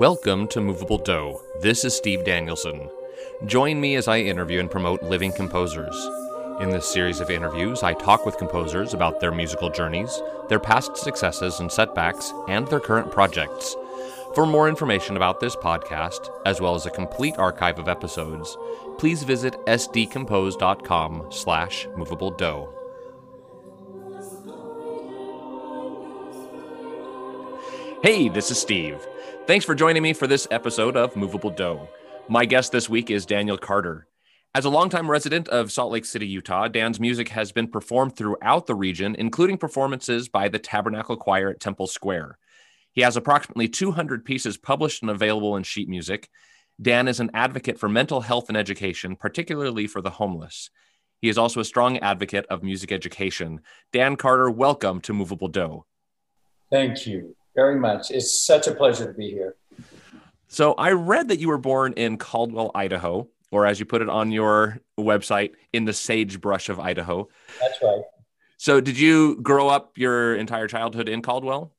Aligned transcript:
Welcome 0.00 0.48
to 0.48 0.62
Movable 0.62 0.96
Do. 0.96 1.38
This 1.60 1.84
is 1.84 1.94
Steve 1.94 2.24
Danielson. 2.24 2.88
Join 3.44 3.78
me 3.78 3.96
as 3.96 4.08
I 4.08 4.20
interview 4.20 4.58
and 4.58 4.70
promote 4.70 5.02
living 5.02 5.30
composers. 5.30 5.94
In 6.58 6.70
this 6.70 6.90
series 6.90 7.20
of 7.20 7.28
interviews, 7.28 7.82
I 7.82 7.92
talk 7.92 8.24
with 8.24 8.38
composers 8.38 8.94
about 8.94 9.20
their 9.20 9.30
musical 9.30 9.68
journeys, 9.68 10.22
their 10.48 10.58
past 10.58 10.96
successes 10.96 11.60
and 11.60 11.70
setbacks, 11.70 12.32
and 12.48 12.66
their 12.68 12.80
current 12.80 13.12
projects. 13.12 13.76
For 14.34 14.46
more 14.46 14.70
information 14.70 15.18
about 15.18 15.38
this 15.38 15.54
podcast, 15.54 16.30
as 16.46 16.62
well 16.62 16.74
as 16.74 16.86
a 16.86 16.90
complete 16.90 17.36
archive 17.36 17.78
of 17.78 17.86
episodes, 17.86 18.56
please 18.96 19.22
visit 19.22 19.52
sdcompose.com 19.66 21.26
slash 21.28 21.86
movabledo. 21.88 22.79
Hey, 28.02 28.30
this 28.30 28.50
is 28.50 28.58
Steve. 28.58 29.06
Thanks 29.46 29.66
for 29.66 29.74
joining 29.74 30.02
me 30.02 30.14
for 30.14 30.26
this 30.26 30.48
episode 30.50 30.96
of 30.96 31.16
Movable 31.16 31.50
Do. 31.50 31.86
My 32.30 32.46
guest 32.46 32.72
this 32.72 32.88
week 32.88 33.10
is 33.10 33.26
Daniel 33.26 33.58
Carter. 33.58 34.06
As 34.54 34.64
a 34.64 34.70
longtime 34.70 35.10
resident 35.10 35.48
of 35.48 35.70
Salt 35.70 35.92
Lake 35.92 36.06
City, 36.06 36.26
Utah, 36.26 36.66
Dan's 36.68 36.98
music 36.98 37.28
has 37.28 37.52
been 37.52 37.68
performed 37.68 38.16
throughout 38.16 38.66
the 38.66 38.74
region, 38.74 39.14
including 39.18 39.58
performances 39.58 40.30
by 40.30 40.48
the 40.48 40.58
Tabernacle 40.58 41.18
Choir 41.18 41.50
at 41.50 41.60
Temple 41.60 41.86
Square. 41.86 42.38
He 42.90 43.02
has 43.02 43.18
approximately 43.18 43.68
200 43.68 44.24
pieces 44.24 44.56
published 44.56 45.02
and 45.02 45.10
available 45.10 45.54
in 45.54 45.62
sheet 45.62 45.86
music. 45.90 46.30
Dan 46.80 47.06
is 47.06 47.20
an 47.20 47.30
advocate 47.34 47.78
for 47.78 47.90
mental 47.90 48.22
health 48.22 48.48
and 48.48 48.56
education, 48.56 49.14
particularly 49.14 49.86
for 49.86 50.00
the 50.00 50.08
homeless. 50.08 50.70
He 51.20 51.28
is 51.28 51.36
also 51.36 51.60
a 51.60 51.66
strong 51.66 51.98
advocate 51.98 52.46
of 52.48 52.62
music 52.62 52.92
education. 52.92 53.60
Dan 53.92 54.16
Carter, 54.16 54.50
welcome 54.50 55.02
to 55.02 55.12
Movable 55.12 55.48
Do. 55.48 55.84
Thank 56.70 57.06
you 57.06 57.36
very 57.60 57.78
much. 57.78 58.10
It's 58.10 58.32
such 58.40 58.66
a 58.66 58.74
pleasure 58.74 59.06
to 59.06 59.12
be 59.12 59.28
here. 59.30 59.54
So, 60.48 60.72
I 60.74 60.92
read 60.92 61.28
that 61.28 61.38
you 61.38 61.48
were 61.48 61.58
born 61.58 61.92
in 61.92 62.16
Caldwell, 62.16 62.70
Idaho, 62.74 63.28
or 63.50 63.66
as 63.66 63.78
you 63.78 63.86
put 63.86 64.00
it 64.00 64.08
on 64.08 64.32
your 64.32 64.80
website, 64.98 65.52
in 65.72 65.84
the 65.84 65.92
sagebrush 65.92 66.70
of 66.70 66.80
Idaho. 66.80 67.28
That's 67.60 67.78
right. 67.82 68.02
So, 68.56 68.80
did 68.80 68.98
you 68.98 69.36
grow 69.42 69.68
up 69.68 69.98
your 69.98 70.36
entire 70.36 70.68
childhood 70.68 71.08
in 71.08 71.20
Caldwell? 71.20 71.72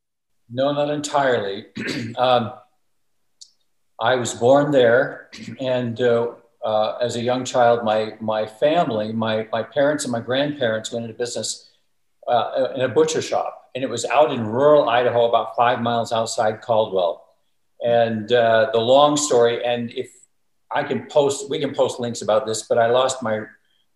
No, 0.51 0.71
not 0.71 0.89
entirely. 0.91 1.65
um, 2.17 2.53
I 3.99 4.15
was 4.15 4.33
born 4.35 4.71
there, 4.71 5.29
and 5.59 5.99
uh, 5.99 6.33
uh, 6.63 6.97
as 7.01 7.15
a 7.15 7.21
young 7.21 7.43
child, 7.43 7.83
my 7.83 8.13
my 8.19 8.45
family, 8.45 9.11
my 9.11 9.47
my 9.51 9.63
parents 9.63 10.05
and 10.05 10.11
my 10.11 10.21
grandparents 10.21 10.91
went 10.91 11.05
into 11.05 11.17
business 11.17 11.71
uh, 12.27 12.67
in 12.75 12.81
a 12.81 12.89
butcher 12.89 13.21
shop, 13.21 13.60
and 13.73 13.83
it 13.83 13.89
was 13.89 14.05
out 14.05 14.31
in 14.31 14.45
rural 14.45 14.89
Idaho, 14.89 15.27
about 15.27 15.55
five 15.55 15.81
miles 15.81 16.11
outside 16.11 16.61
Caldwell. 16.61 17.25
And 17.83 18.31
uh, 18.31 18.69
the 18.73 18.79
long 18.79 19.17
story, 19.17 19.63
and 19.65 19.91
if 19.91 20.11
I 20.69 20.83
can 20.83 21.07
post, 21.07 21.49
we 21.49 21.59
can 21.59 21.73
post 21.73 21.99
links 21.99 22.21
about 22.21 22.45
this, 22.45 22.63
but 22.63 22.77
I 22.77 22.87
lost 22.87 23.23
my 23.23 23.41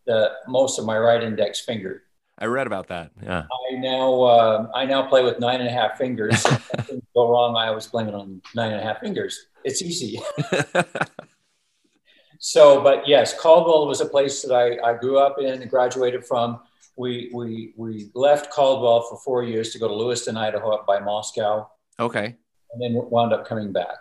the 0.06 0.32
most 0.48 0.80
of 0.80 0.86
my 0.86 0.98
right 0.98 1.22
index 1.22 1.60
finger. 1.60 2.04
I 2.38 2.46
read 2.46 2.68
about 2.68 2.88
that. 2.88 3.12
Yeah. 3.24 3.44
I 3.72 3.76
now 3.76 4.22
uh, 4.22 4.72
I 4.76 4.86
now 4.86 5.08
play 5.08 5.24
with 5.24 5.40
nine 5.40 5.62
and 5.62 5.70
a 5.70 5.72
half 5.72 5.98
fingers. 5.98 6.46
if 6.46 6.90
go 7.14 7.32
wrong, 7.32 7.56
I 7.56 7.68
always 7.68 7.88
blame 7.88 8.08
it 8.08 8.14
on 8.14 8.42
nine 8.56 8.72
and 8.72 8.82
a 8.82 8.84
half 8.84 9.00
fingers. 9.00 9.48
It's 9.64 9.82
easy. 9.82 10.20
so, 12.40 12.82
but 12.82 13.08
yes, 13.08 13.40
Caldwell 13.40 13.88
was 13.88 14.02
a 14.02 14.06
place 14.06 14.42
that 14.42 14.54
I, 14.54 14.78
I 14.86 14.98
grew 14.98 15.18
up 15.18 15.40
in 15.40 15.62
and 15.62 15.70
graduated 15.70 16.26
from. 16.26 16.60
We, 16.98 17.30
we, 17.34 17.74
we 17.76 18.10
left 18.14 18.52
Caldwell 18.52 19.06
for 19.10 19.18
four 19.18 19.44
years 19.44 19.72
to 19.72 19.80
go 19.80 19.88
to 19.88 19.94
Lewiston, 19.94 20.38
Idaho, 20.38 20.72
up 20.72 20.86
by 20.86 21.00
Moscow. 21.00 21.70
Okay. 22.00 22.36
And 22.74 22.82
then 22.82 23.02
wound 23.10 23.34
up 23.34 23.46
coming 23.48 23.72
back. 23.72 23.98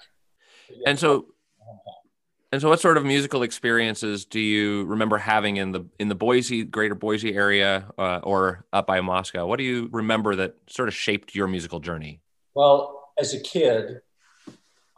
And 0.87 0.99
so, 0.99 1.27
and 2.55 2.61
so, 2.61 2.69
what 2.69 2.79
sort 2.79 2.97
of 2.97 3.05
musical 3.05 3.43
experiences 3.43 4.25
do 4.25 4.39
you 4.39 4.85
remember 4.85 5.19
having 5.19 5.57
in 5.57 5.73
the 5.73 5.87
in 5.99 6.09
the 6.09 6.15
Boise, 6.15 6.63
greater 6.63 6.95
Boise 6.95 7.35
area, 7.35 7.91
uh, 7.99 8.21
or 8.23 8.65
up 8.73 8.87
by 8.87 9.01
Moscow? 9.01 9.45
What 9.45 9.57
do 9.57 9.65
you 9.65 9.89
remember 9.91 10.37
that 10.37 10.55
sort 10.69 10.87
of 10.87 10.95
shaped 10.95 11.35
your 11.35 11.49
musical 11.49 11.81
journey? 11.81 12.21
Well, 12.55 13.11
as 13.19 13.35
a 13.35 13.41
kid, 13.41 14.03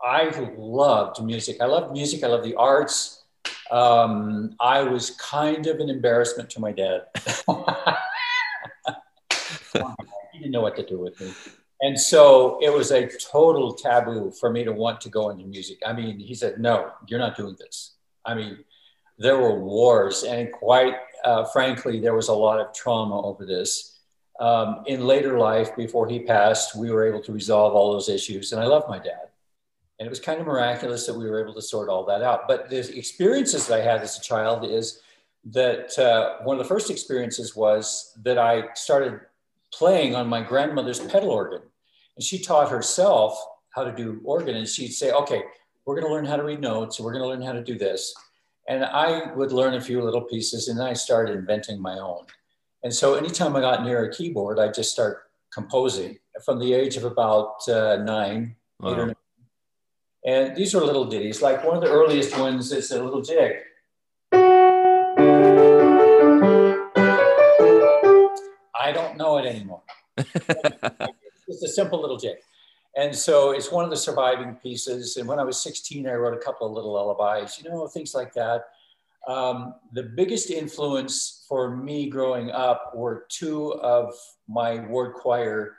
I 0.05 0.29
loved 0.59 1.25
music. 1.25 1.57
I 1.63 1.65
loved 1.65 1.93
music. 1.93 2.23
I 2.25 2.27
loved 2.27 2.45
the 2.45 2.57
arts. 2.57 3.25
Um, 3.71 4.55
I 4.61 4.83
was 4.83 5.11
kind 5.11 5.67
of 5.67 5.81
an 5.81 5.89
embarrassment 5.91 6.51
to 6.51 6.61
my 6.61 6.73
dad. 6.73 7.07
he 10.33 10.39
didn't 10.39 10.53
know 10.53 10.63
what 10.63 10.77
to 10.77 10.87
do 10.87 10.99
with 10.99 11.21
me. 11.21 11.33
And 11.83 11.99
so 11.99 12.59
it 12.63 12.73
was 12.73 12.91
a 12.91 13.09
total 13.19 13.75
taboo 13.75 14.33
for 14.39 14.51
me 14.51 14.65
to 14.65 14.73
want 14.73 15.01
to 15.03 15.11
go 15.11 15.31
into 15.31 15.45
music. 15.45 15.79
I 15.87 15.93
mean, 15.93 16.19
he 16.19 16.35
said, 16.35 16.59
no, 16.59 16.91
you're 17.07 17.19
not 17.19 17.37
doing 17.37 17.57
this. 17.59 17.97
I 18.25 18.35
mean, 18.35 18.65
there 19.19 19.39
were 19.39 19.59
wars, 19.61 20.25
and 20.25 20.53
quite 20.53 20.95
uh, 21.27 21.45
frankly, 21.47 21.99
there 22.01 22.15
was 22.15 22.29
a 22.29 22.33
lot 22.33 22.61
of 22.61 22.73
trauma 22.73 23.21
over 23.21 23.45
this. 23.45 23.99
Um, 24.39 24.85
in 24.87 25.07
later 25.07 25.39
life, 25.39 25.75
before 25.77 26.09
he 26.09 26.21
passed, 26.21 26.77
we 26.77 26.91
were 26.91 27.07
able 27.07 27.23
to 27.23 27.33
resolve 27.33 27.75
all 27.75 27.93
those 27.93 28.09
issues, 28.09 28.53
and 28.53 28.61
I 28.61 28.67
love 28.67 28.85
my 28.89 28.99
dad. 28.99 29.26
And 29.99 30.07
it 30.07 30.11
was 30.11 30.21
kind 30.21 30.41
of 30.41 30.47
miraculous 30.47 31.07
that 31.07 31.15
we 31.15 31.29
were 31.29 31.43
able 31.43 31.55
to 31.55 31.63
sort 31.63 31.89
all 31.89 32.05
that 32.07 32.23
out. 32.23 32.47
But 32.47 32.69
the 32.69 32.97
experiences 32.97 33.67
that 33.67 33.81
I 33.81 33.83
had 33.83 34.03
as 34.03 34.19
a 34.19 34.21
child 34.21 34.71
is 34.71 35.01
that 35.47 35.99
uh, 35.99 36.45
one 36.45 36.57
of 36.57 36.63
the 36.63 36.69
first 36.69 36.91
experiences 36.91 37.57
was 37.57 38.17
that 38.23 38.37
I 38.37 38.75
started 38.75 39.21
playing 39.73 40.15
on 40.15 40.29
my 40.29 40.43
grandmother's 40.43 41.01
pedal 41.01 41.31
organ. 41.31 41.63
And 42.17 42.25
she 42.25 42.39
taught 42.39 42.71
herself 42.71 43.39
how 43.71 43.85
to 43.85 43.93
do 43.93 44.21
organ. 44.25 44.57
And 44.57 44.69
she'd 44.69 44.93
say, 44.93 45.13
okay, 45.13 45.43
we're 45.85 45.95
going 45.95 46.07
to 46.07 46.13
learn 46.13 46.25
how 46.25 46.37
to 46.37 46.43
read 46.43 46.61
notes. 46.61 47.01
We're 47.01 47.13
going 47.13 47.23
to 47.23 47.29
learn 47.29 47.43
how 47.43 47.53
to 47.53 47.63
do 47.63 47.79
this. 47.79 48.15
And 48.69 48.85
I 48.85 49.33
would 49.35 49.53
learn 49.53 49.75
a 49.75 49.81
few 49.81 50.03
little 50.03 50.23
pieces 50.23 50.69
and 50.69 50.79
then 50.79 50.87
I 50.87 50.93
started 50.93 51.37
inventing 51.37 51.81
my 51.81 51.99
own. 51.99 52.27
And 52.83 52.93
so 52.93 53.15
anytime 53.15 53.55
I 53.55 53.61
got 53.61 53.85
near 53.85 54.05
a 54.05 54.13
keyboard, 54.13 54.59
I 54.59 54.69
just 54.71 54.91
start 54.91 55.31
composing 55.53 56.19
from 56.45 56.59
the 56.59 56.73
age 56.75 56.97
of 56.97 57.05
about 57.05 57.69
uh, 57.69 57.97
nine, 57.97 58.57
wow. 58.81 58.91
eight 58.91 58.99
or 58.99 59.07
nine. 59.07 59.15
And 60.27 60.57
these 60.57 60.75
are 60.75 60.85
little 60.85 61.05
ditties. 61.05 61.41
Like 61.41 61.65
one 61.65 61.77
of 61.77 61.83
the 61.83 61.91
earliest 61.91 62.37
ones 62.37 62.73
is 62.73 62.91
a 62.91 63.01
little 63.01 63.23
jig. 63.23 63.59
I 68.75 68.93
don't 68.93 69.17
know 69.17 69.39
it 69.39 69.47
anymore. 69.47 69.83
it's 70.17 71.63
a 71.63 71.69
simple 71.69 72.01
little 72.01 72.17
jig. 72.17 72.39
And 72.97 73.15
so 73.15 73.53
it's 73.53 73.71
one 73.71 73.85
of 73.85 73.91
the 73.91 73.97
surviving 73.97 74.57
pieces. 74.57 75.17
And 75.17 75.29
when 75.29 75.39
I 75.39 75.45
was 75.45 75.63
16, 75.63 76.09
I 76.09 76.15
wrote 76.15 76.35
a 76.35 76.45
couple 76.45 76.67
of 76.67 76.73
little 76.73 76.95
lullabies, 76.95 77.57
you 77.63 77.71
know, 77.71 77.87
things 77.87 78.13
like 78.13 78.33
that. 78.35 78.65
Um, 79.29 79.75
the 79.93 80.03
biggest 80.03 80.51
influence 80.51 81.47
for 81.49 81.77
me 81.77 82.11
growing 82.11 82.51
up 82.51 82.93
were 82.97 83.27
two 83.29 83.75
of 83.75 84.13
my 84.49 84.81
ward 84.87 85.15
choir 85.15 85.77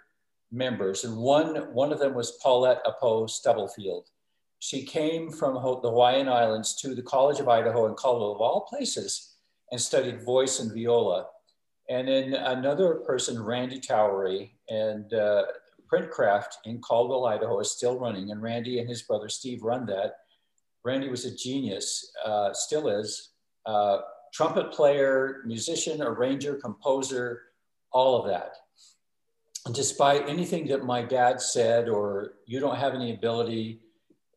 members. 0.53 1.03
And 1.03 1.17
one, 1.17 1.73
one 1.73 1.91
of 1.91 1.99
them 1.99 2.13
was 2.13 2.31
Paulette 2.41 2.81
Apo 2.85 3.27
Stubblefield. 3.27 4.07
She 4.59 4.83
came 4.83 5.31
from 5.31 5.53
the 5.53 5.59
Hawaiian 5.59 6.27
Islands 6.27 6.75
to 6.77 6.95
the 6.95 7.01
College 7.01 7.39
of 7.39 7.47
Idaho 7.47 7.85
in 7.87 7.93
Caldwell, 7.93 8.33
of 8.33 8.41
all 8.41 8.61
places, 8.61 9.35
and 9.71 9.79
studied 9.79 10.23
voice 10.23 10.59
and 10.59 10.73
viola. 10.73 11.27
And 11.89 12.07
then 12.07 12.33
another 12.33 12.95
person, 12.95 13.41
Randy 13.41 13.79
Towery, 13.79 14.51
and 14.69 15.13
uh, 15.13 15.43
Printcraft 15.91 16.55
in 16.65 16.79
Caldwell, 16.79 17.25
Idaho 17.25 17.59
is 17.59 17.71
still 17.71 17.97
running. 17.97 18.31
And 18.31 18.41
Randy 18.41 18.79
and 18.79 18.89
his 18.89 19.03
brother 19.03 19.29
Steve 19.29 19.63
run 19.63 19.85
that. 19.85 20.15
Randy 20.83 21.09
was 21.09 21.25
a 21.25 21.35
genius, 21.35 22.11
uh, 22.25 22.53
still 22.53 22.87
is. 22.87 23.31
Uh, 23.65 23.99
trumpet 24.33 24.71
player, 24.71 25.43
musician, 25.45 26.01
arranger, 26.01 26.55
composer, 26.55 27.43
all 27.91 28.19
of 28.19 28.27
that. 28.27 28.53
And 29.65 29.75
despite 29.75 30.29
anything 30.29 30.67
that 30.67 30.85
my 30.85 31.01
dad 31.01 31.41
said, 31.41 31.89
or 31.89 32.33
you 32.45 32.59
don't 32.59 32.77
have 32.77 32.93
any 32.93 33.13
ability, 33.13 33.81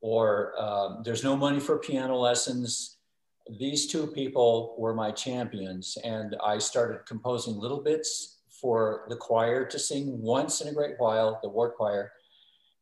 or 0.01 0.55
um, 0.61 1.03
there's 1.05 1.25
no 1.25 1.37
money 1.37 1.61
for 1.61 1.79
piano 1.79 2.17
lessons, 2.17 2.97
these 3.59 3.87
two 3.87 4.07
people 4.07 4.75
were 4.79 4.95
my 4.95 5.11
champions. 5.11 5.99
And 6.05 6.37
I 6.45 6.59
started 6.59 7.07
composing 7.07 7.57
little 7.57 7.81
bits 7.81 8.39
for 8.49 9.07
the 9.09 9.17
choir 9.17 9.65
to 9.67 9.79
sing 9.79 10.21
once 10.21 10.61
in 10.61 10.69
a 10.69 10.73
great 10.73 10.95
while, 10.99 11.39
the 11.43 11.49
war 11.49 11.71
choir. 11.71 12.13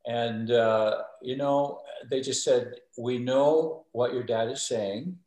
And, 0.06 0.50
uh, 0.50 1.03
you 1.23 1.37
know, 1.37 1.81
they 2.11 2.20
just 2.20 2.44
said, 2.44 2.75
We 2.97 3.19
know 3.19 3.85
what 3.93 4.12
your 4.12 4.23
dad 4.23 4.49
is 4.49 4.62
saying, 4.62 5.19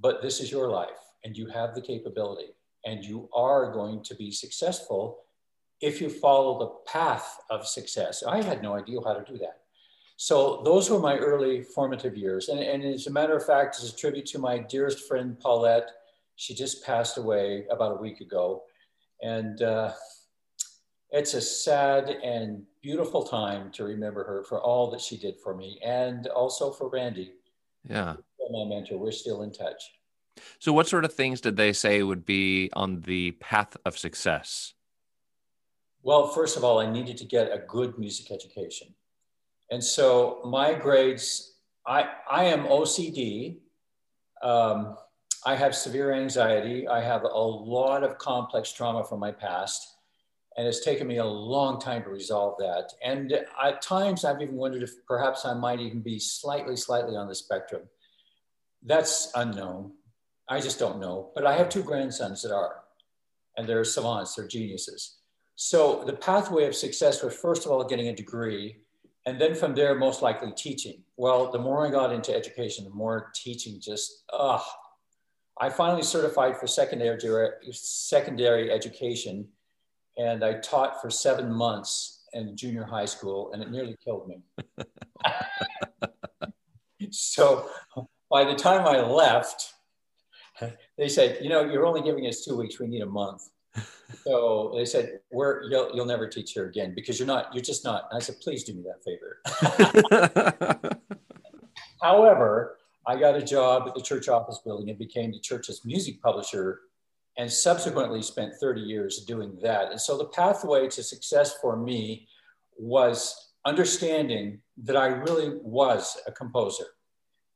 but 0.00 0.22
this 0.22 0.40
is 0.40 0.50
your 0.50 0.68
life 0.68 0.90
and 1.24 1.36
you 1.36 1.46
have 1.46 1.74
the 1.74 1.80
capability 1.80 2.52
and 2.84 3.04
you 3.04 3.28
are 3.34 3.72
going 3.72 4.02
to 4.04 4.14
be 4.14 4.30
successful 4.30 5.18
if 5.80 6.00
you 6.00 6.10
follow 6.10 6.58
the 6.58 6.90
path 6.90 7.38
of 7.50 7.66
success. 7.66 8.22
I 8.26 8.42
had 8.42 8.62
no 8.62 8.74
idea 8.74 9.00
how 9.04 9.14
to 9.14 9.24
do 9.30 9.38
that. 9.38 9.59
So 10.22 10.60
those 10.66 10.90
were 10.90 10.98
my 10.98 11.16
early 11.16 11.62
formative 11.62 12.14
years. 12.14 12.50
And, 12.50 12.60
and 12.60 12.84
as 12.84 13.06
a 13.06 13.10
matter 13.10 13.34
of 13.34 13.46
fact, 13.46 13.78
as 13.78 13.90
a 13.90 13.96
tribute 13.96 14.26
to 14.26 14.38
my 14.38 14.58
dearest 14.58 15.08
friend, 15.08 15.40
Paulette, 15.40 15.88
she 16.36 16.54
just 16.54 16.84
passed 16.84 17.16
away 17.16 17.64
about 17.70 17.92
a 17.92 17.94
week 17.94 18.20
ago. 18.20 18.64
And 19.22 19.62
uh, 19.62 19.92
it's 21.08 21.32
a 21.32 21.40
sad 21.40 22.10
and 22.10 22.64
beautiful 22.82 23.22
time 23.22 23.72
to 23.72 23.84
remember 23.84 24.22
her 24.24 24.44
for 24.44 24.60
all 24.60 24.90
that 24.90 25.00
she 25.00 25.16
did 25.16 25.40
for 25.42 25.56
me 25.56 25.80
and 25.82 26.26
also 26.26 26.70
for 26.70 26.90
Randy. 26.90 27.32
Yeah. 27.88 28.16
My 28.50 28.66
mentor. 28.66 28.98
We're 28.98 29.12
still 29.12 29.40
in 29.40 29.52
touch. 29.52 29.82
So, 30.58 30.74
what 30.74 30.86
sort 30.86 31.06
of 31.06 31.14
things 31.14 31.40
did 31.40 31.56
they 31.56 31.72
say 31.72 32.02
would 32.02 32.26
be 32.26 32.68
on 32.74 33.00
the 33.02 33.30
path 33.32 33.74
of 33.86 33.96
success? 33.96 34.74
Well, 36.02 36.28
first 36.28 36.58
of 36.58 36.64
all, 36.64 36.78
I 36.78 36.90
needed 36.90 37.16
to 37.18 37.24
get 37.24 37.50
a 37.52 37.62
good 37.66 37.96
music 37.96 38.30
education. 38.32 38.94
And 39.70 39.82
so 39.82 40.40
my 40.44 40.74
grades, 40.74 41.54
I, 41.86 42.08
I 42.30 42.44
am 42.44 42.64
OCD. 42.64 43.58
Um, 44.42 44.96
I 45.46 45.54
have 45.54 45.74
severe 45.74 46.12
anxiety. 46.12 46.88
I 46.88 47.00
have 47.00 47.22
a 47.22 47.28
lot 47.28 48.02
of 48.02 48.18
complex 48.18 48.72
trauma 48.72 49.04
from 49.04 49.20
my 49.20 49.30
past. 49.30 49.96
And 50.56 50.66
it's 50.66 50.84
taken 50.84 51.06
me 51.06 51.18
a 51.18 51.24
long 51.24 51.80
time 51.80 52.02
to 52.02 52.10
resolve 52.10 52.56
that. 52.58 52.92
And 53.02 53.32
at 53.32 53.80
times 53.80 54.24
I've 54.24 54.42
even 54.42 54.56
wondered 54.56 54.82
if 54.82 54.90
perhaps 55.06 55.46
I 55.46 55.54
might 55.54 55.80
even 55.80 56.00
be 56.00 56.18
slightly, 56.18 56.76
slightly 56.76 57.16
on 57.16 57.28
the 57.28 57.34
spectrum. 57.34 57.82
That's 58.82 59.30
unknown. 59.34 59.92
I 60.48 60.60
just 60.60 60.80
don't 60.80 61.00
know. 61.00 61.30
But 61.34 61.46
I 61.46 61.56
have 61.56 61.68
two 61.68 61.84
grandsons 61.84 62.42
that 62.42 62.52
are, 62.52 62.82
and 63.56 63.68
they're 63.68 63.84
savants, 63.84 64.34
they're 64.34 64.48
geniuses. 64.48 65.18
So 65.54 66.02
the 66.04 66.14
pathway 66.14 66.66
of 66.66 66.74
success 66.74 67.22
was 67.22 67.36
first 67.36 67.64
of 67.64 67.70
all 67.70 67.84
getting 67.84 68.08
a 68.08 68.16
degree, 68.16 68.78
and 69.30 69.40
then 69.40 69.54
from 69.54 69.76
there, 69.76 69.94
most 69.94 70.22
likely 70.22 70.50
teaching. 70.56 71.04
Well, 71.16 71.52
the 71.52 71.58
more 71.60 71.86
I 71.86 71.90
got 71.92 72.12
into 72.12 72.34
education, 72.34 72.84
the 72.84 72.90
more 72.90 73.30
teaching 73.32 73.80
just, 73.80 74.24
ugh. 74.32 74.60
I 75.60 75.70
finally 75.70 76.02
certified 76.02 76.56
for 76.56 76.66
secondary, 76.66 77.16
secondary 77.70 78.72
education, 78.72 79.46
and 80.18 80.42
I 80.42 80.54
taught 80.54 81.00
for 81.00 81.10
seven 81.10 81.52
months 81.52 82.24
in 82.32 82.56
junior 82.56 82.82
high 82.82 83.04
school, 83.04 83.52
and 83.52 83.62
it 83.62 83.70
nearly 83.70 83.96
killed 84.04 84.26
me. 84.26 84.42
so 87.12 87.70
by 88.28 88.42
the 88.42 88.56
time 88.56 88.84
I 88.84 89.00
left, 89.00 89.74
they 90.98 91.08
said, 91.08 91.38
you 91.40 91.50
know, 91.50 91.64
you're 91.64 91.86
only 91.86 92.02
giving 92.02 92.26
us 92.26 92.44
two 92.44 92.56
weeks. 92.56 92.80
We 92.80 92.88
need 92.88 93.02
a 93.02 93.06
month. 93.06 93.42
So 94.24 94.72
they 94.76 94.84
said, 94.84 95.20
"We're 95.30 95.62
you'll, 95.64 95.90
you'll 95.94 96.06
never 96.06 96.26
teach 96.28 96.52
here 96.52 96.66
again 96.66 96.94
because 96.94 97.18
you're 97.18 97.26
not. 97.26 97.54
You're 97.54 97.62
just 97.62 97.84
not." 97.84 98.08
And 98.10 98.16
I 98.18 98.20
said, 98.20 98.36
"Please 98.40 98.64
do 98.64 98.74
me 98.74 98.82
that 98.82 99.02
favor." 99.04 100.98
However, 102.02 102.78
I 103.06 103.16
got 103.16 103.36
a 103.36 103.42
job 103.42 103.84
at 103.88 103.94
the 103.94 104.02
church 104.02 104.28
office 104.28 104.60
building 104.64 104.90
and 104.90 104.98
became 104.98 105.32
the 105.32 105.40
church's 105.40 105.84
music 105.84 106.20
publisher, 106.22 106.80
and 107.38 107.50
subsequently 107.50 108.22
spent 108.22 108.54
30 108.60 108.80
years 108.80 109.24
doing 109.24 109.58
that. 109.62 109.90
And 109.90 110.00
so 110.00 110.18
the 110.18 110.26
pathway 110.26 110.88
to 110.88 111.02
success 111.02 111.54
for 111.60 111.76
me 111.76 112.28
was 112.76 113.52
understanding 113.64 114.60
that 114.78 114.96
I 114.96 115.06
really 115.08 115.58
was 115.62 116.18
a 116.26 116.32
composer, 116.32 116.86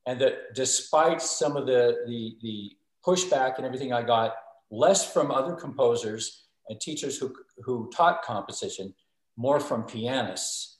and 0.06 0.20
that 0.20 0.54
despite 0.54 1.20
some 1.20 1.56
of 1.56 1.66
the 1.66 1.98
the, 2.06 2.36
the 2.42 2.76
pushback 3.04 3.58
and 3.58 3.66
everything 3.66 3.92
I 3.92 4.02
got, 4.02 4.34
less 4.70 5.10
from 5.12 5.30
other 5.30 5.54
composers 5.54 6.44
and 6.68 6.80
teachers 6.80 7.18
who, 7.18 7.34
who 7.58 7.90
taught 7.94 8.22
composition, 8.22 8.94
more 9.36 9.60
from 9.60 9.84
pianists. 9.84 10.78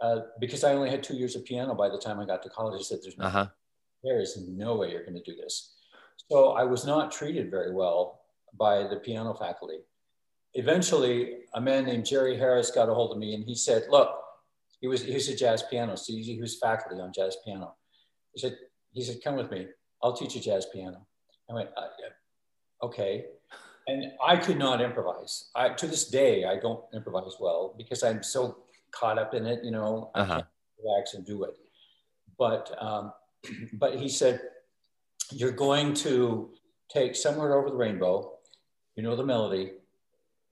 Uh, 0.00 0.20
because 0.40 0.62
I 0.62 0.74
only 0.74 0.90
had 0.90 1.02
two 1.02 1.14
years 1.16 1.36
of 1.36 1.44
piano 1.44 1.74
by 1.74 1.88
the 1.88 1.98
time 1.98 2.20
I 2.20 2.26
got 2.26 2.42
to 2.42 2.50
college, 2.50 2.78
I 2.78 2.82
said, 2.82 2.98
"There's 3.02 3.16
no, 3.16 3.24
uh-huh. 3.24 3.46
there 4.04 4.20
is 4.20 4.36
no 4.46 4.76
way 4.76 4.90
you're 4.90 5.04
going 5.04 5.16
to 5.16 5.22
do 5.22 5.34
this." 5.34 5.74
So 6.30 6.52
I 6.52 6.64
was 6.64 6.84
not 6.84 7.10
treated 7.10 7.50
very 7.50 7.72
well 7.72 8.20
by 8.58 8.86
the 8.86 8.96
piano 8.96 9.32
faculty. 9.34 9.78
Eventually, 10.54 11.38
a 11.54 11.60
man 11.60 11.86
named 11.86 12.04
Jerry 12.04 12.36
Harris 12.36 12.70
got 12.70 12.90
a 12.90 12.94
hold 12.94 13.12
of 13.12 13.18
me, 13.18 13.34
and 13.34 13.44
he 13.44 13.54
said, 13.54 13.84
"Look, 13.90 14.10
he 14.80 14.86
was 14.86 15.02
he 15.02 15.14
was 15.14 15.28
a 15.28 15.36
jazz 15.36 15.62
pianist. 15.62 16.06
So 16.06 16.12
he 16.12 16.38
was 16.40 16.58
faculty 16.58 17.00
on 17.00 17.12
jazz 17.14 17.36
piano." 17.42 17.74
He 18.34 18.40
said, 18.40 18.58
"He 18.92 19.02
said, 19.02 19.22
come 19.24 19.36
with 19.36 19.50
me. 19.50 19.68
I'll 20.02 20.16
teach 20.16 20.34
you 20.34 20.42
jazz 20.42 20.66
piano." 20.66 21.06
I 21.48 21.54
went, 21.54 21.70
uh, 21.76 21.86
okay. 22.86 23.26
And 23.88 24.12
I 24.24 24.36
could 24.36 24.58
not 24.58 24.80
improvise. 24.80 25.50
I, 25.54 25.68
to 25.70 25.86
this 25.86 26.08
day, 26.08 26.44
I 26.44 26.58
don't 26.58 26.82
improvise 26.92 27.36
well 27.38 27.74
because 27.78 28.02
I'm 28.02 28.22
so 28.22 28.58
caught 28.90 29.18
up 29.18 29.34
in 29.34 29.46
it, 29.46 29.62
you 29.62 29.70
know, 29.70 30.10
uh-huh. 30.14 30.32
I 30.32 30.36
can't 30.36 30.46
relax 30.84 31.14
and 31.14 31.24
do 31.24 31.44
it. 31.44 31.56
But, 32.38 32.74
um, 32.80 33.12
but 33.74 33.96
he 33.96 34.08
said, 34.08 34.40
you're 35.30 35.52
going 35.52 35.94
to 35.94 36.50
take 36.88 37.14
somewhere 37.16 37.54
over 37.54 37.70
the 37.70 37.76
rainbow, 37.76 38.32
you 38.96 39.02
know 39.02 39.16
the 39.16 39.24
melody, 39.24 39.72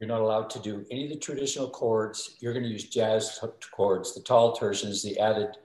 you're 0.01 0.09
not 0.09 0.21
allowed 0.21 0.51
to 0.51 0.59
do 0.59 0.85
any 0.91 1.05
of 1.05 1.11
the 1.11 1.19
traditional 1.19 1.71
chords. 1.71 2.37
You're 2.41 2.53
going 2.53 2.65
to 2.65 2.71
use 2.71 2.85
jazz 2.85 3.41
chords, 3.71 4.15
the 4.15 4.21
tall 4.21 4.55
tertians, 4.57 5.03
the 5.03 5.19
added 5.19 5.57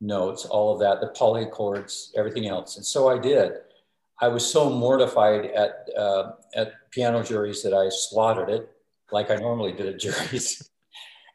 notes, 0.00 0.46
all 0.46 0.72
of 0.72 0.80
that, 0.80 1.00
the 1.00 1.16
polychords, 1.18 2.10
everything 2.16 2.48
else. 2.48 2.76
And 2.76 2.84
so 2.84 3.08
I 3.08 3.18
did. 3.18 3.52
I 4.24 4.28
was 4.28 4.50
so 4.50 4.70
mortified 4.70 5.44
at, 5.50 5.86
uh, 5.94 6.32
at 6.54 6.90
piano 6.90 7.22
juries 7.22 7.62
that 7.62 7.74
I 7.74 7.90
slaughtered 7.90 8.48
it 8.48 8.70
like 9.12 9.30
I 9.30 9.36
normally 9.36 9.72
did 9.72 9.86
at 9.86 10.00
juries. 10.06 10.70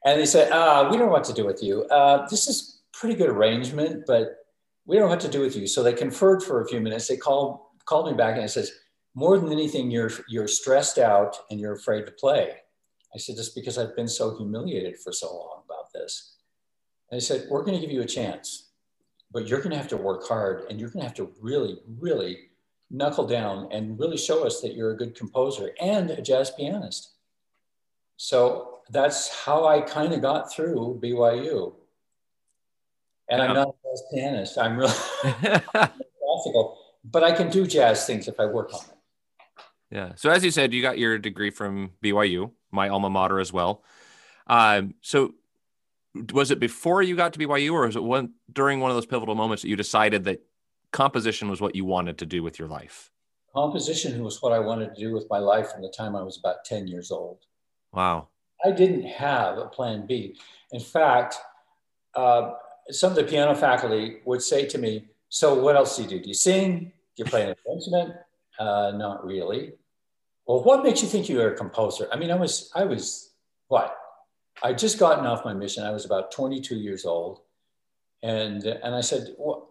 and 0.03 0.19
they 0.19 0.25
said, 0.25 0.51
uh, 0.51 0.87
we 0.89 0.97
don't 0.97 1.05
know 1.05 1.13
what 1.13 1.23
to 1.25 1.33
do 1.33 1.45
with 1.45 1.61
you. 1.61 1.83
Uh, 1.85 2.27
this 2.27 2.47
is 2.47 2.81
pretty 2.91 3.13
good 3.13 3.29
arrangement, 3.29 4.05
but 4.07 4.37
we 4.87 4.95
don't 4.95 5.05
know 5.05 5.11
what 5.11 5.19
to 5.19 5.29
do 5.29 5.41
with 5.41 5.55
you. 5.55 5.67
So 5.67 5.83
they 5.83 5.93
conferred 5.93 6.41
for 6.41 6.61
a 6.61 6.67
few 6.67 6.81
minutes. 6.81 7.07
They 7.07 7.17
called, 7.17 7.59
called 7.85 8.07
me 8.07 8.17
back 8.17 8.37
and 8.37 8.43
it 8.43 8.49
says, 8.49 8.71
more 9.13 9.37
than 9.37 9.51
anything, 9.51 9.91
you're, 9.91 10.11
you're 10.27 10.47
stressed 10.47 10.97
out 10.97 11.37
and 11.51 11.59
you're 11.59 11.73
afraid 11.73 12.07
to 12.07 12.11
play. 12.11 12.55
I 13.13 13.19
said, 13.19 13.35
just 13.35 13.53
because 13.53 13.77
I've 13.77 13.95
been 13.95 14.07
so 14.07 14.35
humiliated 14.35 14.97
for 14.97 15.13
so 15.13 15.27
long 15.31 15.61
about 15.63 15.93
this. 15.93 16.37
And 17.11 17.21
they 17.21 17.23
said, 17.23 17.45
we're 17.51 17.63
going 17.63 17.79
to 17.79 17.81
give 17.81 17.93
you 17.93 18.01
a 18.01 18.05
chance, 18.07 18.71
but 19.31 19.47
you're 19.47 19.59
going 19.59 19.71
to 19.71 19.77
have 19.77 19.87
to 19.89 19.97
work 19.97 20.27
hard 20.27 20.63
and 20.71 20.79
you're 20.79 20.89
going 20.89 21.01
to 21.01 21.07
have 21.07 21.17
to 21.17 21.31
really, 21.39 21.77
really 21.99 22.48
knuckle 22.89 23.27
down 23.27 23.67
and 23.71 23.99
really 23.99 24.17
show 24.17 24.45
us 24.45 24.61
that 24.61 24.75
you're 24.75 24.91
a 24.91 24.97
good 24.97 25.15
composer 25.15 25.71
and 25.79 26.09
a 26.11 26.21
jazz 26.21 26.51
pianist. 26.51 27.11
So 28.17 28.79
that's 28.89 29.29
how 29.45 29.65
I 29.67 29.81
kind 29.81 30.13
of 30.13 30.21
got 30.21 30.51
through 30.51 30.99
BYU. 31.03 31.73
And 33.29 33.41
I'm 33.41 33.53
not 33.53 33.69
a 33.69 33.89
jazz 33.89 34.03
pianist. 34.13 34.57
I'm 34.57 34.77
really 34.77 34.93
classical, 35.21 36.77
but 37.03 37.23
I 37.23 37.31
can 37.31 37.49
do 37.49 37.67
jazz 37.67 38.05
things 38.05 38.27
if 38.27 38.39
I 38.39 38.45
work 38.45 38.73
on 38.73 38.81
it. 38.81 38.95
Yeah. 39.91 40.11
So 40.15 40.29
as 40.29 40.43
you 40.43 40.51
said, 40.51 40.73
you 40.73 40.81
got 40.81 40.97
your 40.97 41.17
degree 41.17 41.49
from 41.49 41.91
BYU, 42.03 42.51
my 42.71 42.89
alma 42.89 43.09
mater 43.09 43.39
as 43.39 43.53
well. 43.53 43.83
Um, 44.47 44.95
so 45.01 45.33
was 46.33 46.51
it 46.51 46.59
before 46.59 47.01
you 47.01 47.15
got 47.15 47.33
to 47.33 47.39
BYU, 47.39 47.71
or 47.73 47.85
was 47.85 47.95
it 47.95 48.03
one 48.03 48.33
during 48.51 48.79
one 48.79 48.91
of 48.91 48.97
those 48.97 49.05
pivotal 49.05 49.35
moments 49.35 49.61
that 49.61 49.69
you 49.69 49.75
decided 49.75 50.25
that 50.25 50.41
composition 50.91 51.49
was 51.49 51.61
what 51.61 51.75
you 51.75 51.85
wanted 51.85 52.17
to 52.19 52.25
do 52.25 52.43
with 52.43 52.59
your 52.59 52.67
life? 52.67 53.11
Composition 53.53 54.23
was 54.23 54.41
what 54.41 54.53
I 54.53 54.59
wanted 54.59 54.93
to 54.95 55.01
do 55.01 55.13
with 55.13 55.27
my 55.29 55.39
life 55.39 55.71
from 55.71 55.81
the 55.81 55.89
time 55.89 56.15
I 56.15 56.21
was 56.21 56.37
about 56.37 56.65
10 56.65 56.87
years 56.87 57.11
old. 57.11 57.39
Wow. 57.91 58.27
I 58.63 58.71
didn't 58.71 59.03
have 59.03 59.57
a 59.57 59.65
plan 59.65 60.05
B. 60.05 60.37
In 60.71 60.79
fact, 60.79 61.37
uh, 62.15 62.51
some 62.91 63.11
of 63.11 63.15
the 63.15 63.23
piano 63.23 63.55
faculty 63.55 64.17
would 64.25 64.41
say 64.41 64.65
to 64.67 64.77
me, 64.77 65.05
So, 65.29 65.55
what 65.55 65.75
else 65.75 65.95
do 65.95 66.03
you 66.03 66.09
do? 66.09 66.19
Do 66.19 66.27
you 66.27 66.33
sing? 66.33 66.91
Do 67.15 67.23
you 67.23 67.25
play 67.25 67.49
an 67.49 67.55
instrument? 67.71 68.15
Uh, 68.59 68.91
not 68.95 69.25
really. 69.25 69.73
Well, 70.45 70.63
what 70.63 70.83
makes 70.83 71.01
you 71.01 71.07
think 71.07 71.29
you're 71.29 71.53
a 71.53 71.57
composer? 71.57 72.07
I 72.11 72.17
mean, 72.17 72.31
I 72.31 72.35
was, 72.35 72.71
I 72.75 72.83
was 72.83 73.31
what? 73.67 73.95
I 74.61 74.73
just 74.73 74.99
gotten 74.99 75.25
off 75.25 75.45
my 75.45 75.53
mission. 75.53 75.83
I 75.83 75.91
was 75.91 76.05
about 76.05 76.31
22 76.31 76.75
years 76.75 77.05
old. 77.05 77.41
And, 78.23 78.65
and 78.65 78.93
I 78.93 79.01
said, 79.01 79.35
well, 79.37 79.69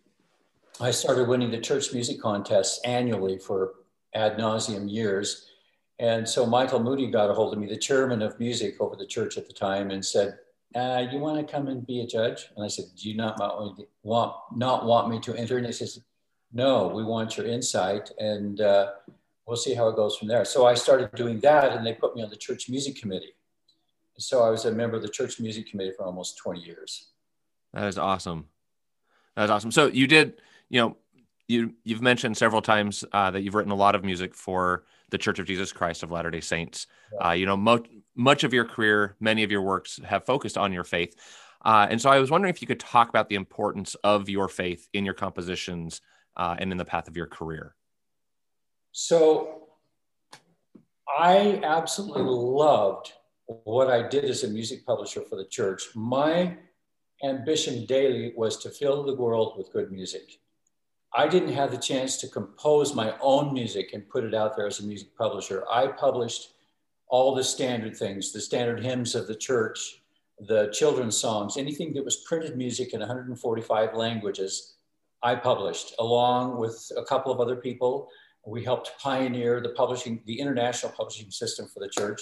I 0.81 0.91
started 0.91 1.27
winning 1.27 1.51
the 1.51 1.59
church 1.59 1.93
music 1.93 2.21
contests 2.21 2.79
annually 2.85 3.37
for 3.37 3.73
ad 4.15 4.37
nauseum 4.37 4.89
years. 4.89 5.47
And 5.99 6.27
so 6.27 6.45
Michael 6.45 6.79
Moody 6.79 7.07
got 7.07 7.29
a 7.29 7.33
hold 7.33 7.53
of 7.53 7.59
me, 7.59 7.67
the 7.67 7.77
chairman 7.77 8.21
of 8.21 8.39
music 8.39 8.75
over 8.79 8.95
the 8.95 9.05
church 9.05 9.37
at 9.37 9.45
the 9.45 9.53
time, 9.53 9.91
and 9.91 10.05
said, 10.05 10.39
uh, 10.75 11.05
"You 11.11 11.19
want 11.19 11.45
to 11.45 11.51
come 11.51 11.67
and 11.67 11.85
be 11.85 11.99
a 11.99 12.07
judge?" 12.07 12.47
And 12.55 12.63
I 12.63 12.69
said, 12.69 12.85
"Do 12.95 13.09
you 13.09 13.17
not 13.17 13.37
want, 14.03 14.35
not 14.55 14.85
want 14.85 15.09
me 15.09 15.19
to 15.19 15.35
enter?" 15.35 15.57
And 15.57 15.65
he 15.65 15.73
says, 15.73 16.01
"No, 16.53 16.87
we 16.87 17.03
want 17.03 17.35
your 17.35 17.45
insight, 17.45 18.11
and 18.17 18.61
uh, 18.61 18.91
we'll 19.45 19.57
see 19.57 19.73
how 19.73 19.89
it 19.89 19.97
goes 19.97 20.15
from 20.15 20.29
there." 20.29 20.45
So 20.45 20.65
I 20.65 20.75
started 20.75 21.11
doing 21.11 21.41
that, 21.41 21.73
and 21.73 21.85
they 21.85 21.93
put 21.93 22.15
me 22.15 22.23
on 22.23 22.29
the 22.29 22.37
church 22.37 22.69
music 22.69 22.95
committee. 22.95 23.33
So 24.17 24.43
I 24.43 24.49
was 24.49 24.63
a 24.63 24.71
member 24.71 24.95
of 24.95 25.01
the 25.01 25.09
church 25.09 25.39
music 25.41 25.69
committee 25.69 25.91
for 25.91 26.05
almost 26.05 26.37
20 26.37 26.61
years. 26.61 27.07
That 27.73 27.87
is 27.87 27.97
awesome. 27.97 28.47
That 29.35 29.45
is 29.45 29.49
awesome. 29.49 29.71
So 29.71 29.87
you 29.87 30.07
did, 30.07 30.41
you 30.69 30.79
know, 30.79 30.97
you 31.47 31.73
you've 31.83 32.01
mentioned 32.01 32.37
several 32.37 32.61
times 32.61 33.03
uh, 33.11 33.31
that 33.31 33.41
you've 33.41 33.55
written 33.55 33.71
a 33.71 33.75
lot 33.75 33.95
of 33.95 34.03
music 34.03 34.35
for 34.35 34.83
the 35.09 35.17
Church 35.17 35.39
of 35.39 35.47
Jesus 35.47 35.71
Christ 35.71 36.03
of 36.03 36.11
Latter 36.11 36.29
Day 36.29 36.41
Saints. 36.41 36.87
Yeah. 37.13 37.29
Uh, 37.29 37.31
you 37.31 37.45
know, 37.45 37.57
mo- 37.57 37.83
much 38.15 38.43
of 38.43 38.53
your 38.53 38.65
career, 38.65 39.15
many 39.19 39.43
of 39.43 39.51
your 39.51 39.63
works 39.63 39.99
have 40.05 40.25
focused 40.25 40.57
on 40.57 40.71
your 40.71 40.83
faith, 40.83 41.15
uh, 41.65 41.87
and 41.89 41.99
so 41.99 42.09
I 42.09 42.19
was 42.19 42.31
wondering 42.31 42.53
if 42.53 42.61
you 42.61 42.67
could 42.67 42.79
talk 42.79 43.09
about 43.09 43.29
the 43.29 43.35
importance 43.35 43.95
of 44.03 44.29
your 44.29 44.47
faith 44.47 44.87
in 44.93 45.05
your 45.05 45.15
compositions 45.15 46.01
uh, 46.37 46.55
and 46.57 46.71
in 46.71 46.77
the 46.77 46.85
path 46.85 47.07
of 47.07 47.17
your 47.17 47.27
career. 47.27 47.75
So, 48.91 49.67
I 51.17 51.59
absolutely 51.63 52.23
loved 52.23 53.13
what 53.47 53.89
I 53.89 54.07
did 54.07 54.25
as 54.25 54.43
a 54.43 54.47
music 54.47 54.85
publisher 54.85 55.21
for 55.21 55.35
the 55.35 55.45
church. 55.45 55.83
My 55.95 56.57
ambition 57.23 57.85
daily 57.85 58.33
was 58.35 58.57
to 58.57 58.69
fill 58.69 59.03
the 59.03 59.15
world 59.15 59.55
with 59.57 59.73
good 59.73 59.91
music. 59.91 60.39
I 61.13 61.27
didn't 61.27 61.53
have 61.53 61.71
the 61.71 61.77
chance 61.77 62.17
to 62.17 62.27
compose 62.27 62.93
my 62.93 63.15
own 63.19 63.53
music 63.53 63.93
and 63.93 64.07
put 64.07 64.23
it 64.23 64.35
out 64.35 64.55
there 64.55 64.67
as 64.67 64.79
a 64.79 64.85
music 64.85 65.15
publisher. 65.17 65.65
I 65.71 65.87
published 65.87 66.53
all 67.07 67.33
the 67.33 67.43
standard 67.43 67.97
things, 67.97 68.31
the 68.31 68.41
standard 68.41 68.83
hymns 68.83 69.15
of 69.15 69.27
the 69.27 69.35
church, 69.35 70.01
the 70.47 70.69
children's 70.71 71.17
songs, 71.17 71.57
anything 71.57 71.93
that 71.93 72.05
was 72.05 72.17
printed 72.17 72.55
music 72.55 72.93
in 72.93 72.99
145 72.99 73.95
languages, 73.95 74.75
I 75.23 75.35
published 75.35 75.95
along 75.99 76.59
with 76.59 76.91
a 76.95 77.03
couple 77.03 77.31
of 77.31 77.39
other 77.39 77.55
people. 77.55 78.09
We 78.45 78.63
helped 78.63 78.91
pioneer 78.99 79.59
the 79.59 79.69
publishing, 79.69 80.21
the 80.25 80.39
international 80.39 80.93
publishing 80.93 81.29
system 81.31 81.67
for 81.67 81.79
the 81.79 81.89
church. 81.89 82.21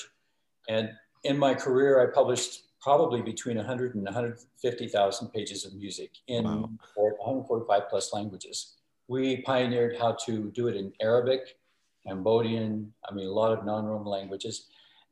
And 0.68 0.90
in 1.24 1.38
my 1.38 1.54
career, 1.54 2.02
I 2.02 2.14
published 2.14 2.64
probably 2.82 3.22
between 3.22 3.58
100 3.58 3.96
and 3.96 4.04
150,000 4.06 5.30
pages 5.30 5.66
of 5.66 5.74
music 5.74 6.12
in 6.28 6.44
wow. 6.44 6.70
145 6.96 7.90
plus 7.90 8.14
languages. 8.14 8.76
We 9.08 9.38
pioneered 9.42 9.98
how 9.98 10.18
to 10.26 10.52
do 10.52 10.68
it 10.68 10.76
in 10.76 10.94
Arabic, 11.02 11.58
Cambodian, 12.06 12.94
I 13.10 13.14
mean, 13.14 13.28
a 13.28 13.32
lot 13.32 13.58
of 13.58 13.66
non-Roman 13.66 14.08
languages. 14.08 14.68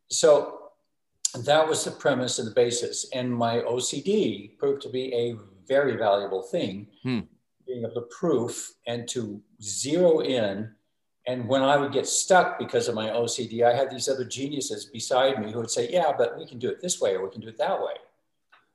So 0.10 0.65
that 1.43 1.67
was 1.67 1.84
the 1.84 1.91
premise 1.91 2.39
and 2.39 2.48
the 2.48 2.53
basis. 2.53 3.10
And 3.13 3.34
my 3.34 3.60
OCD 3.60 4.57
proved 4.57 4.81
to 4.84 4.89
be 4.89 5.13
a 5.13 5.36
very 5.67 5.98
valuable 5.98 6.41
thing, 6.41 6.88
hmm. 7.03 7.22
being 7.65 7.84
able 7.84 7.95
to 7.95 8.07
proof 8.17 8.75
and 8.88 9.07
to 9.10 9.41
zero 9.62 10.19
in. 10.19 10.72
And 11.27 11.48
when 11.48 11.63
I 11.63 11.77
would 11.77 11.91
get 11.91 12.08
stuck 12.08 12.60
because 12.60 12.88
of 12.88 12.96
my 12.96 13.10
OCD, 13.10 13.63
I 13.63 13.75
had 13.75 13.89
these 13.89 14.08
other 14.08 14.25
geniuses 14.25 14.86
beside 14.86 15.44
me 15.44 15.51
who 15.51 15.60
would 15.60 15.72
say, 15.72 15.89
Yeah, 15.91 16.12
but 16.17 16.38
we 16.38 16.46
can 16.46 16.60
do 16.60 16.70
it 16.70 16.82
this 16.82 17.01
way 17.01 17.15
or 17.15 17.24
we 17.24 17.32
can 17.32 17.41
do 17.41 17.48
it 17.48 17.58
that 17.58 17.79
way. 17.79 17.96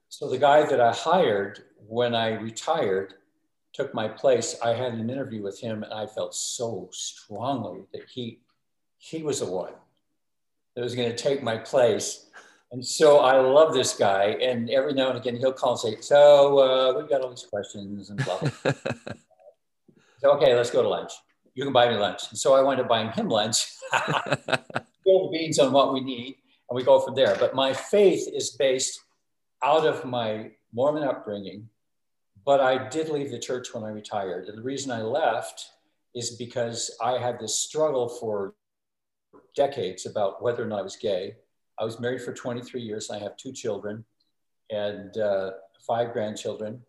So 0.08 0.28
the 0.28 0.38
guy 0.38 0.66
that 0.66 0.80
I 0.80 0.92
hired 0.92 1.62
when 1.86 2.14
I 2.14 2.30
retired 2.32 3.14
took 3.72 3.94
my 3.94 4.08
place, 4.08 4.56
I 4.62 4.70
had 4.70 4.94
an 4.94 5.08
interview 5.08 5.42
with 5.42 5.60
him 5.60 5.84
and 5.84 5.92
I 5.92 6.06
felt 6.06 6.34
so 6.34 6.88
strongly 6.92 7.82
that 7.92 8.08
he 8.08 8.40
he 8.98 9.22
was 9.22 9.40
the 9.40 9.46
one 9.46 9.72
that 10.74 10.82
was 10.82 10.94
going 10.94 11.08
to 11.08 11.16
take 11.16 11.42
my 11.42 11.56
place. 11.56 12.26
And 12.72 12.84
so 12.84 13.20
I 13.20 13.40
love 13.40 13.72
this 13.72 13.96
guy. 13.96 14.36
And 14.42 14.68
every 14.70 14.92
now 14.92 15.08
and 15.08 15.18
again 15.18 15.36
he'll 15.36 15.52
call 15.52 15.72
and 15.72 15.80
say, 15.80 16.00
So 16.00 16.58
uh, 16.58 16.98
we've 16.98 17.08
got 17.08 17.20
all 17.22 17.30
these 17.30 17.46
questions 17.46 18.10
and 18.10 18.24
blah 18.24 18.38
blah. 18.38 18.50
blah. 18.62 18.72
so 20.18 20.30
okay, 20.32 20.54
let's 20.56 20.70
go 20.70 20.82
to 20.82 20.88
lunch. 20.88 21.12
You 21.54 21.64
can 21.64 21.72
buy 21.72 21.88
me 21.88 21.96
lunch. 21.96 22.22
And 22.30 22.38
so 22.38 22.54
I 22.54 22.62
wind 22.62 22.80
up 22.80 22.88
buying 22.88 23.10
him 23.12 23.28
lunch. 23.28 23.66
Fill 25.04 25.30
the 25.30 25.30
beans 25.32 25.58
on 25.58 25.72
what 25.72 25.92
we 25.92 26.00
need, 26.00 26.36
and 26.68 26.76
we 26.76 26.82
go 26.82 27.00
from 27.00 27.14
there. 27.14 27.36
But 27.38 27.54
my 27.54 27.72
faith 27.72 28.28
is 28.32 28.50
based 28.50 29.00
out 29.62 29.86
of 29.86 30.04
my 30.04 30.50
Mormon 30.72 31.02
upbringing 31.02 31.68
but 32.44 32.60
I 32.60 32.88
did 32.88 33.08
leave 33.08 33.30
the 33.30 33.38
church 33.38 33.74
when 33.74 33.84
I 33.84 33.90
retired. 33.90 34.48
And 34.48 34.58
the 34.58 34.62
reason 34.62 34.90
I 34.90 35.02
left 35.02 35.66
is 36.14 36.36
because 36.36 36.96
I 37.00 37.18
had 37.18 37.38
this 37.38 37.58
struggle 37.58 38.08
for 38.08 38.54
decades 39.54 40.06
about 40.06 40.42
whether 40.42 40.62
or 40.62 40.66
not 40.66 40.80
I 40.80 40.82
was 40.82 40.96
gay. 40.96 41.36
I 41.78 41.84
was 41.84 42.00
married 42.00 42.22
for 42.22 42.32
23 42.32 42.80
years 42.80 43.10
I 43.10 43.18
have 43.18 43.36
two 43.36 43.52
children 43.52 44.04
and 44.70 45.16
uh, 45.16 45.50
five 45.86 46.12
grandchildren 46.12 46.82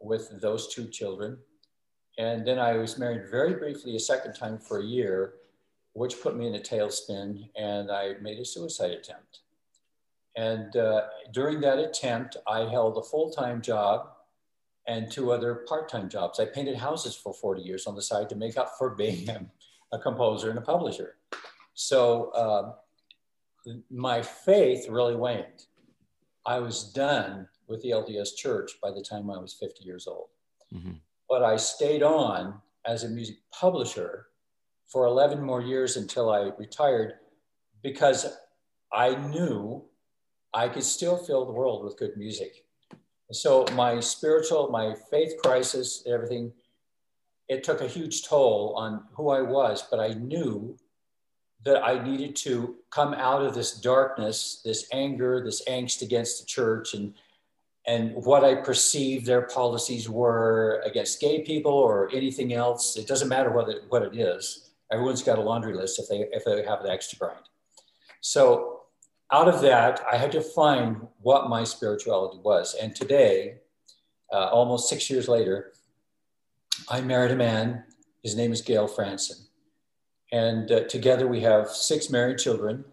with 0.00 0.40
those 0.40 0.72
two 0.72 0.88
children. 0.88 1.38
And 2.18 2.46
then 2.46 2.58
I 2.58 2.76
was 2.76 2.98
married 2.98 3.30
very 3.30 3.54
briefly 3.54 3.96
a 3.96 4.00
second 4.00 4.34
time 4.34 4.58
for 4.58 4.78
a 4.78 4.84
year, 4.84 5.34
which 5.92 6.20
put 6.22 6.36
me 6.36 6.46
in 6.46 6.54
a 6.54 6.60
tailspin 6.60 7.48
and 7.56 7.90
I 7.90 8.14
made 8.20 8.38
a 8.38 8.44
suicide 8.44 8.92
attempt. 8.92 9.40
And 10.36 10.76
uh, 10.76 11.02
during 11.32 11.60
that 11.60 11.78
attempt, 11.78 12.36
I 12.46 12.60
held 12.60 12.98
a 12.98 13.02
full 13.02 13.30
time 13.30 13.62
job 13.62 14.10
and 14.86 15.10
two 15.10 15.32
other 15.32 15.64
part-time 15.68 16.08
jobs. 16.08 16.38
I 16.38 16.44
painted 16.44 16.76
houses 16.76 17.16
for 17.16 17.32
40 17.32 17.62
years 17.62 17.86
on 17.86 17.96
the 17.96 18.02
side 18.02 18.28
to 18.28 18.36
make 18.36 18.56
up 18.56 18.72
for 18.78 18.90
being 18.90 19.28
a, 19.92 19.98
composer 19.98 20.50
and 20.50 20.58
a 20.58 20.62
publisher. 20.62 21.16
So 21.74 22.30
uh, 22.30 23.72
my 23.90 24.22
faith 24.22 24.88
really 24.88 25.16
waned. 25.16 25.66
I 26.44 26.60
was 26.60 26.84
done 26.92 27.48
with 27.66 27.82
the 27.82 27.90
LDS 27.90 28.36
church 28.36 28.72
by 28.80 28.90
the 28.92 29.02
time 29.02 29.30
I 29.30 29.38
was 29.38 29.54
50 29.54 29.84
years 29.84 30.06
old. 30.06 30.28
Mm-hmm. 30.72 30.92
But 31.28 31.42
I 31.42 31.56
stayed 31.56 32.02
on 32.02 32.60
as 32.84 33.04
a 33.04 33.08
music 33.08 33.36
publisher 33.52 34.26
for 34.86 35.06
11 35.06 35.42
more 35.42 35.60
years 35.60 35.96
until 35.96 36.30
I 36.30 36.50
retired 36.58 37.14
because 37.82 38.36
I 38.92 39.14
knew 39.14 39.84
I 40.54 40.68
could 40.68 40.84
still 40.84 41.16
fill 41.16 41.44
the 41.44 41.52
world 41.52 41.84
with 41.84 41.98
good 41.98 42.16
music. 42.16 42.64
So 43.32 43.66
my 43.72 44.00
spiritual, 44.00 44.68
my 44.70 44.94
faith 45.10 45.34
crisis, 45.42 46.04
everything, 46.06 46.52
it 47.48 47.64
took 47.64 47.80
a 47.80 47.88
huge 47.88 48.24
toll 48.24 48.74
on 48.76 49.04
who 49.12 49.30
I 49.30 49.42
was, 49.42 49.82
but 49.90 50.00
I 50.00 50.14
knew 50.14 50.76
that 51.64 51.82
I 51.84 52.02
needed 52.02 52.36
to 52.36 52.76
come 52.90 53.12
out 53.14 53.42
of 53.42 53.54
this 53.54 53.80
darkness, 53.80 54.60
this 54.64 54.88
anger, 54.92 55.42
this 55.44 55.64
angst 55.68 56.02
against 56.02 56.40
the 56.40 56.46
church 56.46 56.94
and 56.94 57.14
and 57.86 58.12
what 58.14 58.44
I 58.44 58.56
perceived 58.56 59.26
their 59.26 59.42
policies 59.42 60.08
were 60.08 60.82
against 60.84 61.20
gay 61.20 61.42
people 61.42 61.72
or 61.72 62.10
anything 62.12 62.52
else. 62.52 62.96
It 62.96 63.06
doesn't 63.06 63.28
matter 63.28 63.50
what 63.50 63.68
it, 63.68 63.82
what 63.88 64.02
it 64.02 64.16
is. 64.16 64.70
Everyone's 64.90 65.22
got 65.22 65.38
a 65.38 65.42
laundry 65.42 65.74
list 65.74 65.98
if 65.98 66.08
they 66.08 66.26
if 66.32 66.44
they 66.44 66.64
have 66.64 66.82
the 66.82 66.90
extra 66.90 67.18
grind. 67.18 67.48
So 68.20 68.82
out 69.32 69.48
of 69.48 69.60
that, 69.62 70.04
I 70.10 70.16
had 70.16 70.32
to 70.32 70.40
find 70.40 71.06
what 71.20 71.48
my 71.48 71.64
spirituality 71.64 72.38
was. 72.42 72.74
And 72.80 72.94
today, 72.94 73.56
uh, 74.32 74.48
almost 74.48 74.88
six 74.88 75.10
years 75.10 75.28
later, 75.28 75.72
I 76.88 77.00
married 77.00 77.32
a 77.32 77.36
man. 77.36 77.84
His 78.22 78.36
name 78.36 78.52
is 78.52 78.62
Gail 78.62 78.88
Franson. 78.88 79.46
And 80.32 80.70
uh, 80.70 80.84
together 80.84 81.26
we 81.26 81.40
have 81.40 81.68
six 81.68 82.10
married 82.10 82.38
children, 82.38 82.84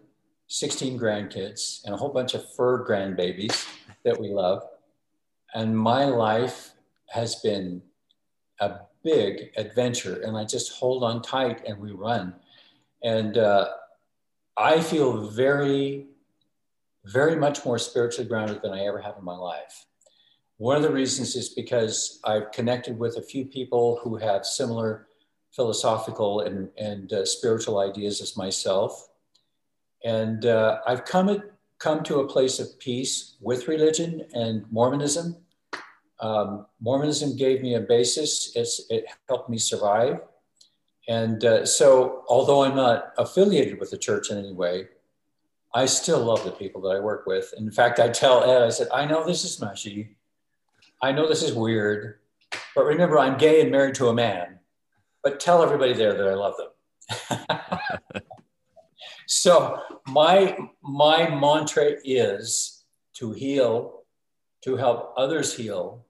16 0.48 0.98
grandkids, 0.98 1.84
and 1.84 1.94
a 1.94 1.96
whole 1.96 2.12
bunch 2.12 2.34
of 2.34 2.52
fur 2.54 2.84
grandbabies 2.86 3.66
that 4.04 4.18
we 4.18 4.28
love. 4.28 4.62
And 5.54 5.76
my 5.78 6.04
life 6.04 6.72
has 7.10 7.36
been 7.36 7.82
a 8.60 8.80
big 9.02 9.50
adventure. 9.56 10.20
And 10.22 10.36
I 10.36 10.44
just 10.44 10.72
hold 10.72 11.04
on 11.04 11.22
tight 11.22 11.62
and 11.66 11.78
we 11.78 11.92
run. 11.92 12.34
And 13.02 13.38
uh, 13.38 13.68
I 14.56 14.80
feel 14.80 15.28
very 15.28 16.06
very 17.04 17.36
much 17.36 17.64
more 17.64 17.78
spiritually 17.78 18.28
grounded 18.28 18.62
than 18.62 18.72
I 18.72 18.86
ever 18.86 19.00
have 19.00 19.16
in 19.18 19.24
my 19.24 19.36
life. 19.36 19.86
One 20.56 20.76
of 20.76 20.82
the 20.82 20.92
reasons 20.92 21.36
is 21.36 21.50
because 21.50 22.20
I've 22.24 22.50
connected 22.52 22.98
with 22.98 23.16
a 23.16 23.22
few 23.22 23.44
people 23.44 24.00
who 24.02 24.16
have 24.16 24.46
similar 24.46 25.08
philosophical 25.52 26.40
and, 26.40 26.70
and 26.78 27.12
uh, 27.12 27.24
spiritual 27.24 27.78
ideas 27.78 28.20
as 28.20 28.36
myself. 28.36 29.08
And 30.04 30.46
uh, 30.46 30.78
I've 30.86 31.04
come, 31.04 31.42
come 31.78 32.02
to 32.04 32.20
a 32.20 32.28
place 32.28 32.58
of 32.58 32.78
peace 32.78 33.36
with 33.40 33.68
religion 33.68 34.26
and 34.32 34.64
Mormonism. 34.70 35.36
Um, 36.20 36.66
Mormonism 36.80 37.36
gave 37.36 37.62
me 37.62 37.74
a 37.74 37.80
basis, 37.80 38.52
it's, 38.54 38.82
it 38.90 39.04
helped 39.28 39.50
me 39.50 39.58
survive. 39.58 40.20
And 41.08 41.44
uh, 41.44 41.66
so, 41.66 42.24
although 42.28 42.64
I'm 42.64 42.76
not 42.76 43.12
affiliated 43.18 43.78
with 43.78 43.90
the 43.90 43.98
church 43.98 44.30
in 44.30 44.38
any 44.38 44.52
way, 44.52 44.88
I 45.74 45.86
still 45.86 46.24
love 46.24 46.44
the 46.44 46.52
people 46.52 46.80
that 46.82 46.96
I 46.96 47.00
work 47.00 47.26
with. 47.26 47.52
In 47.58 47.70
fact, 47.70 47.98
I 47.98 48.08
tell 48.08 48.44
Ed, 48.44 48.62
I 48.62 48.70
said, 48.70 48.88
I 48.92 49.04
know 49.04 49.26
this 49.26 49.44
is 49.44 49.60
mushy. 49.60 50.16
I 51.02 51.12
know 51.12 51.28
this 51.28 51.42
is 51.42 51.52
weird, 51.52 52.20
but 52.74 52.84
remember, 52.84 53.18
I'm 53.18 53.36
gay 53.36 53.60
and 53.60 53.70
married 53.70 53.96
to 53.96 54.08
a 54.08 54.14
man. 54.14 54.60
But 55.22 55.40
tell 55.40 55.62
everybody 55.62 55.92
there 55.92 56.14
that 56.14 56.28
I 56.28 56.34
love 56.34 56.54
them. 56.56 57.48
so 59.26 59.80
my 60.06 60.56
my 60.82 61.28
mantra 61.28 61.96
is 62.04 62.84
to 63.14 63.32
heal, 63.32 63.93
to 64.64 64.76
help 64.76 65.12
others 65.16 65.56
heal, 65.56 66.04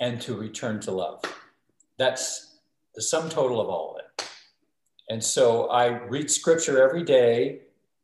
and 0.00 0.20
to 0.20 0.36
return 0.36 0.80
to 0.80 0.92
love. 0.92 1.20
That's 1.96 2.60
the 2.94 3.02
sum 3.02 3.28
total 3.28 3.60
of 3.60 3.68
all 3.68 3.92
of 3.92 3.96
it. 3.98 4.30
And 5.10 5.22
so 5.22 5.68
I 5.68 5.86
read 5.86 6.30
scripture 6.30 6.82
every 6.82 7.02
day 7.02 7.62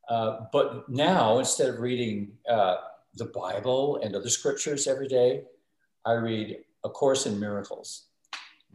Uh, 0.09 0.41
but 0.53 0.89
now, 0.89 1.39
instead 1.39 1.69
of 1.69 1.81
reading 1.81 2.33
uh, 2.49 2.77
the 3.15 3.27
Bible 3.27 4.01
and 4.03 4.15
other 4.15 4.29
scriptures 4.29 4.87
every 4.87 5.09
day, 5.09 5.45
I 6.05 6.13
read 6.13 6.59
A 6.85 6.91
Course 6.91 7.27
in 7.27 7.41
Miracles. 7.41 8.09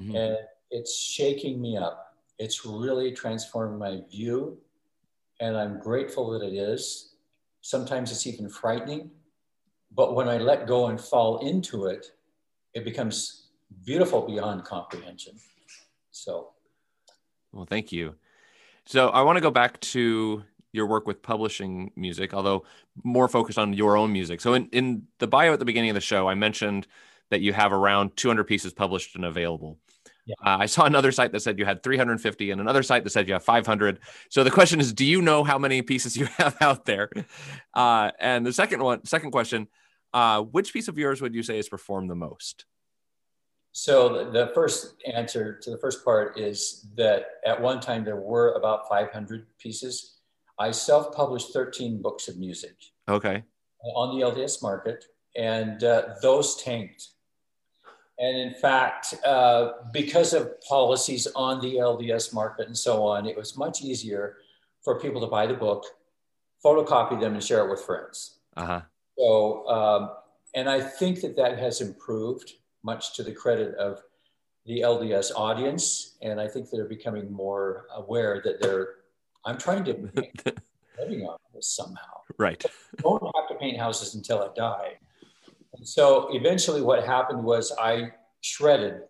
Mm-hmm. 0.02 0.16
And 0.16 0.38
it's 0.72 0.98
shaking 0.98 1.62
me 1.62 1.78
up. 1.78 2.16
It's 2.38 2.66
really 2.66 3.12
transforming 3.12 3.78
my 3.78 4.02
view. 4.10 4.58
And 5.40 5.56
I'm 5.58 5.80
grateful 5.80 6.32
that 6.32 6.46
it 6.46 6.54
is. 6.54 7.16
Sometimes 7.62 8.12
it's 8.12 8.26
even 8.26 8.50
frightening. 8.50 9.12
But 9.94 10.16
when 10.16 10.30
I 10.30 10.38
let 10.38 10.68
go 10.68 10.88
and 10.88 11.00
fall 11.00 11.40
into 11.40 11.86
it, 11.86 12.12
it 12.74 12.84
becomes 12.86 13.48
beautiful 13.86 14.22
beyond 14.26 14.64
comprehension. 14.64 15.34
So, 16.12 16.50
well, 17.52 17.66
thank 17.66 17.92
you. 17.92 18.16
So, 18.86 19.10
I 19.10 19.22
want 19.22 19.38
to 19.38 19.42
go 19.42 19.52
back 19.52 19.80
to 19.82 20.44
your 20.72 20.86
work 20.86 21.08
with 21.08 21.22
publishing 21.22 21.92
music, 21.96 22.34
although 22.34 22.64
more 23.04 23.28
focused 23.28 23.58
on 23.58 23.74
your 23.74 23.98
own 23.98 24.12
music. 24.12 24.42
So, 24.42 24.54
in, 24.54 24.68
in 24.68 25.08
the 25.20 25.28
bio 25.28 25.54
at 25.54 25.60
the 25.60 25.66
beginning 25.66 25.90
of 25.90 25.96
the 25.96 26.02
show, 26.02 26.28
I 26.28 26.36
mentioned 26.36 26.88
that 27.30 27.42
you 27.42 27.54
have 27.54 27.72
around 27.72 28.16
200 28.16 28.44
pieces 28.46 28.74
published 28.74 29.16
and 29.16 29.26
available. 29.26 29.78
Yeah. 30.30 30.36
Uh, 30.46 30.58
I 30.60 30.68
saw 30.68 30.86
another 30.86 31.12
site 31.12 31.32
that 31.32 31.40
said 31.40 31.58
you 31.58 31.66
had 31.66 31.82
350 31.82 32.52
and 32.52 32.62
another 32.62 32.84
site 32.84 33.04
that 33.04 33.10
said 33.10 33.28
you 33.28 33.34
have 33.34 33.44
500. 33.44 34.00
So 34.30 34.44
the 34.44 34.52
question 34.52 34.80
is, 34.80 34.94
do 34.94 35.04
you 35.04 35.24
know 35.24 35.44
how 35.44 35.58
many 35.58 35.82
pieces 35.82 36.16
you 36.16 36.26
have 36.38 36.56
out 36.62 36.86
there? 36.86 37.10
Uh, 37.74 38.12
and 38.20 38.46
the 38.46 38.54
second 38.54 38.84
one, 38.84 39.04
second 39.06 39.32
question, 39.32 39.68
uh, 40.14 40.44
which 40.44 40.72
piece 40.72 40.88
of 40.88 41.00
yours 41.00 41.20
would 41.20 41.34
you 41.34 41.42
say 41.42 41.58
is 41.58 41.68
performed 41.68 42.12
the 42.12 42.16
most? 42.16 42.66
So 43.72 44.30
the 44.32 44.52
first 44.54 44.96
answer 45.12 45.58
to 45.64 45.72
the 45.72 45.78
first 45.80 46.06
part 46.06 46.38
is 46.38 46.88
that 46.96 47.26
at 47.44 47.60
one 47.60 47.80
time 47.80 48.04
there 48.04 48.18
were 48.18 48.54
about 48.54 48.88
500 48.88 49.48
pieces. 49.58 50.18
I 50.60 50.70
self-published 50.70 51.54
13 51.54 52.04
books 52.04 52.28
of 52.28 52.38
music. 52.38 52.76
Okay. 53.08 53.44
On 53.96 54.16
the 54.16 54.26
LDS 54.26 54.62
market, 54.62 55.06
and 55.36 55.84
uh, 55.84 56.16
those 56.22 56.58
tanked. 56.58 57.10
And 58.20 58.38
in 58.38 58.54
fact, 58.54 59.16
uh, 59.26 59.72
because 59.94 60.34
of 60.34 60.60
policies 60.62 61.26
on 61.36 61.62
the 61.62 61.76
LDS 61.76 62.34
market 62.34 62.68
and 62.68 62.78
so 62.78 63.06
on, 63.06 63.26
it 63.26 63.36
was 63.36 63.58
much 63.58 63.82
easier 63.82 64.38
for 64.84 65.00
people 65.00 65.22
to 65.22 65.28
buy 65.28 65.48
the 65.48 65.54
book, 65.54 65.86
photocopy 66.64 67.20
them, 67.20 67.34
and 67.34 67.44
share 67.44 67.66
it 67.66 67.70
with 67.70 67.82
friends. 67.82 68.40
Uh-huh. 68.58 68.82
So, 69.18 69.68
um, 69.70 70.10
and 70.54 70.70
I 70.70 70.82
think 70.82 71.22
that 71.22 71.38
that 71.38 71.60
has 71.60 71.80
improved 71.80 72.54
much 72.84 73.16
to 73.16 73.24
the 73.24 73.32
credit 73.32 73.76
of 73.76 74.02
the 74.66 74.82
LDS 74.82 75.32
audience. 75.36 76.18
And 76.22 76.42
I 76.42 76.48
think 76.48 76.70
they're 76.70 76.86
becoming 76.86 77.32
more 77.32 77.86
aware 77.96 78.42
that 78.44 78.62
they're, 78.62 78.96
I'm 79.46 79.58
trying 79.58 79.86
to 79.86 79.94
make 80.14 80.44
living 81.00 81.22
on 81.26 81.38
this 81.54 81.68
somehow. 81.70 82.22
Right. 82.38 82.64
I 82.98 83.02
don't 83.02 83.24
have 83.36 83.48
to 83.50 83.56
paint 83.56 83.78
houses 83.78 84.16
until 84.16 84.42
I 84.42 84.50
die. 84.56 84.98
So 85.84 86.30
eventually 86.32 86.82
what 86.82 87.06
happened 87.06 87.44
was 87.44 87.72
I 87.80 88.12
shredded 88.42 89.02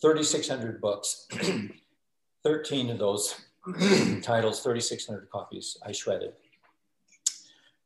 3,600 0.00 0.80
books, 0.80 1.26
13 2.44 2.90
of 2.90 2.98
those 2.98 3.34
titles, 4.22 4.60
3,600 4.60 5.28
copies 5.30 5.76
I 5.84 5.92
shredded. 5.92 6.32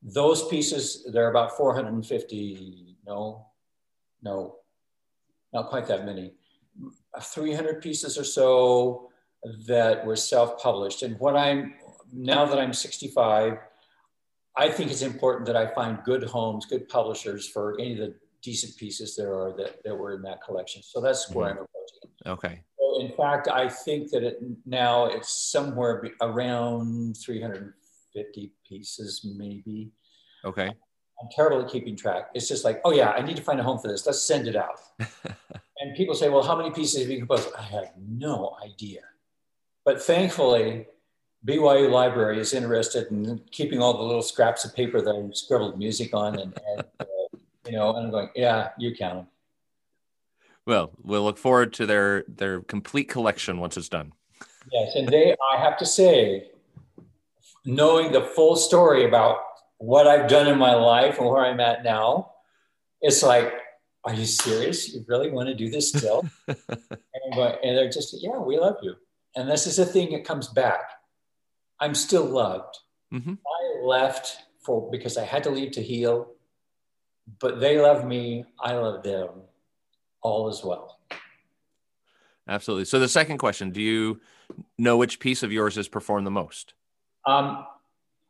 Those 0.02 0.48
pieces, 0.48 1.06
they're 1.12 1.30
about 1.30 1.56
450, 1.56 2.96
no, 3.06 3.46
no, 4.22 4.56
not 5.52 5.68
quite 5.68 5.86
that 5.86 6.04
many, 6.04 6.32
300 7.20 7.80
pieces 7.80 8.18
or 8.18 8.24
so 8.24 9.10
that 9.66 10.04
were 10.04 10.16
self-published. 10.16 11.02
And 11.02 11.18
what 11.18 11.36
I'm, 11.36 11.74
now 12.12 12.44
that 12.46 12.58
I'm 12.58 12.72
65, 12.72 13.58
I 14.56 14.68
think 14.68 14.90
it's 14.90 15.02
important 15.02 15.46
that 15.46 15.56
I 15.56 15.66
find 15.66 15.98
good 16.04 16.24
homes, 16.24 16.66
good 16.66 16.88
publishers 16.88 17.48
for 17.48 17.78
any 17.80 17.92
of 17.92 17.98
the 17.98 18.14
decent 18.42 18.76
pieces 18.76 19.16
there 19.16 19.34
are 19.34 19.56
that, 19.56 19.82
that 19.84 19.96
were 19.96 20.12
in 20.14 20.22
that 20.22 20.42
collection. 20.42 20.82
So 20.82 21.00
that's 21.00 21.30
where 21.30 21.50
mm-hmm. 21.50 21.58
I'm 21.58 21.64
approaching. 21.64 22.26
Okay. 22.26 22.62
So 22.78 23.00
in 23.00 23.12
fact, 23.16 23.48
I 23.48 23.68
think 23.68 24.10
that 24.10 24.22
it 24.22 24.38
now 24.66 25.06
it's 25.06 25.50
somewhere 25.50 26.02
around 26.20 27.16
350 27.24 28.52
pieces, 28.68 29.26
maybe. 29.36 29.92
Okay. 30.44 30.66
I'm 30.66 31.28
terrible 31.30 31.64
at 31.64 31.70
keeping 31.70 31.96
track. 31.96 32.30
It's 32.34 32.48
just 32.48 32.64
like, 32.64 32.80
oh 32.84 32.92
yeah, 32.92 33.10
I 33.10 33.22
need 33.22 33.36
to 33.36 33.42
find 33.42 33.60
a 33.60 33.62
home 33.62 33.78
for 33.78 33.88
this. 33.88 34.04
Let's 34.06 34.22
send 34.22 34.48
it 34.48 34.56
out. 34.56 34.80
and 34.98 35.96
people 35.96 36.14
say, 36.14 36.28
well, 36.28 36.42
how 36.42 36.56
many 36.56 36.70
pieces 36.70 37.00
have 37.00 37.10
you 37.10 37.18
composed? 37.18 37.48
I 37.56 37.62
have 37.62 37.92
no 37.96 38.56
idea. 38.62 39.00
But 39.84 40.02
thankfully, 40.02 40.86
BYU 41.46 41.90
Library 41.90 42.38
is 42.38 42.54
interested 42.54 43.10
in 43.10 43.40
keeping 43.50 43.80
all 43.80 43.94
the 43.96 44.02
little 44.02 44.22
scraps 44.22 44.64
of 44.64 44.74
paper 44.74 45.00
that 45.00 45.10
I 45.10 45.34
scribbled 45.34 45.76
music 45.76 46.14
on, 46.14 46.38
and, 46.38 46.58
and 46.68 46.84
uh, 47.00 47.04
you 47.66 47.72
know, 47.72 47.94
and 47.96 48.06
I'm 48.06 48.10
going, 48.12 48.28
yeah, 48.36 48.70
you 48.78 48.94
count 48.94 49.14
them. 49.16 49.26
Well, 50.66 50.92
we'll 51.02 51.24
look 51.24 51.38
forward 51.38 51.72
to 51.74 51.86
their 51.86 52.24
their 52.28 52.60
complete 52.60 53.08
collection 53.08 53.58
once 53.58 53.76
it's 53.76 53.88
done. 53.88 54.12
Yes, 54.72 54.94
and 54.94 55.08
they, 55.08 55.34
I 55.52 55.60
have 55.60 55.76
to 55.78 55.86
say, 55.86 56.50
knowing 57.64 58.12
the 58.12 58.22
full 58.22 58.54
story 58.54 59.04
about 59.04 59.38
what 59.78 60.06
I've 60.06 60.28
done 60.28 60.46
in 60.46 60.58
my 60.58 60.74
life 60.74 61.18
and 61.18 61.28
where 61.28 61.44
I'm 61.44 61.58
at 61.58 61.82
now, 61.82 62.34
it's 63.00 63.24
like, 63.24 63.52
are 64.04 64.14
you 64.14 64.24
serious? 64.24 64.94
You 64.94 65.04
really 65.08 65.30
want 65.30 65.48
to 65.48 65.54
do 65.54 65.68
this 65.68 65.88
still? 65.88 66.28
and, 66.46 66.56
going, 67.34 67.56
and 67.64 67.76
they're 67.76 67.90
just, 67.90 68.14
yeah, 68.22 68.38
we 68.38 68.56
love 68.56 68.76
you. 68.82 68.94
And 69.34 69.50
this 69.50 69.66
is 69.66 69.80
a 69.80 69.84
thing 69.84 70.12
that 70.12 70.24
comes 70.24 70.46
back 70.46 70.82
I'm 71.82 71.96
still 71.96 72.24
loved. 72.24 72.78
Mm-hmm. 73.12 73.34
I 73.34 73.84
left 73.84 74.38
for 74.60 74.88
because 74.88 75.16
I 75.18 75.24
had 75.24 75.42
to 75.42 75.50
leave 75.50 75.72
to 75.72 75.82
heal, 75.82 76.30
but 77.40 77.58
they 77.58 77.80
love 77.80 78.06
me. 78.06 78.44
I 78.60 78.74
love 78.74 79.02
them. 79.02 79.30
All 80.22 80.48
as 80.48 80.62
well. 80.62 81.00
Absolutely. 82.46 82.84
So 82.84 83.00
the 83.00 83.08
second 83.08 83.38
question: 83.38 83.72
Do 83.72 83.82
you 83.82 84.20
know 84.78 84.96
which 84.96 85.18
piece 85.18 85.42
of 85.42 85.50
yours 85.50 85.76
is 85.76 85.88
performed 85.88 86.24
the 86.24 86.30
most? 86.30 86.74
Um, 87.26 87.66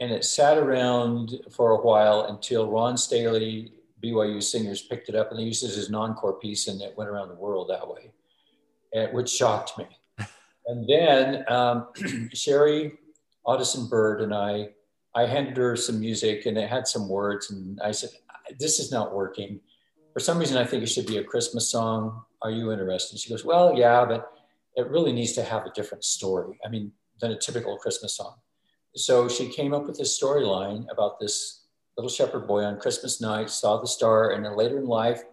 And 0.01 0.13
it 0.13 0.25
sat 0.25 0.57
around 0.57 1.33
for 1.51 1.73
a 1.73 1.81
while 1.81 2.23
until 2.25 2.71
Ron 2.71 2.95
Staheli, 2.95 3.73
BYU 4.03 4.43
singers, 4.43 4.81
picked 4.83 5.11
it 5.11 5.15
up 5.15 5.31
and 5.31 5.39
they 5.39 5.45
used 5.45 5.63
it 5.63 5.77
as 5.77 5.89
an 5.89 5.95
encore 5.95 6.33
piece 6.35 6.69
and 6.69 6.81
it 6.81 6.97
went 6.97 7.11
around 7.11 7.29
the 7.29 7.35
world 7.35 7.69
that 7.69 7.87
way, 7.87 8.11
which 9.13 9.29
shocked 9.29 9.77
me. 9.77 9.87
and 10.67 10.89
then 10.89 11.45
um, 11.49 11.89
Sherry 12.33 12.93
Audison 13.47 13.89
Bird 13.89 14.23
and 14.23 14.35
I 14.35 14.71
I 15.15 15.27
handed 15.27 15.57
her 15.57 15.77
some 15.77 16.01
music 16.01 16.47
and 16.47 16.57
it 16.57 16.69
had 16.69 16.87
some 16.87 17.09
words, 17.09 17.51
and 17.51 17.81
I 17.81 17.91
said, 17.93 18.11
"This 18.59 18.79
is 18.79 18.91
not 18.93 19.15
working. 19.15 19.61
For 20.13 20.21
some 20.21 20.39
reason, 20.39 20.57
I 20.57 20.65
think 20.65 20.83
it 20.83 20.89
should 20.89 21.07
be 21.07 21.19
a 21.19 21.25
Christmas 21.25 21.69
song. 21.69 22.25
Are 22.43 22.51
you 22.51 22.73
interested?" 22.73 23.19
She 23.19 23.31
goes, 23.31 23.45
"Well, 23.45 23.77
yeah, 23.77 24.05
but 24.05 24.33
it 24.77 24.89
really 24.89 25.13
needs 25.13 25.33
to 25.35 25.43
have 25.43 25.67
a 25.67 25.73
different 25.73 26.05
story. 26.05 26.59
I 26.65 26.69
mean, 26.69 26.93
than 27.21 27.33
a 27.33 27.39
typical 27.39 27.77
Christmas 27.77 28.15
song." 28.15 28.37
So 28.95 29.29
she 29.29 29.49
came 29.49 29.73
up 29.73 29.87
with 29.87 29.99
this 29.99 30.19
storyline 30.19 30.91
about 30.91 31.21
this 31.21 31.67
little 31.97 32.11
shepherd 32.11 32.47
boy 32.47 32.65
on 32.65 32.81
Christmas 32.81 33.21
night 33.21 33.51
saw 33.51 33.81
the 33.81 33.87
star, 33.87 34.31
and 34.31 34.45
then 34.45 34.57
later 34.57 34.79
in 34.79 34.87
life, 34.87 35.25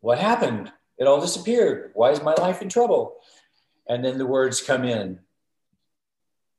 what 0.00 0.18
happened? 0.18 0.72
It 0.98 1.06
all 1.06 1.20
disappeared. 1.20 1.90
Why 1.94 2.10
is 2.10 2.22
my 2.22 2.34
life 2.34 2.62
in 2.62 2.68
trouble? 2.68 3.20
And 3.88 4.04
then 4.04 4.18
the 4.18 4.26
words 4.26 4.60
come 4.60 4.84
in 4.84 5.20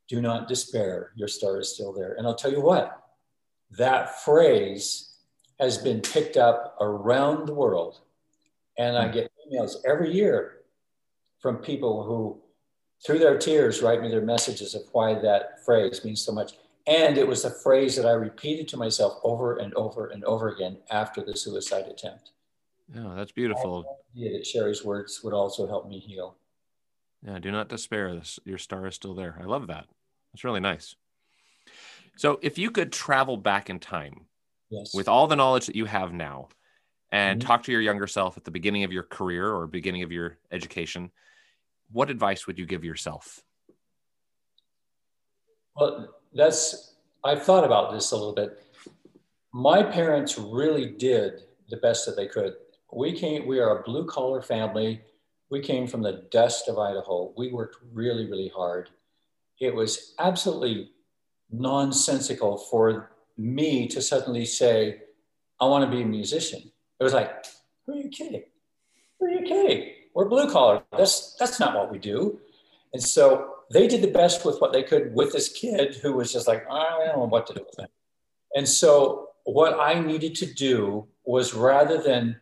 do 0.08 0.20
not 0.20 0.48
despair, 0.48 1.12
your 1.14 1.28
star 1.28 1.60
is 1.60 1.74
still 1.74 1.92
there. 1.92 2.14
And 2.14 2.26
I'll 2.26 2.34
tell 2.34 2.50
you 2.50 2.60
what, 2.60 3.02
that 3.72 4.22
phrase 4.22 5.16
has 5.60 5.78
been 5.78 6.00
picked 6.00 6.36
up 6.36 6.76
around 6.80 7.46
the 7.46 7.54
world. 7.54 8.00
And 8.78 8.96
I 8.96 9.06
hmm. 9.06 9.12
get 9.12 9.32
emails 9.52 9.76
every 9.86 10.12
year 10.12 10.60
from 11.40 11.58
people 11.58 12.04
who, 12.04 12.40
through 13.04 13.18
their 13.18 13.38
tears, 13.38 13.82
write 13.82 14.00
me 14.00 14.08
their 14.08 14.24
messages 14.24 14.74
of 14.74 14.82
why 14.92 15.14
that 15.14 15.64
phrase 15.64 16.04
means 16.04 16.24
so 16.24 16.32
much. 16.32 16.52
And 16.86 17.18
it 17.18 17.28
was 17.28 17.44
a 17.44 17.50
phrase 17.50 17.96
that 17.96 18.06
I 18.06 18.12
repeated 18.12 18.66
to 18.68 18.76
myself 18.78 19.18
over 19.22 19.58
and 19.58 19.74
over 19.74 20.06
and 20.06 20.24
over 20.24 20.48
again 20.48 20.78
after 20.90 21.22
the 21.22 21.36
suicide 21.36 21.84
attempt. 21.86 22.30
Yeah, 22.94 23.12
that's 23.14 23.32
beautiful. 23.32 23.98
Yeah, 24.14 24.38
that 24.38 24.46
Sherry's 24.46 24.84
words 24.84 25.20
would 25.22 25.34
also 25.34 25.66
help 25.66 25.86
me 25.86 25.98
heal. 25.98 26.36
Yeah, 27.26 27.38
do 27.40 27.50
not 27.50 27.68
despair. 27.68 28.20
Your 28.44 28.58
star 28.58 28.86
is 28.86 28.94
still 28.94 29.14
there. 29.14 29.38
I 29.40 29.44
love 29.44 29.66
that. 29.66 29.86
It's 30.38 30.44
really 30.44 30.60
nice. 30.60 30.94
So, 32.16 32.38
if 32.42 32.58
you 32.58 32.70
could 32.70 32.92
travel 32.92 33.36
back 33.36 33.70
in 33.70 33.80
time 33.80 34.26
Yes. 34.70 34.94
with 34.94 35.08
all 35.08 35.26
the 35.26 35.34
knowledge 35.34 35.66
that 35.66 35.74
you 35.74 35.84
have 35.86 36.12
now 36.12 36.46
and 37.10 37.40
Mhm. 37.42 37.44
talk 37.44 37.64
to 37.64 37.72
your 37.72 37.80
younger 37.80 38.06
self 38.06 38.36
at 38.36 38.44
the 38.44 38.52
beginning 38.52 38.84
of 38.84 38.92
your 38.92 39.02
career 39.02 39.52
or 39.52 39.66
beginning 39.66 40.04
of 40.04 40.12
your 40.12 40.38
education, 40.52 41.10
what 41.90 42.08
advice 42.08 42.46
would 42.46 42.56
you 42.56 42.66
give 42.66 42.84
yourself? 42.84 43.42
Well, 45.74 46.14
that's, 46.32 46.94
I've 47.24 47.42
thought 47.42 47.64
about 47.64 47.92
this 47.92 48.12
a 48.12 48.16
little 48.16 48.32
bit. 48.32 48.62
My 49.52 49.82
parents 49.82 50.38
really 50.38 50.92
did 50.92 51.48
the 51.68 51.78
best 51.78 52.06
that 52.06 52.14
they 52.14 52.28
could. 52.28 52.54
We 52.92 53.12
came, 53.12 53.44
we 53.44 53.58
are 53.58 53.80
a 53.80 53.82
blue 53.82 54.06
collar 54.06 54.40
family. 54.40 55.02
We 55.50 55.62
came 55.62 55.88
from 55.88 56.02
the 56.02 56.28
dust 56.30 56.68
of 56.68 56.78
Idaho. 56.78 57.34
We 57.36 57.50
worked 57.50 57.78
really, 57.92 58.30
really 58.30 58.52
hard. 58.54 58.90
It 59.60 59.74
was 59.74 60.14
absolutely 60.18 60.92
nonsensical 61.50 62.58
for 62.58 63.12
me 63.36 63.88
to 63.88 64.02
suddenly 64.02 64.44
say, 64.44 65.00
I 65.60 65.66
want 65.66 65.84
to 65.84 65.96
be 65.96 66.02
a 66.02 66.06
musician. 66.06 66.70
It 67.00 67.04
was 67.04 67.12
like, 67.12 67.46
who 67.86 67.94
are 67.94 67.96
you 67.96 68.08
kidding? 68.08 68.44
Who 69.18 69.26
are 69.26 69.30
you 69.30 69.42
kidding? 69.42 69.92
We're 70.14 70.28
blue 70.28 70.50
collar. 70.50 70.82
That's 70.96 71.34
that's 71.34 71.60
not 71.60 71.74
what 71.74 71.90
we 71.90 71.98
do. 71.98 72.40
And 72.92 73.02
so 73.02 73.54
they 73.70 73.86
did 73.86 74.02
the 74.02 74.08
best 74.10 74.44
with 74.44 74.60
what 74.60 74.72
they 74.72 74.82
could 74.82 75.14
with 75.14 75.32
this 75.32 75.48
kid 75.48 75.96
who 75.96 76.14
was 76.14 76.32
just 76.32 76.48
like, 76.48 76.64
I 76.70 77.04
don't 77.06 77.18
know 77.18 77.24
what 77.26 77.46
to 77.48 77.54
do 77.54 77.64
with 77.64 77.78
him. 77.78 77.88
And 78.54 78.68
so 78.68 79.28
what 79.44 79.78
I 79.78 80.00
needed 80.00 80.34
to 80.36 80.46
do 80.46 81.06
was 81.24 81.54
rather 81.54 82.00
than 82.02 82.40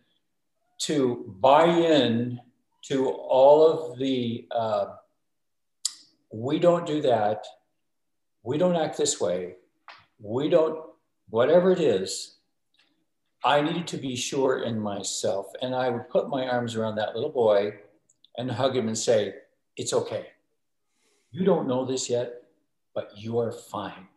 to 0.83 1.35
buy 1.41 1.65
in 1.65 2.41
to 2.85 3.09
all 3.09 3.67
of 3.67 3.99
the, 3.99 4.47
uh, 4.51 4.87
we 6.37 6.59
don't 6.59 6.87
do 6.87 7.01
that, 7.01 7.47
we 8.43 8.59
don't 8.59 8.77
act 8.77 8.99
this 8.99 9.19
way, 9.19 9.55
we 10.21 10.51
don't, 10.51 10.81
whatever 11.31 11.71
it 11.73 11.81
is, 11.81 12.37
I 13.43 13.63
needed 13.63 13.87
to 13.89 13.97
be 13.97 14.17
sure 14.17 14.63
in 14.63 14.79
myself. 14.79 15.47
And 15.63 15.75
I 15.75 15.89
would 15.89 16.09
put 16.11 16.29
my 16.29 16.47
arms 16.47 16.75
around 16.75 16.97
that 16.97 17.15
little 17.15 17.31
boy 17.31 17.75
and 18.37 18.51
hug 18.51 18.77
him 18.77 18.89
and 18.89 18.99
say, 18.99 19.35
It's 19.77 19.93
okay. 19.93 20.27
You 21.31 21.45
don't 21.45 21.69
know 21.69 21.85
this 21.85 22.11
yet, 22.11 22.43
but 22.95 23.13
you 23.17 23.39
are 23.39 23.53
fine. 23.53 24.09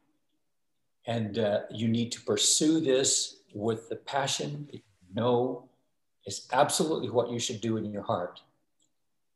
And 1.06 1.40
uh, 1.40 1.62
you 1.72 1.88
need 1.88 2.12
to 2.14 2.22
pursue 2.22 2.82
this 2.82 3.42
with 3.54 3.88
the 3.88 3.96
passion 3.96 4.68
that 4.72 4.76
you 4.76 5.16
know 5.16 5.70
is 6.26 6.48
absolutely 6.52 7.10
what 7.10 7.32
you 7.32 7.40
should 7.40 7.62
do 7.62 7.78
in 7.78 7.92
your 7.92 8.04
heart. 8.04 8.42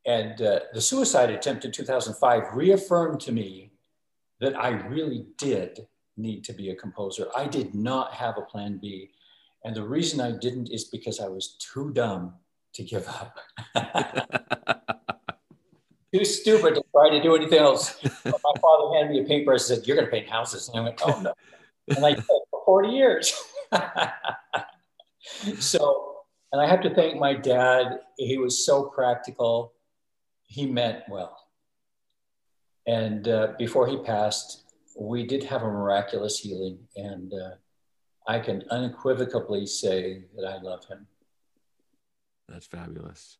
And 0.06 0.40
uh, 0.42 0.60
the 0.72 0.80
suicide 0.80 1.30
attempt 1.30 1.64
in 1.64 1.72
2005 1.72 2.54
reaffirmed 2.54 3.20
to 3.20 3.32
me 3.32 3.72
that 4.40 4.56
I 4.56 4.70
really 4.70 5.26
did 5.38 5.86
need 6.16 6.44
to 6.44 6.52
be 6.52 6.70
a 6.70 6.74
composer. 6.74 7.28
I 7.34 7.46
did 7.46 7.74
not 7.74 8.12
have 8.12 8.36
a 8.38 8.42
plan 8.42 8.78
B. 8.80 9.10
And 9.64 9.74
the 9.74 9.82
reason 9.82 10.20
I 10.20 10.32
didn't 10.32 10.70
is 10.70 10.84
because 10.84 11.20
I 11.20 11.28
was 11.28 11.56
too 11.58 11.90
dumb 11.92 12.34
to 12.74 12.82
give 12.82 13.08
up. 13.08 13.38
too 16.14 16.24
stupid 16.24 16.74
to 16.74 16.84
try 16.92 17.10
to 17.10 17.22
do 17.22 17.34
anything 17.34 17.58
else. 17.58 17.98
But 18.02 18.40
my 18.44 18.60
father 18.60 18.94
handed 18.94 19.12
me 19.12 19.20
a 19.22 19.24
paintbrush 19.24 19.60
and 19.60 19.78
said, 19.78 19.86
You're 19.86 19.96
going 19.96 20.06
to 20.06 20.12
paint 20.12 20.28
houses. 20.28 20.68
And 20.68 20.78
I 20.78 20.82
went, 20.82 21.00
Oh, 21.04 21.20
no. 21.20 21.32
And 21.96 22.04
I 22.04 22.14
did 22.14 22.24
for 22.24 22.62
40 22.66 22.88
years. 22.88 23.34
so, 25.58 26.16
and 26.52 26.60
I 26.60 26.66
have 26.66 26.82
to 26.82 26.94
thank 26.94 27.18
my 27.18 27.34
dad. 27.34 28.00
He 28.18 28.38
was 28.38 28.64
so 28.64 28.84
practical. 28.84 29.73
He 30.54 30.66
meant 30.66 31.02
well. 31.08 31.36
And 32.86 33.26
uh, 33.26 33.54
before 33.58 33.88
he 33.88 33.96
passed, 33.96 34.62
we 34.96 35.26
did 35.26 35.42
have 35.42 35.62
a 35.62 35.66
miraculous 35.66 36.38
healing. 36.38 36.78
And 36.94 37.32
uh, 37.34 37.54
I 38.28 38.38
can 38.38 38.62
unequivocally 38.70 39.66
say 39.66 40.26
that 40.36 40.46
I 40.46 40.62
love 40.62 40.84
him. 40.84 41.08
That's 42.48 42.66
fabulous. 42.66 43.38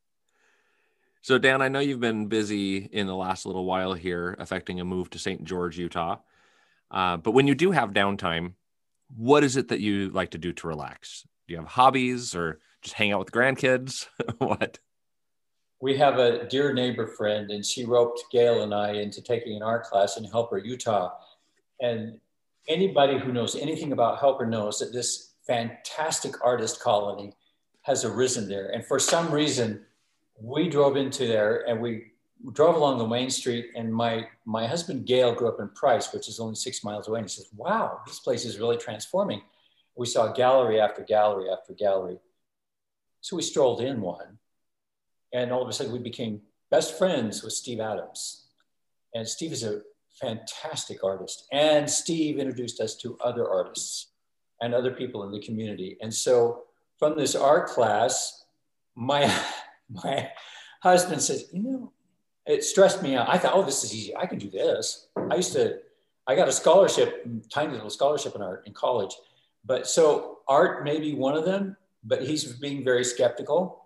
So, 1.22 1.38
Dan, 1.38 1.62
I 1.62 1.68
know 1.68 1.78
you've 1.78 2.00
been 2.00 2.26
busy 2.26 2.78
in 2.78 3.06
the 3.06 3.14
last 3.14 3.46
little 3.46 3.64
while 3.64 3.94
here, 3.94 4.34
affecting 4.40 4.80
a 4.80 4.84
move 4.84 5.08
to 5.10 5.18
St. 5.20 5.44
George, 5.44 5.78
Utah. 5.78 6.16
Uh, 6.90 7.16
but 7.16 7.30
when 7.30 7.46
you 7.46 7.54
do 7.54 7.70
have 7.70 7.90
downtime, 7.90 8.54
what 9.16 9.44
is 9.44 9.56
it 9.56 9.68
that 9.68 9.80
you 9.80 10.10
like 10.10 10.32
to 10.32 10.38
do 10.38 10.52
to 10.52 10.66
relax? 10.66 11.24
Do 11.46 11.54
you 11.54 11.60
have 11.60 11.68
hobbies 11.68 12.34
or 12.34 12.58
just 12.82 12.96
hang 12.96 13.12
out 13.12 13.20
with 13.20 13.30
grandkids? 13.30 14.08
what? 14.38 14.80
We 15.84 15.98
have 15.98 16.18
a 16.18 16.46
dear 16.46 16.72
neighbor 16.72 17.06
friend, 17.06 17.50
and 17.50 17.62
she 17.62 17.84
roped 17.84 18.24
Gail 18.32 18.62
and 18.62 18.72
I 18.72 18.92
into 18.92 19.20
taking 19.20 19.54
an 19.54 19.62
art 19.62 19.84
class 19.84 20.16
in 20.16 20.24
Helper, 20.24 20.56
Utah. 20.56 21.12
And 21.78 22.18
anybody 22.66 23.18
who 23.18 23.34
knows 23.34 23.54
anything 23.54 23.92
about 23.92 24.18
Helper 24.18 24.46
knows 24.46 24.78
that 24.78 24.94
this 24.94 25.34
fantastic 25.46 26.42
artist 26.42 26.80
colony 26.80 27.34
has 27.82 28.02
arisen 28.02 28.48
there. 28.48 28.68
And 28.68 28.82
for 28.82 28.98
some 28.98 29.30
reason, 29.30 29.84
we 30.40 30.70
drove 30.70 30.96
into 30.96 31.26
there 31.26 31.68
and 31.68 31.82
we 31.82 32.12
drove 32.54 32.76
along 32.76 32.96
the 32.96 33.06
main 33.06 33.28
street 33.28 33.66
and 33.76 33.92
my 33.92 34.26
my 34.46 34.66
husband 34.66 35.04
gail 35.04 35.34
grew 35.34 35.48
up 35.48 35.60
in 35.60 35.68
price 35.68 36.12
which 36.12 36.28
is 36.28 36.40
only 36.40 36.54
six 36.54 36.84
miles 36.84 37.08
away 37.08 37.20
and 37.20 37.30
he 37.30 37.32
says 37.32 37.48
wow 37.56 38.00
this 38.06 38.18
place 38.18 38.44
is 38.44 38.58
really 38.58 38.76
transforming 38.76 39.40
we 39.96 40.04
saw 40.04 40.30
gallery 40.30 40.78
after 40.78 41.02
gallery 41.04 41.48
after 41.48 41.72
gallery 41.72 42.18
so 43.22 43.34
we 43.34 43.40
strolled 43.40 43.80
in 43.80 43.98
one 44.02 44.38
and 45.34 45.52
all 45.52 45.62
of 45.62 45.68
a 45.68 45.72
sudden 45.72 45.92
we 45.92 45.98
became 45.98 46.40
best 46.70 46.96
friends 46.96 47.42
with 47.42 47.52
steve 47.52 47.80
adams 47.80 48.46
and 49.14 49.28
steve 49.28 49.52
is 49.52 49.64
a 49.64 49.82
fantastic 50.20 51.04
artist 51.04 51.46
and 51.52 51.90
steve 51.90 52.38
introduced 52.38 52.80
us 52.80 52.96
to 52.96 53.18
other 53.22 53.46
artists 53.46 54.12
and 54.62 54.72
other 54.72 54.92
people 54.92 55.24
in 55.24 55.30
the 55.30 55.40
community 55.40 55.98
and 56.00 56.14
so 56.14 56.62
from 56.98 57.18
this 57.18 57.34
art 57.34 57.68
class 57.68 58.46
my 58.94 59.30
my 60.04 60.30
husband 60.84 61.22
says, 61.22 61.48
you 61.50 61.62
know, 61.62 61.92
it 62.46 62.62
stressed 62.62 63.02
me 63.02 63.16
out. 63.16 63.26
I 63.28 63.38
thought, 63.38 63.54
oh, 63.54 63.64
this 63.64 63.84
is 63.84 63.94
easy. 63.94 64.14
I 64.14 64.26
can 64.26 64.38
do 64.38 64.50
this. 64.50 65.08
I 65.30 65.36
used 65.36 65.54
to, 65.54 65.78
I 66.26 66.34
got 66.34 66.46
a 66.46 66.52
scholarship, 66.52 67.26
tiny 67.50 67.72
little 67.72 67.88
scholarship 67.88 68.34
in 68.34 68.42
art 68.42 68.64
in 68.66 68.74
college. 68.74 69.14
But 69.64 69.86
so 69.86 70.40
art 70.46 70.84
may 70.84 71.00
be 71.00 71.14
one 71.14 71.36
of 71.36 71.46
them, 71.46 71.76
but 72.04 72.22
he's 72.22 72.44
being 72.44 72.84
very 72.84 73.02
skeptical. 73.02 73.83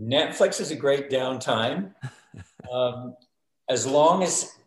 Netflix 0.00 0.60
is 0.60 0.70
a 0.70 0.76
great 0.76 1.10
downtime. 1.10 1.92
Um, 2.70 3.16
as 3.70 3.86
long 3.86 4.22
as, 4.22 4.58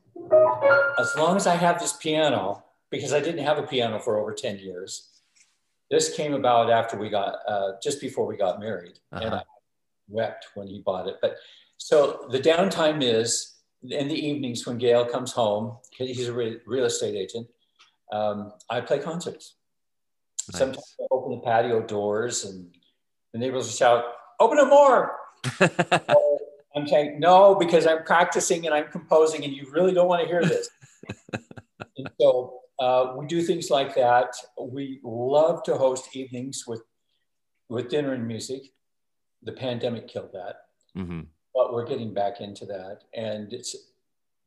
as 1.00 1.14
long 1.18 1.36
as 1.38 1.46
I 1.46 1.56
have 1.56 1.80
this 1.80 1.94
piano, 1.94 2.64
because 2.90 3.14
I 3.14 3.20
didn't 3.20 3.44
have 3.46 3.58
a 3.58 3.64
piano 3.64 4.00
for 4.00 4.20
over 4.20 4.34
10 4.34 4.60
years. 4.60 5.10
This 5.90 6.16
came 6.16 6.34
about 6.34 6.72
after 6.72 6.98
we 6.98 7.10
got, 7.10 7.36
uh, 7.48 7.74
just 7.82 8.02
before 8.02 8.26
we 8.26 8.38
got 8.38 8.60
married. 8.60 9.00
Uh-huh. 9.12 9.24
And 9.24 9.36
I 9.36 9.44
wept 10.08 10.48
when 10.56 10.68
he 10.68 10.80
bought 10.80 11.08
it. 11.08 11.18
But 11.22 11.38
so 11.78 12.28
the 12.32 12.40
downtime 12.40 13.02
is 13.02 13.56
in 13.84 14.08
the 14.08 14.28
evenings 14.28 14.66
when 14.66 14.78
Gail 14.78 15.06
comes 15.06 15.32
home, 15.32 15.78
he's 15.92 16.28
a 16.28 16.34
real 16.34 16.86
estate 16.86 17.16
agent. 17.16 17.48
Um, 18.12 18.54
I 18.70 18.82
play 18.82 19.00
concerts. 19.00 19.56
Nice. 20.52 20.60
Sometimes 20.60 20.96
I 21.00 21.06
open 21.12 21.32
the 21.32 21.46
patio 21.46 21.82
doors 21.82 22.46
and 22.46 22.70
the 23.32 23.40
neighbors 23.40 23.66
will 23.66 23.72
shout, 23.72 24.04
open 24.40 24.58
it 24.58 24.68
more. 24.68 25.21
I'm 26.76 26.88
saying, 26.88 27.20
no, 27.20 27.56
because 27.56 27.86
I'm 27.86 28.04
practicing 28.04 28.66
and 28.66 28.74
I'm 28.74 28.90
composing 28.90 29.44
and 29.44 29.54
you 29.54 29.70
really 29.72 29.94
don't 29.94 30.08
want 30.08 30.22
to 30.22 30.28
hear 30.28 30.44
this. 30.44 30.70
and 31.98 32.10
so 32.20 32.60
uh, 32.80 33.14
we 33.18 33.26
do 33.28 33.42
things 33.42 33.70
like 33.70 33.94
that. 33.96 34.34
We 34.60 35.00
love 35.04 35.64
to 35.64 35.76
host 35.76 36.16
evenings 36.16 36.66
with, 36.66 36.82
with 37.70 37.90
dinner 37.90 38.14
and 38.14 38.28
music 38.28 38.64
the 39.44 39.52
pandemic 39.52 40.08
killed 40.08 40.32
that. 40.34 40.56
Mm-hmm. 40.98 41.22
But 41.54 41.74
we're 41.74 41.86
getting 41.86 42.14
back 42.14 42.42
into 42.42 42.66
that. 42.68 43.00
And 43.14 43.52
it's 43.54 43.76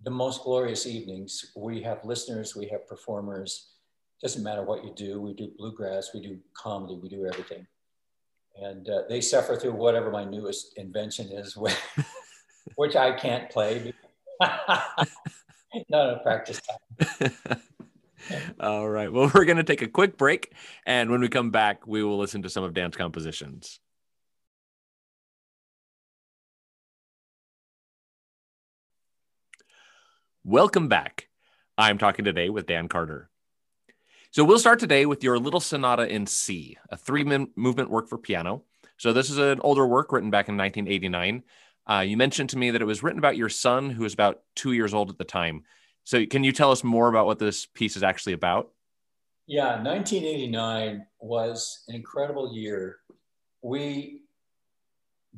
the 0.03 0.11
most 0.11 0.43
glorious 0.43 0.87
evenings. 0.87 1.53
We 1.57 1.83
have 1.83 2.05
listeners, 2.05 2.57
we 2.57 2.67
have 2.69 2.87
performers. 2.87 3.71
Doesn't 4.23 4.43
matter 4.43 4.63
what 4.63 4.85
you 4.85 4.93
do. 4.95 5.21
We 5.21 5.35
do 5.35 5.51
bluegrass, 5.59 6.11
we 6.15 6.21
do 6.21 6.39
comedy, 6.57 6.99
we 7.03 7.09
do 7.09 7.27
everything. 7.27 7.67
And 8.61 8.89
uh, 8.89 9.03
they 9.09 9.21
suffer 9.21 9.57
through 9.57 9.73
whatever 9.73 10.11
my 10.11 10.25
newest 10.25 10.79
invention 10.79 11.31
is, 11.31 11.59
which 12.77 12.97
I 12.97 13.13
can't 13.13 13.51
play. 13.51 13.93
Not 15.89 16.11
a 16.11 16.21
practice 16.23 16.61
time. 16.61 17.33
All 18.61 18.89
right. 18.89 19.13
Well, 19.13 19.31
we're 19.35 19.45
going 19.45 19.59
to 19.59 19.65
take 19.65 19.83
a 19.83 19.89
quick 19.89 20.17
break. 20.17 20.53
And 20.87 21.11
when 21.11 21.21
we 21.21 21.29
come 21.29 21.51
back, 21.51 21.87
we 21.87 22.03
will 22.03 22.19
listen 22.19 22.43
to 22.43 22.51
some 22.51 22.65
of 22.65 22.75
Dan's 22.75 22.97
compositions. 22.97 23.81
Welcome 30.45 30.89
back. 30.89 31.29
I'm 31.77 31.99
talking 31.99 32.25
today 32.25 32.51
with 32.51 32.67
Dan 32.67 32.89
Carter. 32.89 33.31
So 34.35 34.43
we'll 34.43 34.59
start 34.59 34.81
today 34.81 35.07
with 35.07 35.23
your 35.23 35.39
Little 35.39 35.61
Sonata 35.61 36.09
in 36.13 36.27
C, 36.27 36.77
a 36.91 36.97
three 36.97 37.23
movement 37.23 37.89
work 37.89 38.09
for 38.09 38.19
piano. 38.19 38.65
So 38.97 39.13
this 39.13 39.31
is 39.31 39.39
an 39.39 39.61
older 39.61 39.87
work 39.87 40.11
written 40.11 40.29
back 40.29 40.49
in 40.49 40.57
1989. 40.57 41.45
Uh, 41.87 42.01
you 42.01 42.17
mentioned 42.17 42.51
to 42.51 42.59
me 42.59 42.73
that 42.73 42.83
it 42.83 42.85
was 42.85 43.01
written 43.01 43.21
about 43.21 43.37
your 43.37 43.49
son, 43.49 43.91
who 43.91 44.03
was 44.03 44.13
about 44.13 44.41
two 44.57 44.73
years 44.73 44.93
old 44.93 45.09
at 45.09 45.19
the 45.19 45.25
time. 45.25 45.63
So 46.03 46.27
can 46.27 46.43
you 46.43 46.51
tell 46.51 46.73
us 46.73 46.83
more 46.83 47.07
about 47.07 47.27
what 47.27 47.39
this 47.39 47.65
piece 47.65 47.97
is 47.97 48.03
actually 48.03 48.33
about? 48.33 48.73
Yeah, 49.47 49.81
1989 49.81 51.07
was 51.21 51.85
an 51.87 51.95
incredible 51.95 52.57
year. 52.57 52.97
We 53.63 54.23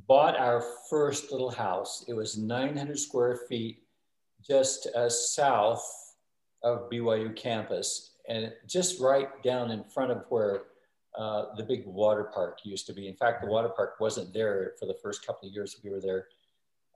bought 0.09 0.38
our 0.38 0.64
first 0.88 1.30
little 1.30 1.50
house. 1.50 2.06
It 2.09 2.14
was 2.14 2.38
900 2.38 2.98
square 2.98 3.40
feet 3.46 3.82
just 4.42 4.87
uh, 4.96 5.11
south 5.11 5.87
of 6.62 6.88
BYU 6.88 7.37
campus 7.37 8.15
and 8.28 8.52
just 8.66 9.00
right 9.00 9.42
down 9.42 9.70
in 9.70 9.84
front 9.84 10.10
of 10.10 10.24
where 10.28 10.62
uh, 11.16 11.54
the 11.56 11.62
big 11.62 11.86
water 11.86 12.24
park 12.24 12.58
used 12.64 12.86
to 12.86 12.92
be. 12.92 13.08
In 13.08 13.16
fact, 13.16 13.42
the 13.42 13.48
water 13.48 13.68
park 13.68 13.96
wasn't 14.00 14.32
there 14.34 14.74
for 14.78 14.86
the 14.86 14.96
first 15.02 15.26
couple 15.26 15.48
of 15.48 15.54
years 15.54 15.76
we 15.82 15.90
were 15.90 16.00
there. 16.00 16.26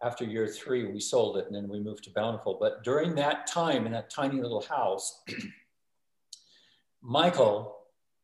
After 0.03 0.25
year 0.25 0.47
three, 0.47 0.85
we 0.85 1.01
sold 1.01 1.37
it 1.37 1.47
and 1.47 1.55
then 1.55 1.69
we 1.69 1.81
moved 1.81 2.05
to 2.05 2.11
Bountiful. 2.11 2.57
But 2.61 2.85
during 2.85 3.15
that 3.17 3.47
time 3.47 3.87
in 3.87 3.93
that 3.93 4.11
tiny 4.11 4.41
little 4.41 4.63
house, 4.63 5.23
Michael 7.03 7.77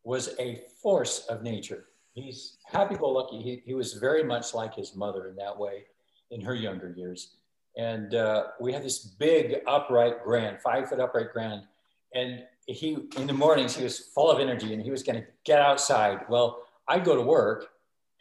was 0.04 0.34
a 0.38 0.62
force 0.82 1.26
of 1.28 1.42
nature. 1.42 1.86
He's 2.12 2.58
happy-go-lucky. 2.66 3.42
He, 3.42 3.62
he 3.64 3.74
was 3.74 3.94
very 3.94 4.22
much 4.22 4.54
like 4.54 4.74
his 4.74 4.94
mother 4.94 5.28
in 5.28 5.36
that 5.36 5.56
way 5.56 5.84
in 6.30 6.40
her 6.40 6.54
younger 6.54 6.94
years. 6.96 7.36
And 7.76 8.14
uh, 8.14 8.44
we 8.60 8.72
had 8.72 8.82
this 8.82 8.98
big 8.98 9.56
upright 9.66 10.24
grand, 10.24 10.60
five 10.60 10.88
foot 10.88 11.00
upright 11.00 11.32
grand. 11.32 11.62
And 12.16 12.44
he, 12.66 12.96
in 13.16 13.26
the 13.26 13.32
mornings, 13.32 13.76
he 13.76 13.84
was 13.84 13.98
full 13.98 14.30
of 14.30 14.40
energy 14.40 14.72
and 14.72 14.82
he 14.82 14.90
was 14.90 15.02
going 15.02 15.20
to 15.20 15.26
get 15.44 15.60
outside. 15.60 16.20
Well, 16.28 16.62
I'd 16.88 17.04
go 17.04 17.14
to 17.14 17.22
work 17.22 17.68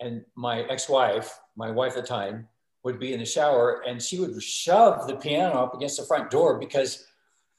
and 0.01 0.25
my 0.35 0.63
ex-wife, 0.63 1.39
my 1.55 1.71
wife 1.71 1.95
at 1.95 2.03
the 2.03 2.07
time, 2.07 2.47
would 2.83 2.99
be 2.99 3.13
in 3.13 3.19
the 3.19 3.25
shower 3.25 3.83
and 3.87 4.01
she 4.01 4.19
would 4.19 4.43
shove 4.43 5.07
the 5.07 5.15
piano 5.15 5.63
up 5.63 5.73
against 5.73 5.97
the 5.97 6.03
front 6.03 6.29
door 6.29 6.59
because 6.59 7.07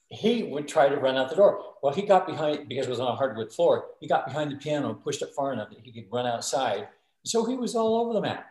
he 0.09 0.45
would 0.45 0.69
try 0.69 0.89
to 0.89 0.97
run 0.97 1.17
out 1.17 1.31
the 1.31 1.37
door. 1.37 1.61
Well, 1.83 1.95
he 1.95 2.03
got 2.03 2.27
behind 2.27 2.69
because 2.69 2.87
it 2.87 2.91
was 2.91 3.01
on 3.01 3.09
a 3.09 3.17
hardwood 3.17 3.51
floor. 3.51 3.87
He 4.01 4.07
got 4.07 4.27
behind 4.27 4.53
the 4.53 4.57
piano, 4.57 4.95
pushed 4.95 5.23
it 5.23 5.35
far 5.35 5.53
enough 5.53 5.71
that 5.71 5.81
he 5.83 5.91
could 5.91 6.13
run 6.13 6.27
outside. 6.27 6.89
So 7.25 7.45
he 7.45 7.57
was 7.57 7.75
all 7.75 7.97
over 7.97 8.13
the 8.13 8.21
map. 8.21 8.47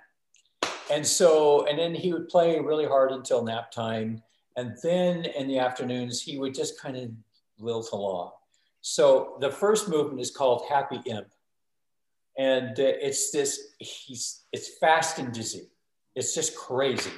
And 0.92 1.06
so, 1.06 1.66
and 1.68 1.80
then 1.80 1.96
he 1.96 2.12
would 2.12 2.28
play 2.30 2.60
really 2.60 2.86
hard 2.86 3.12
until 3.12 3.44
nap 3.44 3.72
time. 3.72 4.22
And 4.58 4.76
then 4.84 5.26
in 5.26 5.48
the 5.48 5.60
afternoons, 5.60 6.22
he 6.22 6.38
would 6.38 6.54
just 6.54 6.80
kind 6.80 6.98
of 6.98 7.10
lilt 7.60 7.90
along. 7.92 8.32
So 8.82 9.38
the 9.40 9.50
first 9.50 9.90
movement 9.90 10.20
is 10.22 10.32
called 10.32 10.64
Happy 10.70 11.00
Imp. 11.06 11.28
And 12.38 12.80
uh, 12.80 12.84
it's 13.02 13.32
this, 13.32 13.74
he's, 13.80 14.44
it's 14.52 14.78
fast 14.78 15.20
and 15.20 15.34
dizzy. 15.34 15.70
It's 16.16 16.36
just 16.36 16.56
crazy. 16.56 17.12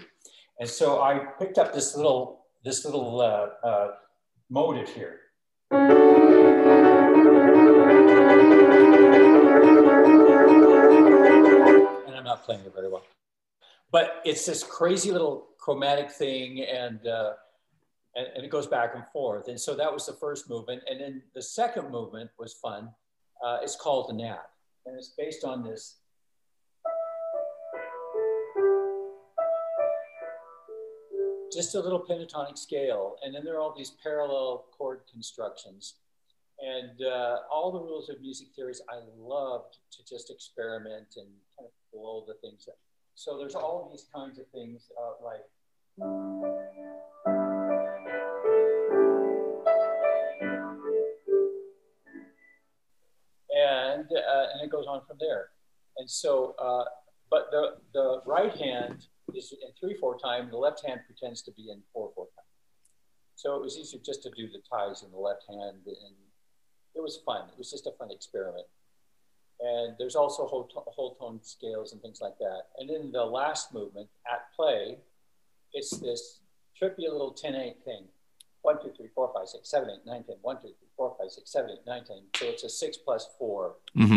And 0.59 0.69
so 0.69 1.01
I 1.01 1.19
picked 1.39 1.57
up 1.57 1.73
this 1.73 1.95
little, 1.95 2.45
this 2.63 2.85
little 2.85 3.21
uh, 3.21 3.49
uh, 3.67 3.91
motive 4.49 4.89
here. 4.89 5.19
And 5.71 5.81
I'm 12.15 12.23
not 12.23 12.43
playing 12.43 12.61
it 12.61 12.73
very 12.73 12.89
well. 12.89 13.03
But 13.91 14.21
it's 14.23 14.45
this 14.45 14.63
crazy 14.63 15.11
little 15.11 15.47
chromatic 15.57 16.11
thing 16.11 16.61
and, 16.61 17.05
uh, 17.07 17.33
and, 18.17 18.27
and, 18.35 18.43
it 18.43 18.49
goes 18.49 18.67
back 18.67 18.95
and 18.95 19.03
forth. 19.13 19.47
And 19.47 19.59
so 19.59 19.75
that 19.75 19.93
was 19.93 20.05
the 20.05 20.13
first 20.13 20.49
movement. 20.49 20.81
And 20.87 20.99
then 20.99 21.21
the 21.35 21.41
second 21.41 21.91
movement 21.91 22.31
was 22.39 22.53
fun. 22.53 22.89
Uh, 23.45 23.59
it's 23.61 23.75
called 23.75 24.09
the 24.09 24.13
Nap. 24.13 24.49
And 24.85 24.97
it's 24.97 25.13
based 25.17 25.43
on 25.43 25.63
this 25.63 25.97
just 31.53 31.75
a 31.75 31.79
little 31.79 32.03
pentatonic 32.03 32.57
scale. 32.57 33.15
And 33.23 33.33
then 33.33 33.43
there 33.43 33.55
are 33.55 33.59
all 33.59 33.73
these 33.75 33.91
parallel 34.03 34.65
chord 34.77 35.01
constructions. 35.11 35.95
And 36.59 37.01
uh, 37.03 37.37
all 37.51 37.71
the 37.71 37.79
rules 37.79 38.09
of 38.09 38.19
music 38.21 38.47
theories, 38.55 38.81
I 38.89 38.99
loved 39.17 39.77
to 39.91 40.05
just 40.05 40.31
experiment 40.31 41.15
and 41.17 41.27
kind 41.57 41.65
of 41.65 41.71
blow 41.93 42.25
the 42.27 42.33
things 42.41 42.67
up. 42.67 42.77
So 43.15 43.37
there's 43.37 43.55
all 43.55 43.89
these 43.91 44.05
kinds 44.13 44.39
of 44.39 44.47
things 44.49 44.89
uh, 44.99 45.23
like. 45.23 47.36
And, 53.99 54.07
uh, 54.11 54.45
and 54.53 54.61
it 54.63 54.71
goes 54.71 54.85
on 54.87 55.01
from 55.07 55.17
there. 55.19 55.49
And 55.97 56.09
so, 56.09 56.55
uh, 56.59 56.85
but 57.29 57.49
the, 57.51 57.77
the 57.93 58.21
right 58.25 58.55
hand 58.55 59.07
is 59.33 59.51
in 59.51 59.69
three 59.79 59.97
four 59.99 60.17
time. 60.17 60.49
The 60.49 60.57
left 60.57 60.85
hand 60.85 61.01
pretends 61.05 61.41
to 61.43 61.51
be 61.51 61.69
in 61.71 61.81
four 61.93 62.11
four 62.15 62.25
time. 62.35 62.45
So 63.35 63.55
it 63.55 63.61
was 63.61 63.77
easier 63.77 63.99
just 64.03 64.23
to 64.23 64.31
do 64.31 64.47
the 64.47 64.61
ties 64.71 65.03
in 65.03 65.11
the 65.11 65.17
left 65.17 65.43
hand, 65.47 65.81
and 65.85 66.15
it 66.95 67.01
was 67.01 67.19
fun. 67.25 67.49
It 67.51 67.57
was 67.57 67.69
just 67.69 67.85
a 67.85 67.91
fun 67.91 68.09
experiment. 68.11 68.65
And 69.59 69.95
there's 69.97 70.15
also 70.15 70.45
whole, 70.45 70.69
whole 70.73 71.15
tone 71.15 71.39
scales 71.41 71.91
and 71.91 72.01
things 72.01 72.19
like 72.21 72.37
that. 72.39 72.61
And 72.77 72.89
in 72.89 73.11
the 73.11 73.23
last 73.23 73.73
movement, 73.73 74.07
at 74.31 74.53
play, 74.55 74.97
it's 75.73 75.97
this 75.97 76.39
trippy 76.79 77.09
little 77.11 77.31
10 77.31 77.55
8 77.55 77.77
thing. 77.83 78.03
1, 78.61 78.83
2, 78.83 78.91
3, 78.97 79.07
4, 79.13 79.31
5, 79.33 79.47
6, 79.47 79.69
7, 79.69 79.89
8, 79.89 80.05
9, 80.05 80.23
10. 80.23 80.35
1, 80.41 80.55
2, 80.55 80.61
3, 80.61 80.73
4, 80.97 81.15
5, 81.19 81.31
6, 81.31 81.51
7, 81.51 81.69
8, 81.71 81.77
9, 81.87 82.03
10. 82.05 82.17
So 82.35 82.45
it's 82.45 82.63
a 82.63 82.69
6 82.69 82.97
plus 82.97 83.29
4. 83.37 83.75
Mm-hmm. 83.97 84.13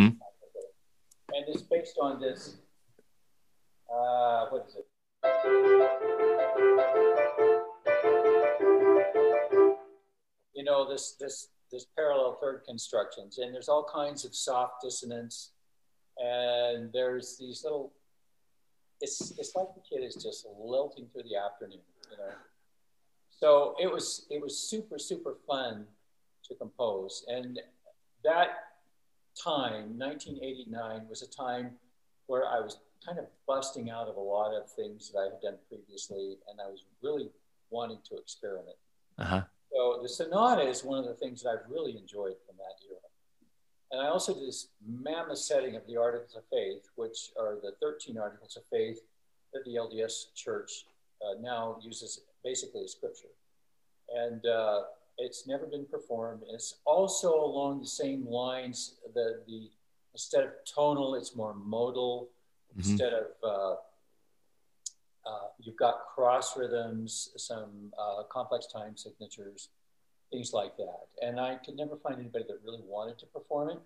And 1.33 1.45
it's 1.47 1.63
based 1.63 1.97
on 2.01 2.21
this, 2.21 2.57
uh, 3.89 4.47
what 4.47 4.67
is 4.67 4.77
it? 4.77 4.87
You 10.55 10.65
know, 10.65 10.91
this, 10.91 11.15
this, 11.21 11.49
this 11.71 11.87
parallel 11.97 12.37
third 12.41 12.63
constructions, 12.67 13.39
and 13.39 13.55
there's 13.55 13.69
all 13.69 13.87
kinds 13.93 14.25
of 14.25 14.35
soft 14.35 14.83
dissonance, 14.83 15.53
and 16.19 16.93
there's 16.93 17.39
these 17.39 17.63
little, 17.63 17.93
it's, 19.01 19.33
it's 19.39 19.55
like 19.55 19.69
the 19.75 19.81
kid 19.81 20.05
is 20.05 20.17
just 20.17 20.47
lilting 20.59 21.07
through 21.13 21.23
the 21.23 21.37
afternoon, 21.37 21.81
you 22.11 22.17
know. 22.17 22.33
So 23.41 23.75
it 23.81 23.91
was, 23.91 24.27
it 24.31 24.41
was 24.41 24.59
super, 24.59 24.99
super 24.99 25.37
fun 25.47 25.87
to 26.49 26.55
compose. 26.55 27.25
And 27.29 27.59
that 28.23 28.49
time, 29.43 29.99
1989, 29.99 31.09
was 31.09 31.23
a 31.23 31.29
time 31.29 31.73
where 32.27 32.47
I 32.47 32.61
was 32.61 32.79
kind 33.05 33.19
of 33.19 33.27
busting 33.47 33.91
out 33.91 34.09
of 34.09 34.17
a 34.17 34.21
lot 34.21 34.55
of 34.55 34.71
things 34.71 35.11
that 35.11 35.19
I 35.19 35.25
had 35.25 35.41
done 35.41 35.55
previously, 35.69 36.37
and 36.49 36.61
I 36.61 36.69
was 36.69 36.85
really 37.03 37.31
wanting 37.71 37.99
to 38.11 38.17
experiment. 38.17 38.77
Uh-huh. 39.19 39.43
So 39.73 40.01
the 40.03 40.09
sonata 40.09 40.63
is 40.63 40.85
one 40.85 40.99
of 40.99 41.07
the 41.07 41.15
things 41.15 41.43
that 41.43 41.51
I've 41.51 41.71
really 41.71 41.97
enjoyed 41.97 42.37
from 42.47 42.57
that 42.59 42.85
era. 42.87 43.01
And 43.93 44.01
I 44.01 44.11
also 44.11 44.35
did 44.35 44.47
this 44.47 44.69
mammoth 44.87 45.39
setting 45.39 45.77
of 45.77 45.87
the 45.87 45.97
Articles 45.97 46.37
of 46.37 46.43
Faith, 46.51 46.89
which 46.97 47.31
are 47.39 47.57
the 47.63 47.73
13 47.81 48.19
Articles 48.19 48.57
of 48.57 48.65
Faith 48.71 49.01
that 49.53 49.65
the 49.65 49.77
LDS 49.77 50.35
Church 50.35 50.87
uh, 51.23 51.41
now 51.41 51.79
uses 51.83 52.21
basically 52.45 52.85
as 52.85 52.93
scripture. 52.93 53.29
And 54.15 54.45
uh, 54.47 54.83
it's 55.19 55.47
never 55.47 55.67
been 55.67 55.87
performed. 55.87 56.43
It's 56.49 56.77
also 56.85 57.35
along 57.35 57.81
the 57.81 57.87
same 57.87 58.27
lines. 58.27 58.95
The, 59.15 59.41
the 59.47 59.71
instead 60.13 60.45
of 60.45 60.51
tonal, 60.65 61.15
it's 61.15 61.37
more 61.37 61.55
modal 61.55 62.31
mm-hmm. 62.71 62.81
instead 62.81 63.13
of 63.13 63.27
uh, 63.45 63.77
uh, 65.27 65.49
you've 65.61 65.77
got 65.77 66.07
cross 66.15 66.57
rhythms, 66.57 67.31
some 67.37 67.93
uh, 67.99 68.23
complex 68.31 68.67
time 68.67 68.97
signatures, 68.97 69.69
things 70.31 70.53
like 70.53 70.77
that. 70.77 71.07
And 71.23 71.39
I 71.39 71.57
could 71.57 71.77
never 71.77 71.97
find 71.97 72.19
anybody 72.19 72.45
that 72.49 72.59
really 72.65 72.83
wanted 72.85 73.19
to 73.19 73.27
perform 73.27 73.71
it. 73.71 73.79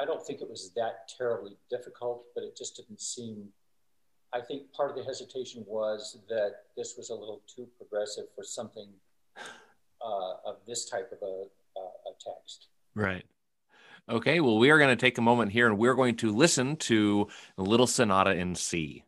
I 0.00 0.04
don't 0.04 0.24
think 0.24 0.40
it 0.40 0.48
was 0.48 0.72
that 0.74 1.08
terribly 1.16 1.56
difficult, 1.70 2.24
but 2.34 2.42
it 2.42 2.56
just 2.56 2.76
didn't 2.76 3.00
seem. 3.00 3.48
I 4.34 4.40
think 4.40 4.72
part 4.72 4.90
of 4.90 4.96
the 4.96 5.04
hesitation 5.04 5.64
was 5.66 6.18
that 6.28 6.54
this 6.76 6.96
was 6.96 7.10
a 7.10 7.14
little 7.14 7.42
too 7.46 7.68
progressive 7.78 8.24
for 8.34 8.42
something 8.42 8.88
uh, 10.04 10.32
of 10.44 10.56
this 10.66 10.90
type 10.90 11.12
of 11.12 11.18
a, 11.22 11.44
a 11.80 12.12
text. 12.18 12.66
Right. 12.96 13.24
Okay, 14.08 14.40
well, 14.40 14.58
we 14.58 14.70
are 14.70 14.78
going 14.78 14.90
to 14.90 15.00
take 15.00 15.18
a 15.18 15.22
moment 15.22 15.52
here 15.52 15.66
and 15.66 15.78
we're 15.78 15.94
going 15.94 16.16
to 16.16 16.32
listen 16.32 16.76
to 16.76 17.28
a 17.56 17.62
Little 17.62 17.86
Sonata 17.86 18.32
in 18.32 18.54
C. 18.54 19.04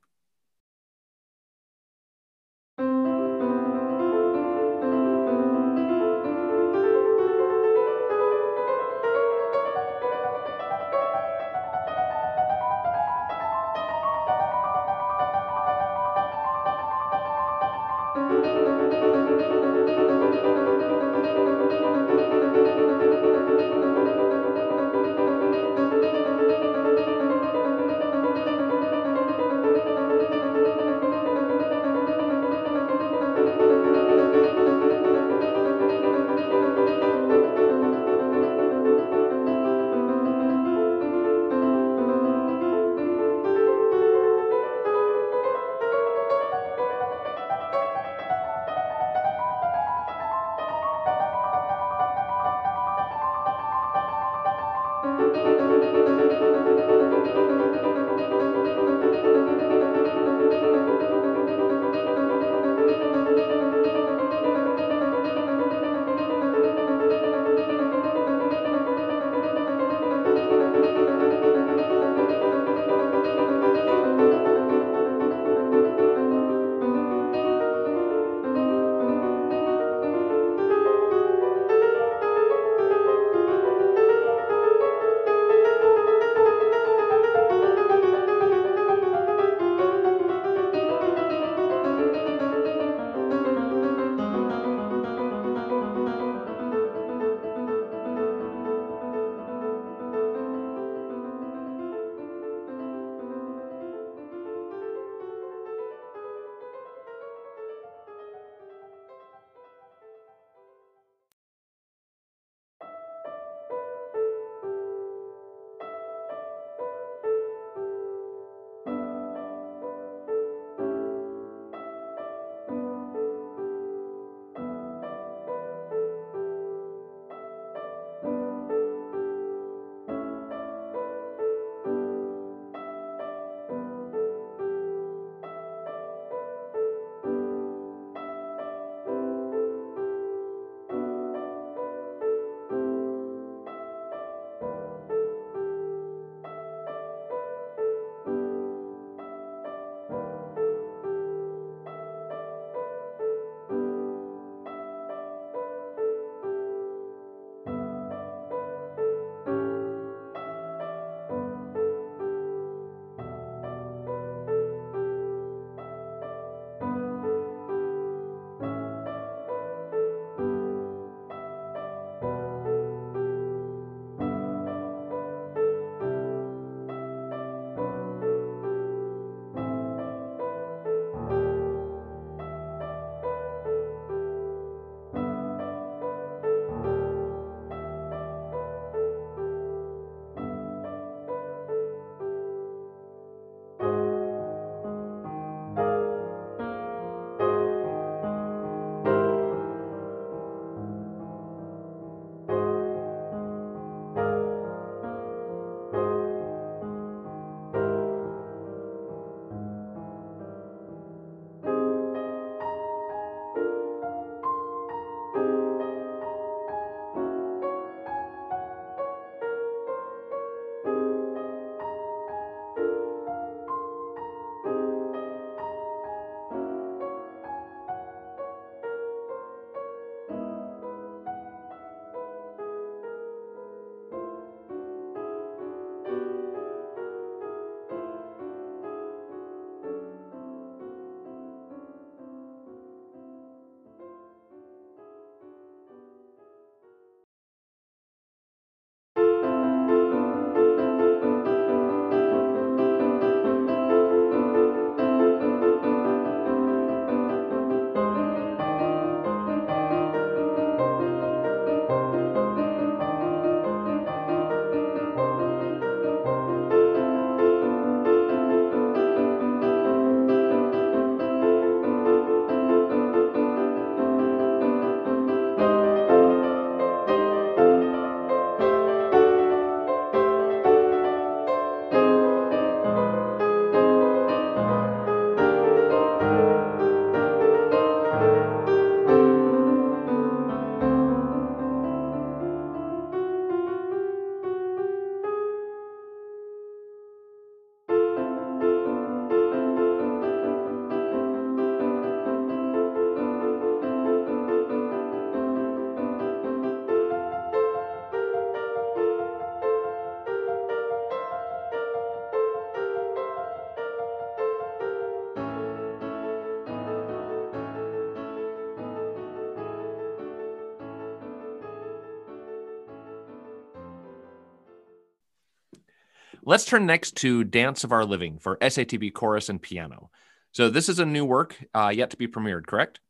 Let's 326.49 326.64
turn 326.64 326.86
next 326.86 327.16
to 327.16 327.42
Dance 327.42 327.82
of 327.82 327.90
Our 327.90 328.05
Living 328.05 328.38
for 328.38 328.57
SATB 328.59 329.12
chorus 329.12 329.49
and 329.49 329.61
piano. 329.61 330.11
So 330.53 330.70
this 330.70 330.88
is 330.88 331.01
a 331.01 331.05
new 331.05 331.24
work 331.24 331.57
uh, 331.74 331.90
yet 331.92 332.11
to 332.11 332.16
be 332.16 332.28
premiered, 332.28 332.68
correct? 332.68 333.01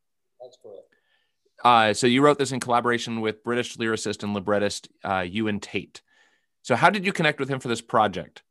That's 0.41 0.57
correct. 0.63 0.87
Uh, 1.63 1.93
so 1.93 2.07
you 2.07 2.23
wrote 2.23 2.39
this 2.39 2.51
in 2.51 2.61
collaboration 2.61 3.21
with 3.21 3.45
British 3.45 3.77
lyricist 3.77 4.23
and 4.23 4.33
librettist 4.33 4.89
uh, 5.05 5.21
Euan 5.21 5.61
Tait. 5.61 6.01
So 6.63 6.77
how 6.77 6.89
did 6.89 7.05
you 7.05 7.13
connect 7.13 7.39
with 7.39 7.51
him 7.51 7.61
for 7.61 7.69
this 7.69 7.83
project? 7.83 8.43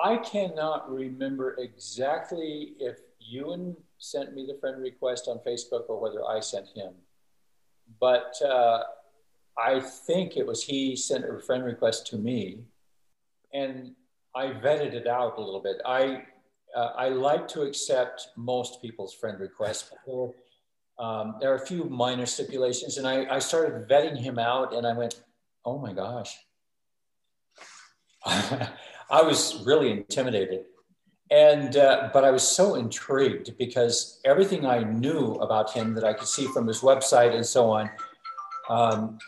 I 0.00 0.18
cannot 0.18 0.88
remember 0.88 1.56
exactly 1.58 2.74
if 2.78 2.98
Euan 3.34 3.74
sent 3.98 4.36
me 4.36 4.46
the 4.46 4.56
friend 4.60 4.80
request 4.80 5.26
on 5.26 5.38
Facebook 5.38 5.88
or 5.88 6.00
whether 6.00 6.24
I 6.24 6.38
sent 6.38 6.68
him. 6.68 6.92
But 8.00 8.40
uh, 8.40 8.84
I 9.58 9.80
think 9.80 10.36
it 10.36 10.46
was 10.46 10.62
he 10.62 10.94
sent 10.94 11.28
a 11.28 11.40
friend 11.40 11.64
request 11.64 12.06
to 12.08 12.18
me 12.18 12.66
and 13.52 13.94
I 14.34 14.46
vetted 14.46 14.94
it 14.94 15.06
out 15.06 15.38
a 15.38 15.40
little 15.40 15.60
bit. 15.60 15.76
I 15.84 16.22
uh, 16.74 16.92
I 16.96 17.08
like 17.10 17.46
to 17.48 17.62
accept 17.62 18.28
most 18.36 18.80
people's 18.80 19.12
friend 19.12 19.38
requests. 19.38 19.92
There, 20.06 20.30
um, 20.98 21.36
there 21.40 21.52
are 21.52 21.56
a 21.56 21.66
few 21.66 21.84
minor 21.84 22.24
stipulations, 22.24 22.96
and 22.96 23.06
I, 23.06 23.26
I 23.34 23.38
started 23.40 23.88
vetting 23.88 24.16
him 24.16 24.38
out, 24.38 24.74
and 24.74 24.86
I 24.86 24.92
went, 24.94 25.22
"Oh 25.64 25.78
my 25.78 25.92
gosh!" 25.92 26.34
I 28.24 29.22
was 29.22 29.62
really 29.66 29.90
intimidated, 29.90 30.64
and 31.30 31.76
uh, 31.76 32.08
but 32.12 32.24
I 32.24 32.30
was 32.30 32.46
so 32.46 32.76
intrigued 32.76 33.58
because 33.58 34.20
everything 34.24 34.64
I 34.64 34.82
knew 34.82 35.34
about 35.34 35.72
him 35.72 35.94
that 35.94 36.04
I 36.04 36.14
could 36.14 36.28
see 36.28 36.46
from 36.46 36.66
his 36.66 36.80
website 36.80 37.34
and 37.34 37.44
so 37.44 37.70
on. 37.70 37.90
Um, 38.70 39.18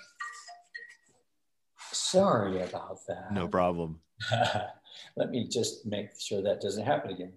sorry 1.93 2.63
about 2.63 3.01
that. 3.09 3.33
No 3.33 3.49
problem. 3.49 4.01
Let 5.17 5.31
me 5.31 5.49
just 5.49 5.87
make 5.87 6.09
sure 6.19 6.43
that 6.43 6.61
doesn't 6.61 6.85
happen 6.85 7.11
again. 7.11 7.33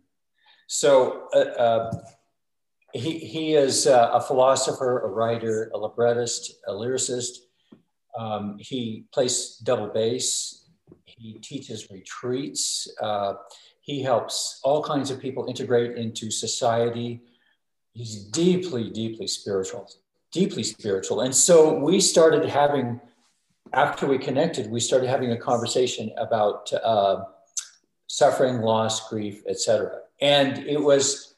So 0.68 1.28
uh, 1.34 1.38
uh, 1.38 1.92
he, 2.94 3.20
he 3.20 3.54
is 3.56 3.88
uh, 3.88 4.12
a 4.14 4.22
philosopher, 4.22 5.00
a 5.00 5.08
writer, 5.08 5.72
a 5.74 5.78
librettist, 5.78 6.56
a 6.68 6.72
lyricist. 6.72 7.38
Um, 8.18 8.58
he 8.60 9.06
plays 9.14 9.58
double 9.58 9.88
bass. 9.88 10.66
He 11.06 11.34
teaches 11.40 11.90
retreats. 11.92 12.88
Uh, 13.02 13.34
he 13.82 14.02
helps 14.02 14.60
all 14.64 14.84
kinds 14.84 15.12
of 15.12 15.20
people 15.20 15.46
integrate 15.48 15.98
into 15.98 16.30
society. 16.30 17.22
He's 17.94 18.26
deeply, 18.26 18.90
deeply 18.90 19.28
spiritual, 19.28 19.90
deeply 20.32 20.64
spiritual. 20.64 21.22
And 21.22 21.34
so 21.34 21.80
we 21.80 22.02
started 22.02 22.48
having, 22.50 23.00
after 23.74 24.08
we 24.08 24.18
connected, 24.18 24.70
we 24.70 24.80
started 24.80 25.10
having 25.10 25.32
a 25.32 25.38
conversation 25.38 26.12
about 26.18 26.72
uh, 26.74 27.24
suffering, 28.08 28.62
loss, 28.62 29.10
grief, 29.10 29.44
etc. 29.48 30.00
And 30.22 30.60
it 30.60 30.82
was, 30.82 31.36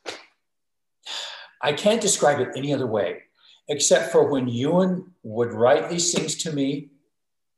I 1.62 1.74
can't 1.74 2.02
describe 2.02 2.40
it 2.40 2.50
any 2.56 2.74
other 2.74 2.88
way, 2.88 3.24
except 3.68 4.12
for 4.12 4.30
when 4.30 4.48
Euan 4.48 5.06
would 5.24 5.54
write 5.54 5.90
these 5.90 6.14
things 6.14 6.36
to 6.44 6.54
me 6.54 6.90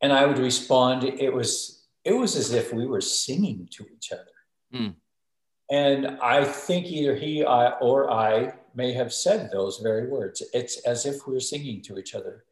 and 0.01 0.11
I 0.11 0.25
would 0.25 0.39
respond, 0.39 1.03
it 1.03 1.33
was, 1.33 1.85
it 2.03 2.13
was 2.13 2.35
as 2.35 2.51
if 2.53 2.73
we 2.73 2.87
were 2.87 3.01
singing 3.01 3.67
to 3.71 3.85
each 3.95 4.11
other. 4.11 4.25
Mm. 4.73 4.95
And 5.69 6.19
I 6.21 6.43
think 6.43 6.87
either 6.87 7.15
he 7.15 7.45
I, 7.45 7.71
or 7.79 8.11
I 8.11 8.53
may 8.75 8.93
have 8.93 9.13
said 9.13 9.51
those 9.51 9.77
very 9.77 10.07
words. 10.07 10.41
It's 10.53 10.77
as 10.85 11.05
if 11.05 11.27
we 11.27 11.33
were 11.33 11.39
singing 11.39 11.81
to 11.83 11.97
each 11.97 12.15
other. 12.15 12.43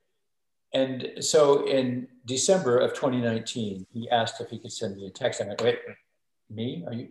And 0.74 1.14
so 1.20 1.66
in 1.68 2.08
December 2.26 2.78
of 2.78 2.94
2019, 2.94 3.88
he 3.92 4.10
asked 4.10 4.40
if 4.40 4.50
he 4.50 4.60
could 4.60 4.72
send 4.72 4.96
me 4.96 5.08
a 5.08 5.10
text. 5.10 5.42
I 5.42 5.48
went, 5.48 5.62
wait, 5.62 5.80
me? 6.50 6.84
Are 6.86 6.94
you? 6.94 7.10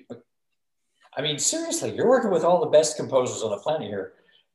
I 1.17 1.23
mean, 1.23 1.39
seriously, 1.39 1.95
you're 1.95 2.09
working 2.09 2.31
with 2.31 2.45
all 2.45 2.61
the 2.61 2.71
best 2.71 2.97
composers 2.97 3.43
on 3.43 3.51
the 3.51 3.59
planet 3.59 3.89
here. 3.89 4.13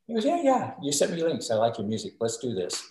He 0.08 0.14
goes, 0.14 0.24
yeah, 0.26 0.42
yeah. 0.42 0.74
You 0.82 0.92
sent 0.92 1.12
me 1.14 1.22
links. 1.22 1.52
I 1.52 1.56
like 1.56 1.78
your 1.78 1.88
music. 1.88 2.14
Let's 2.20 2.38
do 2.38 2.54
this. 2.54 2.82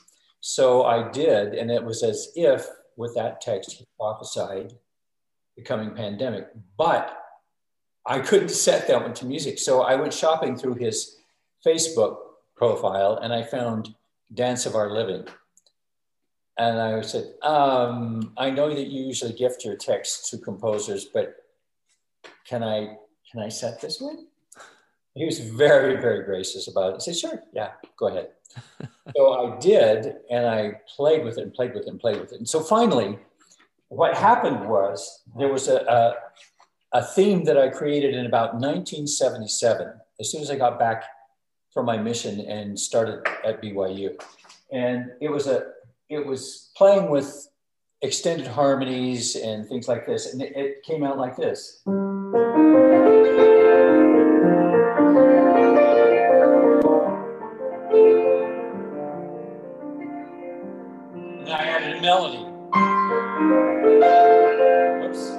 So 0.41 0.85
I 0.85 1.11
did, 1.11 1.55
and 1.55 1.71
it 1.71 1.83
was 1.83 2.03
as 2.03 2.33
if 2.35 2.67
with 2.97 3.15
that 3.15 3.41
text 3.41 3.73
he 3.73 3.87
prophesied 3.99 4.75
the 5.57 5.63
coming 5.63 5.95
pandemic. 5.95 6.49
But 6.77 7.17
I 8.05 8.19
couldn't 8.19 8.51
set 8.51 8.89
that 8.89 9.01
one 9.01 9.15
to 9.15 9.27
music, 9.27 9.59
so 9.59 9.83
I 9.83 9.95
went 9.95 10.13
shopping 10.13 10.57
through 10.57 10.75
his 10.75 11.17
Facebook 11.65 12.17
profile, 12.57 13.19
and 13.23 13.33
I 13.33 13.45
found 13.45 13.95
"Dance 14.35 14.67
of 14.67 14.75
Our 14.75 14.91
Living." 14.91 15.27
And 16.59 16.81
I 16.81 17.01
said, 17.01 17.35
um, 17.43 18.33
I 18.37 18.51
know 18.51 18.75
that 18.75 18.87
you 18.89 19.05
usually 19.05 19.33
gift 19.33 19.65
your 19.65 19.77
texts 19.77 20.31
to 20.31 20.39
composers, 20.39 21.07
but 21.07 21.37
can 22.47 22.63
I 22.63 22.97
can 23.31 23.41
I 23.41 23.49
set 23.49 23.81
this 23.81 24.01
one? 24.01 24.27
He 25.15 25.25
was 25.25 25.39
very, 25.39 26.01
very 26.01 26.25
gracious 26.25 26.69
about 26.69 26.93
it. 26.93 26.97
I 26.97 26.99
said, 26.99 27.17
sure, 27.17 27.43
yeah, 27.53 27.73
go 27.97 28.09
ahead. 28.09 28.29
so 29.17 29.33
I 29.33 29.59
did, 29.59 30.17
and 30.31 30.47
I 30.47 30.81
played 30.97 31.25
with 31.25 31.39
it 31.39 31.43
and 31.43 31.53
played 31.53 31.75
with 31.75 31.85
it 31.85 31.89
and 31.89 32.01
played 32.01 32.21
with 32.21 32.33
it. 32.33 32.39
And 32.39 32.49
so 32.49 32.61
finally, 32.61 33.19
what 33.89 34.17
happened 34.17 34.69
was 34.69 35.23
there 35.37 35.53
was 35.53 35.69
a, 35.69 35.77
a, 35.81 36.15
a 36.93 37.05
theme 37.05 37.45
that 37.45 37.59
I 37.59 37.69
created 37.69 38.15
in 38.15 38.27
about 38.27 38.55
1977, 38.55 39.93
as 40.21 40.31
soon 40.31 40.43
as 40.43 40.51
I 40.51 40.57
got 40.57 40.79
back 40.79 41.05
from 41.73 41.87
my 41.87 41.97
mission 41.97 42.41
and 42.41 42.79
started 42.79 43.27
at 43.45 43.63
BYU. 43.63 44.15
And 44.73 45.11
it 45.21 45.31
was 45.31 45.47
a 45.47 45.73
it 46.13 46.27
was 46.27 46.71
playing 46.77 47.09
with 47.09 47.49
extended 48.03 48.47
harmonies 48.47 49.35
and 49.35 49.67
things 49.67 49.89
like 49.89 50.05
this. 50.05 50.33
And 50.33 50.43
it, 50.43 50.55
it 50.55 50.83
came 50.83 51.03
out 51.03 51.17
like 51.17 51.37
this. 51.37 51.81
And 51.87 52.37
I 61.49 61.63
added 61.65 61.97
a 61.97 62.01
melody. 62.03 62.45
Oops. 65.07 65.39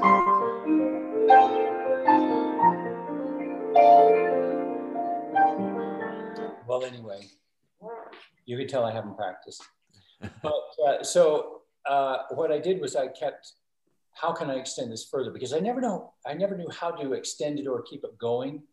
Well, 6.68 6.84
anyway, 6.84 7.28
you 8.46 8.58
can 8.58 8.68
tell 8.68 8.84
I 8.86 8.92
haven't 8.92 9.16
practiced. 9.16 9.62
But 10.42 10.54
uh, 10.86 11.04
so 11.04 11.62
uh, 11.86 12.18
what 12.32 12.52
I 12.52 12.60
did 12.60 12.82
was 12.82 12.96
I 12.96 13.08
kept, 13.08 13.54
how 14.14 14.32
can 14.32 14.50
I 14.50 14.56
extend 14.56 14.92
this 14.92 15.06
further? 15.06 15.32
Because 15.32 15.54
I 15.54 15.60
never 15.60 15.82
know, 15.82 16.14
I 16.26 16.34
never 16.34 16.58
knew 16.58 16.70
how 16.70 16.92
to 16.92 17.14
extend 17.14 17.60
it 17.60 17.68
or 17.68 17.82
keep 17.82 18.04
it 18.04 18.18
going. 18.18 18.64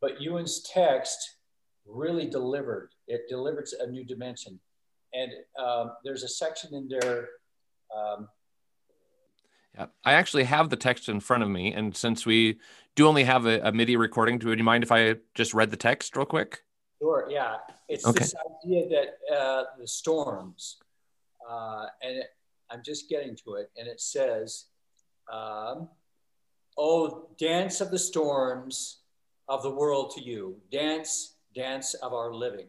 But 0.00 0.20
Euan's 0.20 0.62
text 0.62 1.36
really 1.86 2.26
delivered. 2.26 2.90
It 3.06 3.22
delivers 3.28 3.72
a 3.72 3.86
new 3.86 4.04
dimension. 4.04 4.60
And 5.12 5.32
um, 5.58 5.92
there's 6.04 6.22
a 6.22 6.28
section 6.28 6.74
in 6.74 6.88
there. 6.88 7.28
Um, 7.96 8.28
yeah, 9.74 9.86
I 10.04 10.12
actually 10.12 10.44
have 10.44 10.70
the 10.70 10.76
text 10.76 11.08
in 11.08 11.20
front 11.20 11.42
of 11.42 11.48
me. 11.48 11.72
And 11.72 11.96
since 11.96 12.26
we 12.26 12.58
do 12.94 13.06
only 13.06 13.24
have 13.24 13.46
a, 13.46 13.60
a 13.60 13.72
MIDI 13.72 13.96
recording, 13.96 14.38
would 14.44 14.58
you 14.58 14.64
mind 14.64 14.84
if 14.84 14.92
I 14.92 15.16
just 15.34 15.54
read 15.54 15.70
the 15.70 15.76
text 15.76 16.16
real 16.16 16.26
quick? 16.26 16.62
Sure, 17.00 17.28
yeah. 17.30 17.56
It's 17.88 18.06
okay. 18.06 18.18
this 18.18 18.34
idea 18.64 18.88
that 18.88 19.34
uh, 19.34 19.64
the 19.78 19.86
storms, 19.86 20.78
uh, 21.48 21.86
and 22.02 22.18
it, 22.18 22.26
I'm 22.70 22.82
just 22.82 23.08
getting 23.08 23.36
to 23.44 23.54
it, 23.54 23.70
and 23.76 23.86
it 23.88 24.00
says, 24.00 24.66
um, 25.32 25.88
Oh, 26.80 27.26
dance 27.38 27.80
of 27.80 27.90
the 27.90 27.98
storms 27.98 28.98
of 29.48 29.64
the 29.64 29.70
world 29.70 30.12
to 30.14 30.20
you, 30.22 30.56
dance, 30.70 31.34
dance 31.52 31.94
of 31.94 32.12
our 32.12 32.32
living. 32.32 32.66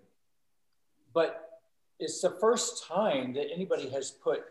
But 1.13 1.61
it's 1.99 2.19
the 2.19 2.32
first 2.32 2.86
time 2.88 3.34
that 3.34 3.51
anybody 3.53 3.88
has 3.89 4.09
put 4.09 4.45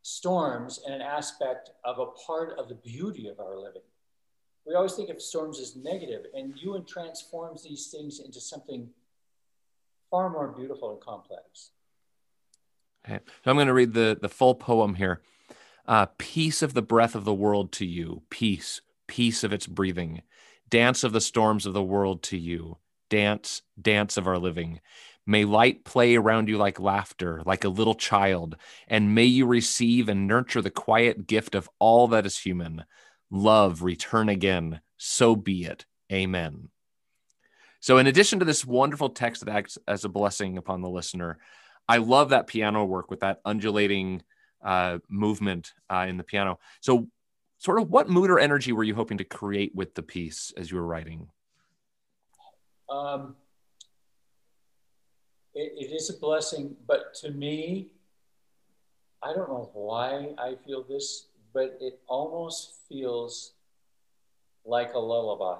storms 0.00 0.80
in 0.86 0.92
an 0.92 1.02
aspect 1.02 1.70
of 1.84 1.98
a 1.98 2.06
part 2.26 2.58
of 2.58 2.70
the 2.70 2.76
beauty 2.76 3.28
of 3.28 3.40
our 3.40 3.58
living. 3.58 3.82
We 4.66 4.74
always 4.74 4.94
think 4.94 5.10
of 5.10 5.20
storms 5.20 5.60
as 5.60 5.76
negative, 5.76 6.24
and 6.34 6.54
Euan 6.56 6.86
transforms 6.86 7.62
these 7.62 7.88
things 7.88 8.20
into 8.20 8.40
something 8.40 8.88
far 10.14 10.30
more 10.30 10.46
beautiful 10.46 10.92
and 10.92 11.00
complex. 11.00 11.72
Okay, 13.04 13.18
so 13.26 13.50
I'm 13.50 13.56
going 13.56 13.66
to 13.66 13.74
read 13.74 13.94
the 13.94 14.16
the 14.20 14.28
full 14.28 14.54
poem 14.54 14.94
here. 14.94 15.22
Uh, 15.86 16.06
peace 16.18 16.62
of 16.62 16.72
the 16.72 16.82
breath 16.82 17.16
of 17.16 17.24
the 17.24 17.34
world 17.34 17.72
to 17.72 17.84
you, 17.84 18.22
peace, 18.30 18.80
peace 19.08 19.42
of 19.42 19.52
its 19.52 19.66
breathing, 19.66 20.22
dance 20.70 21.02
of 21.02 21.12
the 21.12 21.20
storms 21.20 21.66
of 21.66 21.74
the 21.74 21.82
world 21.82 22.22
to 22.22 22.38
you, 22.38 22.78
dance, 23.10 23.62
dance 23.80 24.16
of 24.16 24.28
our 24.28 24.38
living. 24.38 24.80
May 25.26 25.44
light 25.44 25.84
play 25.84 26.14
around 26.14 26.48
you 26.48 26.58
like 26.58 26.78
laughter, 26.78 27.42
like 27.44 27.64
a 27.64 27.68
little 27.68 27.96
child, 27.96 28.56
and 28.86 29.16
may 29.16 29.24
you 29.24 29.46
receive 29.46 30.08
and 30.08 30.28
nurture 30.28 30.62
the 30.62 30.70
quiet 30.70 31.26
gift 31.26 31.56
of 31.56 31.68
all 31.80 32.06
that 32.08 32.24
is 32.24 32.38
human. 32.38 32.84
Love 33.32 33.82
return 33.82 34.28
again. 34.28 34.80
So 34.96 35.34
be 35.34 35.64
it. 35.64 35.86
Amen. 36.12 36.68
So, 37.84 37.98
in 37.98 38.06
addition 38.06 38.38
to 38.38 38.46
this 38.46 38.64
wonderful 38.64 39.10
text 39.10 39.44
that 39.44 39.54
acts 39.54 39.76
as 39.86 40.06
a 40.06 40.08
blessing 40.08 40.56
upon 40.56 40.80
the 40.80 40.88
listener, 40.88 41.38
I 41.86 41.98
love 41.98 42.30
that 42.30 42.46
piano 42.46 42.82
work 42.82 43.10
with 43.10 43.20
that 43.20 43.42
undulating 43.44 44.22
uh, 44.64 45.00
movement 45.10 45.74
uh, 45.90 46.06
in 46.08 46.16
the 46.16 46.24
piano. 46.24 46.58
So, 46.80 47.08
sort 47.58 47.82
of 47.82 47.90
what 47.90 48.08
mood 48.08 48.30
or 48.30 48.38
energy 48.38 48.72
were 48.72 48.84
you 48.84 48.94
hoping 48.94 49.18
to 49.18 49.24
create 49.24 49.74
with 49.74 49.94
the 49.94 50.02
piece 50.02 50.50
as 50.56 50.70
you 50.70 50.78
were 50.78 50.86
writing? 50.86 51.28
Um, 52.88 53.36
it, 55.52 55.74
it 55.76 55.94
is 55.94 56.08
a 56.08 56.18
blessing, 56.18 56.74
but 56.88 57.12
to 57.16 57.32
me, 57.32 57.88
I 59.22 59.34
don't 59.34 59.50
know 59.50 59.68
why 59.74 60.30
I 60.38 60.54
feel 60.66 60.84
this, 60.84 61.26
but 61.52 61.76
it 61.82 62.00
almost 62.06 62.76
feels 62.88 63.52
like 64.64 64.94
a 64.94 64.98
lullaby 64.98 65.58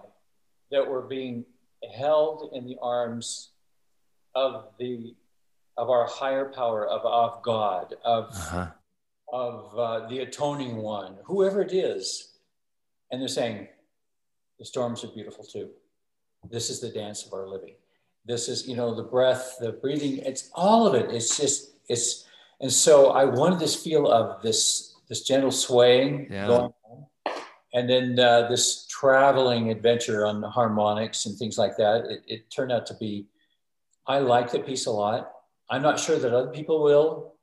that 0.70 0.88
we're 0.88 1.02
being 1.02 1.44
held 1.92 2.50
in 2.54 2.66
the 2.66 2.76
arms 2.82 3.50
of 4.34 4.68
the 4.78 5.14
of 5.76 5.90
our 5.90 6.06
higher 6.06 6.52
power 6.52 6.86
of, 6.86 7.04
of 7.04 7.42
God 7.42 7.94
of 8.04 8.30
uh-huh. 8.30 8.66
of 9.32 9.78
uh, 9.78 10.08
the 10.08 10.20
atoning 10.20 10.76
one 10.76 11.16
whoever 11.24 11.62
it 11.62 11.72
is 11.72 12.34
and 13.14 13.20
they're 13.20 13.28
saying, 13.28 13.68
the 14.58 14.64
storms 14.64 15.04
are 15.04 15.08
beautiful 15.08 15.44
too. 15.44 15.70
This 16.50 16.68
is 16.68 16.80
the 16.80 16.88
dance 16.88 17.24
of 17.24 17.32
our 17.32 17.46
living. 17.46 17.74
This 18.24 18.48
is, 18.48 18.66
you 18.66 18.74
know, 18.74 18.92
the 18.92 19.04
breath, 19.04 19.56
the 19.60 19.70
breathing, 19.70 20.18
it's 20.18 20.50
all 20.52 20.86
of 20.86 20.94
it. 20.94 21.14
It's 21.14 21.38
just, 21.38 21.76
it's, 21.88 22.26
and 22.60 22.72
so 22.72 23.10
I 23.10 23.24
wanted 23.24 23.60
this 23.60 23.76
feel 23.76 24.10
of 24.10 24.42
this, 24.42 24.96
this 25.08 25.22
gentle 25.22 25.52
swaying 25.52 26.26
yeah. 26.28 26.48
going. 26.48 26.72
And 27.74 27.90
then 27.90 28.18
uh, 28.18 28.48
this 28.48 28.86
traveling 28.86 29.70
adventure 29.70 30.24
on 30.26 30.42
harmonics 30.42 31.26
and 31.26 31.36
things 31.36 31.58
like 31.58 31.76
that. 31.76 32.04
It, 32.06 32.22
it 32.26 32.50
turned 32.50 32.72
out 32.72 32.86
to 32.86 32.94
be, 32.94 33.26
I 34.06 34.20
like 34.20 34.52
the 34.52 34.60
piece 34.60 34.86
a 34.86 34.92
lot. 34.92 35.32
I'm 35.68 35.82
not 35.82 35.98
sure 35.98 36.18
that 36.18 36.32
other 36.32 36.50
people 36.50 36.82
will. 36.82 37.34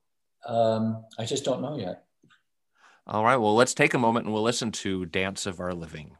Um, 0.48 1.04
I 1.20 1.26
just 1.26 1.44
don't 1.44 1.62
know 1.62 1.78
yet. 1.78 2.06
All 3.06 3.26
right. 3.26 3.36
Well, 3.36 3.56
let's 3.56 3.74
take 3.74 3.94
a 3.94 4.00
moment 4.00 4.26
and 4.26 4.34
we'll 4.34 4.44
listen 4.44 4.72
to 4.72 5.06
Dance 5.06 5.46
of 5.46 5.60
Our 5.60 5.74
Living. 5.74 6.16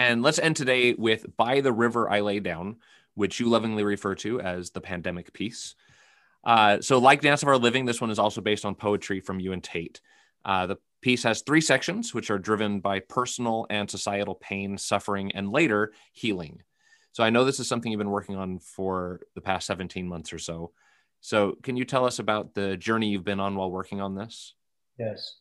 And 0.00 0.22
let's 0.22 0.38
end 0.38 0.56
today 0.56 0.94
with 0.94 1.36
By 1.36 1.60
the 1.60 1.74
River 1.74 2.08
I 2.08 2.20
Lay 2.20 2.40
Down, 2.40 2.76
which 3.16 3.38
you 3.38 3.50
lovingly 3.50 3.84
refer 3.84 4.14
to 4.14 4.40
as 4.40 4.70
the 4.70 4.80
pandemic 4.80 5.30
piece. 5.34 5.74
Uh, 6.42 6.80
so, 6.80 6.96
like 6.96 7.20
Dance 7.20 7.42
of 7.42 7.48
Our 7.48 7.58
Living, 7.58 7.84
this 7.84 8.00
one 8.00 8.08
is 8.10 8.18
also 8.18 8.40
based 8.40 8.64
on 8.64 8.74
poetry 8.74 9.20
from 9.20 9.40
Euan 9.40 9.62
Tait. 9.62 10.00
Uh, 10.42 10.66
the 10.66 10.78
piece 11.02 11.22
has 11.24 11.42
three 11.42 11.60
sections, 11.60 12.14
which 12.14 12.30
are 12.30 12.38
driven 12.38 12.80
by 12.80 13.00
personal 13.00 13.66
and 13.68 13.90
societal 13.90 14.36
pain, 14.36 14.78
suffering, 14.78 15.32
and 15.32 15.52
later 15.52 15.92
healing. 16.14 16.62
So, 17.12 17.22
I 17.22 17.28
know 17.28 17.44
this 17.44 17.60
is 17.60 17.68
something 17.68 17.92
you've 17.92 17.98
been 17.98 18.08
working 18.08 18.36
on 18.36 18.58
for 18.58 19.20
the 19.34 19.42
past 19.42 19.66
17 19.66 20.08
months 20.08 20.32
or 20.32 20.38
so. 20.38 20.72
So, 21.20 21.58
can 21.62 21.76
you 21.76 21.84
tell 21.84 22.06
us 22.06 22.18
about 22.18 22.54
the 22.54 22.78
journey 22.78 23.10
you've 23.10 23.22
been 23.22 23.38
on 23.38 23.54
while 23.54 23.70
working 23.70 24.00
on 24.00 24.14
this? 24.14 24.54
Yes. 24.98 25.34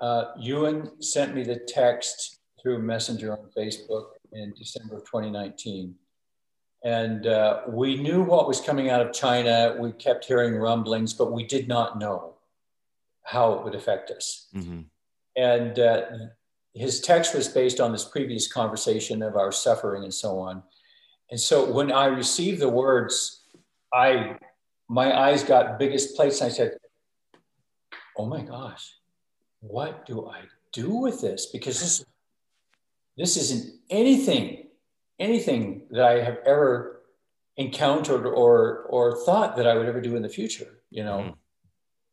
Uh, 0.00 0.34
Euan 0.42 1.04
sent 1.04 1.34
me 1.34 1.42
the 1.42 1.60
text 1.68 2.39
through 2.60 2.80
Messenger 2.80 3.32
on 3.32 3.46
Facebook 3.56 4.06
in 4.32 4.52
December 4.56 4.96
of 4.96 5.04
2019. 5.04 5.94
And 6.82 7.26
uh, 7.26 7.62
we 7.68 7.96
knew 7.96 8.22
what 8.22 8.48
was 8.48 8.60
coming 8.60 8.88
out 8.88 9.04
of 9.04 9.12
China. 9.12 9.76
We 9.78 9.92
kept 9.92 10.24
hearing 10.24 10.54
rumblings, 10.54 11.12
but 11.12 11.32
we 11.32 11.44
did 11.44 11.68
not 11.68 11.98
know 11.98 12.34
how 13.22 13.52
it 13.52 13.64
would 13.64 13.74
affect 13.74 14.10
us. 14.10 14.48
Mm-hmm. 14.54 14.80
And 15.36 15.78
uh, 15.78 16.02
his 16.74 17.00
text 17.00 17.34
was 17.34 17.48
based 17.48 17.80
on 17.80 17.92
this 17.92 18.04
previous 18.04 18.50
conversation 18.50 19.22
of 19.22 19.36
our 19.36 19.52
suffering 19.52 20.04
and 20.04 20.14
so 20.14 20.38
on. 20.38 20.62
And 21.30 21.38
so 21.38 21.70
when 21.70 21.92
I 21.92 22.06
received 22.06 22.60
the 22.60 22.68
words, 22.68 23.42
I 23.92 24.36
my 24.88 25.16
eyes 25.16 25.44
got 25.44 25.78
biggest 25.78 26.16
plates. 26.16 26.40
And 26.40 26.50
I 26.50 26.54
said, 26.54 26.72
"Oh 28.16 28.26
my 28.26 28.42
gosh, 28.42 28.92
what 29.60 30.06
do 30.06 30.26
I 30.26 30.40
do 30.72 30.90
with 30.90 31.20
this? 31.20 31.46
Because 31.46 31.80
this 31.80 32.04
this 33.16 33.36
isn't 33.36 33.74
anything, 33.90 34.66
anything 35.18 35.82
that 35.90 36.04
I 36.04 36.22
have 36.22 36.38
ever 36.46 37.02
encountered 37.56 38.26
or 38.26 38.86
or 38.88 39.24
thought 39.24 39.56
that 39.56 39.66
I 39.66 39.74
would 39.76 39.86
ever 39.86 40.00
do 40.00 40.16
in 40.16 40.22
the 40.22 40.28
future, 40.28 40.82
you 40.90 41.04
know. 41.04 41.18
Mm. 41.18 41.34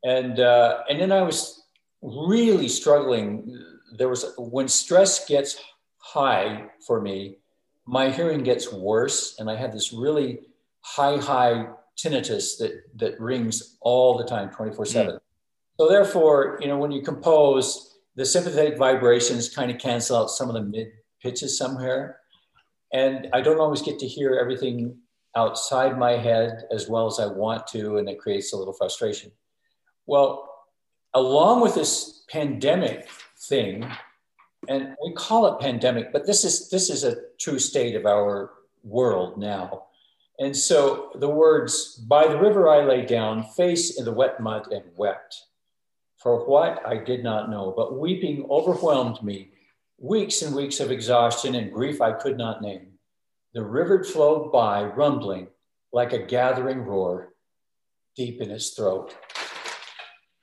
And 0.03 0.39
uh, 0.39 0.83
and 0.89 0.99
then 0.99 1.11
I 1.11 1.21
was 1.21 1.63
really 2.01 2.67
struggling. 2.67 3.57
There 3.97 4.09
was 4.09 4.33
when 4.37 4.67
stress 4.67 5.25
gets 5.27 5.59
high 5.97 6.67
for 6.85 7.01
me, 7.01 7.37
my 7.85 8.09
hearing 8.09 8.43
gets 8.43 8.71
worse, 8.71 9.35
and 9.39 9.49
I 9.49 9.55
had 9.55 9.71
this 9.73 9.93
really 9.93 10.41
high, 10.81 11.17
high 11.17 11.67
tinnitus 11.97 12.57
that 12.59 12.83
that 12.95 13.19
rings 13.19 13.77
all 13.81 14.17
the 14.17 14.25
time, 14.25 14.49
twenty 14.49 14.73
four 14.73 14.85
seven. 14.85 15.15
Mm. 15.15 15.19
So 15.79 15.87
therefore, 15.87 16.57
you 16.61 16.67
know, 16.67 16.77
when 16.77 16.91
you 16.91 17.01
compose, 17.01 17.96
the 18.17 18.25
sympathetic 18.25 18.77
vibrations 18.77 19.47
kind 19.47 19.71
of 19.71 19.77
cancel 19.77 20.17
out 20.17 20.31
some 20.31 20.49
of 20.49 20.55
the 20.55 20.61
mid 20.61 20.91
pitches 21.21 21.57
somewhere. 21.57 22.19
And 22.91 23.29
I 23.31 23.41
don't 23.41 23.59
always 23.59 23.81
get 23.81 23.99
to 23.99 24.07
hear 24.07 24.35
everything 24.35 24.97
outside 25.35 25.99
my 25.99 26.13
head 26.13 26.63
as 26.71 26.89
well 26.89 27.05
as 27.05 27.19
I 27.19 27.27
want 27.27 27.67
to, 27.67 27.97
and 27.97 28.09
it 28.09 28.19
creates 28.19 28.51
a 28.51 28.57
little 28.57 28.73
frustration. 28.73 29.31
Well, 30.07 30.49
along 31.13 31.61
with 31.61 31.75
this 31.75 32.23
pandemic 32.27 33.07
thing, 33.37 33.87
and 34.67 34.95
we 35.03 35.13
call 35.13 35.45
it 35.53 35.61
pandemic, 35.61 36.11
but 36.11 36.25
this 36.25 36.43
is 36.43 36.69
this 36.69 36.89
is 36.89 37.03
a 37.03 37.17
true 37.39 37.59
state 37.59 37.95
of 37.95 38.05
our 38.05 38.51
world 38.83 39.37
now. 39.37 39.83
And 40.39 40.55
so 40.55 41.11
the 41.15 41.29
words, 41.29 41.95
by 41.95 42.27
the 42.27 42.39
river 42.39 42.67
I 42.67 42.83
lay 42.83 43.05
down, 43.05 43.43
face 43.43 43.97
in 43.99 44.05
the 44.05 44.11
wet 44.11 44.39
mud 44.39 44.71
and 44.71 44.83
wept. 44.95 45.43
For 46.17 46.47
what 46.47 46.85
I 46.85 46.97
did 46.97 47.23
not 47.23 47.49
know, 47.49 47.73
but 47.75 47.99
weeping 47.99 48.45
overwhelmed 48.49 49.21
me, 49.23 49.51
weeks 49.99 50.41
and 50.41 50.55
weeks 50.55 50.79
of 50.79 50.91
exhaustion 50.91 51.55
and 51.55 51.71
grief 51.71 52.01
I 52.01 52.11
could 52.11 52.37
not 52.37 52.61
name. 52.61 52.93
The 53.53 53.63
river 53.63 54.03
flowed 54.03 54.51
by, 54.51 54.83
rumbling 54.83 55.47
like 55.93 56.13
a 56.13 56.25
gathering 56.25 56.79
roar 56.79 57.33
deep 58.15 58.41
in 58.41 58.49
his 58.49 58.71
throat. 58.71 59.15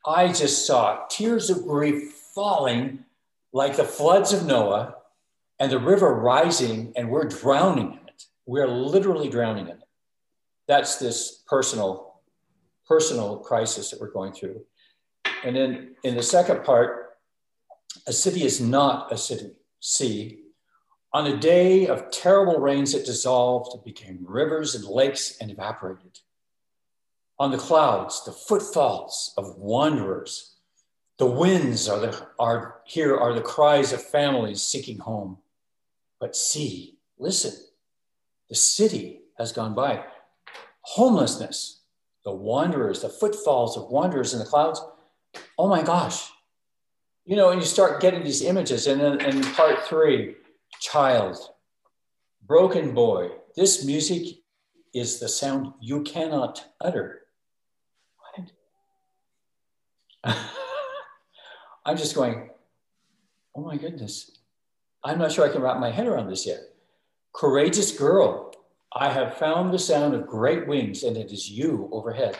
I 0.06 0.28
just 0.28 0.66
saw 0.66 1.06
tears 1.08 1.50
of 1.50 1.66
grief 1.66 2.12
falling 2.34 3.04
like 3.52 3.76
the 3.76 3.84
floods 3.84 4.32
of 4.32 4.46
Noah 4.46 4.96
and 5.58 5.70
the 5.70 5.78
river 5.78 6.14
rising, 6.14 6.92
and 6.96 7.10
we're 7.10 7.28
drowning 7.28 7.92
in 7.92 8.08
it. 8.08 8.24
We're 8.46 8.68
literally 8.68 9.28
drowning 9.28 9.66
in 9.66 9.72
it. 9.72 9.84
That's 10.66 10.96
this 10.96 11.42
personal, 11.46 12.20
personal 12.86 13.38
crisis 13.38 13.90
that 13.90 14.00
we're 14.00 14.10
going 14.10 14.32
through. 14.32 14.64
And 15.44 15.54
then 15.54 15.94
in 16.02 16.16
the 16.16 16.22
second 16.22 16.64
part, 16.64 17.18
a 18.06 18.12
city 18.12 18.44
is 18.44 18.60
not 18.60 19.12
a 19.12 19.16
city. 19.16 19.52
See, 19.78 20.40
on 21.12 21.26
a 21.26 21.36
day 21.36 21.86
of 21.86 22.10
terrible 22.10 22.58
rains, 22.58 22.94
it 22.94 23.06
dissolved, 23.06 23.74
it 23.74 23.84
became 23.84 24.24
rivers 24.26 24.74
and 24.74 24.84
lakes 24.84 25.36
and 25.40 25.50
evaporated. 25.50 26.18
On 27.38 27.50
the 27.50 27.58
clouds, 27.58 28.24
the 28.24 28.32
footfalls 28.32 29.32
of 29.36 29.56
wanderers. 29.56 30.56
The 31.18 31.26
winds 31.26 31.88
are, 31.88 32.00
the, 32.00 32.26
are 32.40 32.80
here 32.84 33.16
are 33.16 33.34
the 33.34 33.40
cries 33.40 33.92
of 33.92 34.02
families 34.02 34.62
seeking 34.62 34.98
home. 34.98 35.38
But 36.18 36.34
see, 36.34 36.96
listen, 37.18 37.52
the 38.48 38.56
city 38.56 39.20
has 39.38 39.52
gone 39.52 39.74
by. 39.74 40.04
Homelessness, 40.80 41.82
the 42.24 42.32
wanderers, 42.32 43.02
the 43.02 43.08
footfalls 43.08 43.76
of 43.76 43.90
wanderers 43.90 44.32
in 44.32 44.38
the 44.40 44.44
clouds. 44.44 44.80
Oh 45.58 45.68
my 45.68 45.82
gosh. 45.82 46.30
You 47.24 47.36
know, 47.36 47.50
and 47.50 47.60
you 47.60 47.66
start 47.66 48.00
getting 48.00 48.22
these 48.22 48.42
images. 48.42 48.86
And 48.86 49.00
then 49.00 49.20
in 49.20 49.42
part 49.42 49.84
three, 49.86 50.36
child, 50.80 51.38
broken 52.46 52.94
boy. 52.94 53.30
This 53.56 53.84
music 53.84 54.38
is 54.92 55.20
the 55.20 55.28
sound 55.28 55.72
you 55.80 56.02
cannot 56.02 56.64
utter. 56.80 57.20
What? 60.22 60.36
I'm 61.86 61.96
just 61.96 62.14
going, 62.14 62.50
oh 63.54 63.62
my 63.62 63.76
goodness. 63.76 64.30
I'm 65.02 65.18
not 65.18 65.32
sure 65.32 65.48
I 65.48 65.52
can 65.52 65.62
wrap 65.62 65.78
my 65.78 65.90
head 65.90 66.06
around 66.06 66.28
this 66.28 66.46
yet. 66.46 66.60
Courageous 67.34 67.92
girl, 67.96 68.54
I 68.92 69.10
have 69.10 69.36
found 69.38 69.72
the 69.72 69.78
sound 69.78 70.14
of 70.14 70.26
great 70.26 70.66
wings, 70.66 71.02
and 71.02 71.16
it 71.16 71.32
is 71.32 71.50
you 71.50 71.88
overhead. 71.92 72.38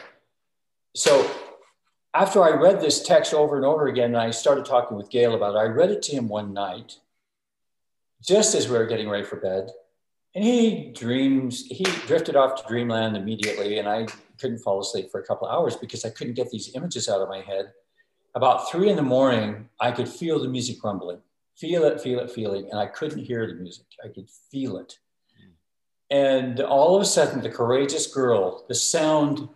So 0.94 1.28
after 2.14 2.44
I 2.44 2.50
read 2.50 2.80
this 2.80 3.02
text 3.02 3.34
over 3.34 3.56
and 3.56 3.64
over 3.64 3.88
again, 3.88 4.14
and 4.14 4.16
I 4.16 4.30
started 4.30 4.64
talking 4.64 4.96
with 4.96 5.10
Gail 5.10 5.34
about 5.34 5.56
it, 5.56 5.58
I 5.58 5.64
read 5.64 5.90
it 5.90 6.02
to 6.02 6.12
him 6.12 6.28
one 6.28 6.54
night 6.54 6.98
just 8.22 8.54
as 8.54 8.68
we 8.68 8.78
were 8.78 8.86
getting 8.86 9.08
ready 9.08 9.24
for 9.24 9.36
bed. 9.36 9.70
And 10.34 10.44
he 10.44 10.92
dreams, 10.94 11.66
he 11.66 11.84
drifted 12.06 12.36
off 12.36 12.62
to 12.62 12.68
dreamland 12.68 13.16
immediately. 13.16 13.78
And 13.78 13.88
I 13.88 14.06
couldn't 14.40 14.58
fall 14.58 14.80
asleep 14.80 15.10
for 15.10 15.20
a 15.20 15.26
couple 15.26 15.48
of 15.48 15.54
hours 15.54 15.76
because 15.76 16.04
I 16.04 16.10
couldn't 16.10 16.34
get 16.34 16.50
these 16.50 16.74
images 16.74 17.08
out 17.08 17.20
of 17.20 17.28
my 17.28 17.40
head. 17.40 17.72
About 18.34 18.70
three 18.70 18.88
in 18.88 18.96
the 18.96 19.02
morning, 19.02 19.68
I 19.80 19.92
could 19.92 20.08
feel 20.08 20.40
the 20.40 20.48
music 20.48 20.82
rumbling, 20.82 21.18
feel 21.56 21.84
it, 21.84 22.00
feel 22.00 22.18
it, 22.20 22.30
feeling. 22.30 22.68
And 22.70 22.80
I 22.80 22.86
couldn't 22.86 23.24
hear 23.24 23.46
the 23.46 23.54
music, 23.54 23.86
I 24.04 24.08
could 24.08 24.28
feel 24.50 24.76
it. 24.78 24.98
Hmm. 25.38 26.16
And 26.16 26.60
all 26.60 26.96
of 26.96 27.02
a 27.02 27.04
sudden, 27.04 27.42
the 27.42 27.50
courageous 27.50 28.12
girl, 28.12 28.64
the 28.68 28.74
sound, 28.74 29.48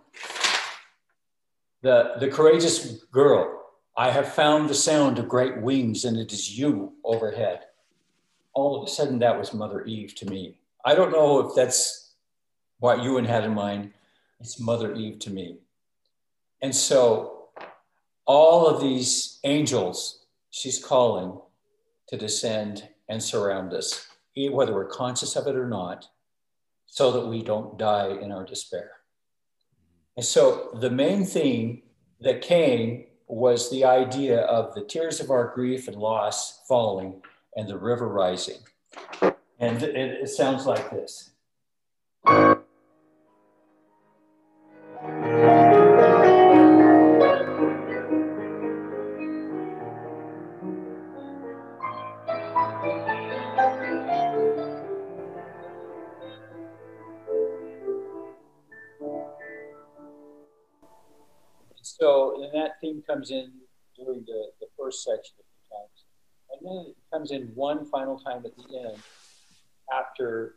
the, 1.82 2.14
the 2.20 2.28
courageous 2.28 3.04
girl, 3.12 3.54
I 3.96 4.10
have 4.10 4.32
found 4.32 4.68
the 4.68 4.74
sound 4.74 5.18
of 5.18 5.28
great 5.28 5.60
wings, 5.60 6.04
and 6.04 6.16
it 6.16 6.32
is 6.32 6.58
you 6.58 6.94
overhead 7.04 7.60
all 8.58 8.76
of 8.76 8.88
a 8.88 8.90
sudden 8.90 9.20
that 9.20 9.38
was 9.38 9.54
Mother 9.54 9.84
Eve 9.84 10.16
to 10.16 10.26
me. 10.26 10.58
I 10.84 10.96
don't 10.96 11.12
know 11.12 11.38
if 11.38 11.54
that's 11.54 12.14
what 12.80 12.98
Euan 12.98 13.24
had 13.24 13.44
in 13.44 13.54
mind. 13.54 13.92
It's 14.40 14.58
Mother 14.58 14.94
Eve 14.94 15.20
to 15.20 15.30
me. 15.30 15.58
And 16.60 16.74
so 16.74 17.50
all 18.26 18.66
of 18.66 18.80
these 18.80 19.38
angels 19.44 20.24
she's 20.50 20.82
calling 20.82 21.38
to 22.08 22.16
descend 22.16 22.88
and 23.08 23.22
surround 23.22 23.72
us, 23.72 24.08
whether 24.50 24.74
we're 24.74 24.86
conscious 24.86 25.36
of 25.36 25.46
it 25.46 25.54
or 25.54 25.68
not, 25.68 26.08
so 26.86 27.12
that 27.12 27.28
we 27.28 27.42
don't 27.42 27.78
die 27.78 28.08
in 28.08 28.32
our 28.32 28.44
despair. 28.44 28.90
And 30.18 30.24
so 30.24 30.70
the 30.74 30.90
main 30.90 31.24
theme 31.24 31.80
that 32.22 32.42
came 32.42 33.04
was 33.28 33.70
the 33.70 33.84
idea 33.84 34.40
of 34.40 34.74
the 34.74 34.82
tears 34.82 35.20
of 35.20 35.30
our 35.30 35.52
grief 35.54 35.86
and 35.86 35.96
loss 35.96 36.60
falling 36.66 37.22
and 37.54 37.68
the 37.68 37.78
river 37.78 38.08
rising. 38.08 38.58
And 39.60 39.80
it, 39.80 39.94
it 39.94 40.28
sounds 40.28 40.66
like 40.66 40.90
this. 40.90 41.30
Comes 63.08 63.30
in 63.30 63.52
during 63.96 64.24
the, 64.26 64.50
the 64.60 64.66
first 64.78 65.02
section 65.04 65.34
a 65.40 65.44
few 65.44 65.64
times. 65.76 66.04
and 66.52 66.60
then 66.64 66.90
it 66.90 66.96
comes 67.12 67.30
in 67.30 67.50
one 67.54 67.84
final 67.84 68.18
time 68.18 68.44
at 68.44 68.56
the 68.56 68.78
end 68.78 68.98
after 69.92 70.56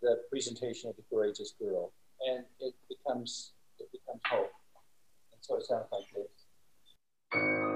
the 0.00 0.18
presentation 0.30 0.90
of 0.90 0.96
the 0.96 1.02
courageous 1.10 1.54
girl. 1.60 1.92
And 2.28 2.44
it 2.60 2.74
becomes 2.88 3.52
it 3.78 3.88
becomes 3.90 4.20
hope. 4.28 4.52
And 5.32 5.40
so 5.40 5.56
it 5.56 5.64
sounds 5.64 5.86
like 5.90 6.04
this. 6.14 7.71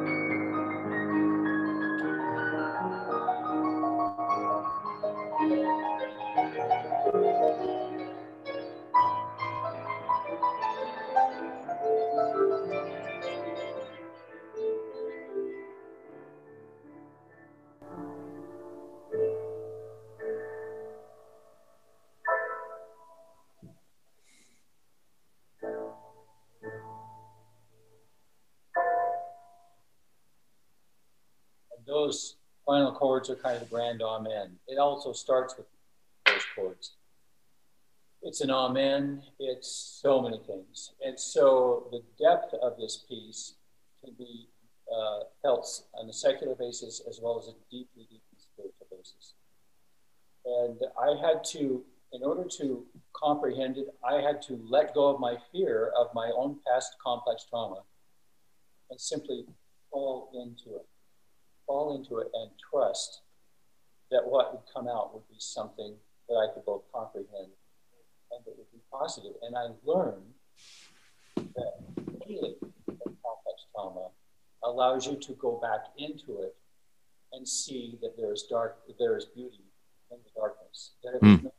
Those 32.07 32.37
final 32.65 32.93
chords 32.93 33.29
are 33.31 33.37
kind 33.37 33.57
of 33.57 33.63
the 33.63 33.75
grand 33.75 34.01
amen. 34.01 34.53
It 34.69 34.79
also 34.79 35.13
starts 35.13 35.57
with 35.57 35.67
those 36.27 36.45
chords. 36.55 36.93
It's 38.23 38.41
an 38.41 38.51
amen, 38.51 39.23
it's 39.41 39.99
so 40.03 40.23
many 40.23 40.41
things. 40.47 40.93
And 41.05 41.19
so 41.19 41.89
the 41.91 42.03
depth 42.23 42.55
of 42.63 42.77
this 42.77 43.05
piece 43.09 43.55
can 44.03 44.15
be 44.17 44.49
uh, 44.93 45.21
felt 45.43 45.83
on 45.95 46.09
a 46.09 46.13
secular 46.13 46.55
basis 46.55 47.03
as 47.09 47.19
well 47.21 47.39
as 47.39 47.49
a 47.49 47.55
deeply, 47.71 48.05
deeply 48.05 48.39
spiritual 48.39 48.87
basis. 48.91 49.35
And 50.45 50.79
I 51.01 51.27
had 51.27 51.43
to, 51.53 51.83
in 52.13 52.23
order 52.23 52.45
to 52.59 52.85
comprehend 53.15 53.79
it, 53.79 53.89
I 54.09 54.21
had 54.21 54.41
to 54.43 54.61
let 54.69 54.95
go 54.95 55.09
of 55.09 55.19
my 55.19 55.37
fear 55.51 55.91
of 55.99 56.07
my 56.15 56.31
own 56.37 56.59
past 56.69 56.97
complex 57.05 57.45
trauma 57.51 57.83
and 58.91 59.01
simply 59.01 59.45
fall 59.91 60.31
into 60.35 60.77
it 60.77 60.87
fall 61.67 61.97
into 61.97 62.19
it 62.19 62.29
and 62.35 62.51
trust 62.71 63.21
that 64.11 64.23
what 64.25 64.53
would 64.53 64.62
come 64.73 64.89
out 64.89 65.12
would 65.12 65.27
be 65.29 65.37
something 65.39 65.95
that 66.29 66.35
I 66.35 66.53
could 66.55 66.64
both 66.64 66.83
comprehend 66.93 67.51
and 68.31 68.45
that 68.45 68.57
would 68.57 68.71
be 68.73 68.81
positive. 68.91 69.33
And 69.43 69.57
I 69.57 69.69
learned 69.85 70.35
that 71.37 71.73
healing 72.25 72.55
of 72.62 72.99
complex 73.05 73.67
trauma 73.73 74.09
allows 74.64 75.07
you 75.07 75.17
to 75.17 75.33
go 75.35 75.59
back 75.61 75.87
into 75.99 76.43
it 76.43 76.57
and 77.33 77.47
see 77.47 77.99
that 78.03 78.17
there 78.17 78.33
is 78.33 78.45
dark, 78.45 78.79
there 78.99 79.17
is 79.17 79.27
beauty 79.27 79.64
in 80.11 80.19
the 80.25 80.41
darkness. 80.41 80.93
That, 81.03 81.21
mm. 81.23 81.45
no, 81.45 81.53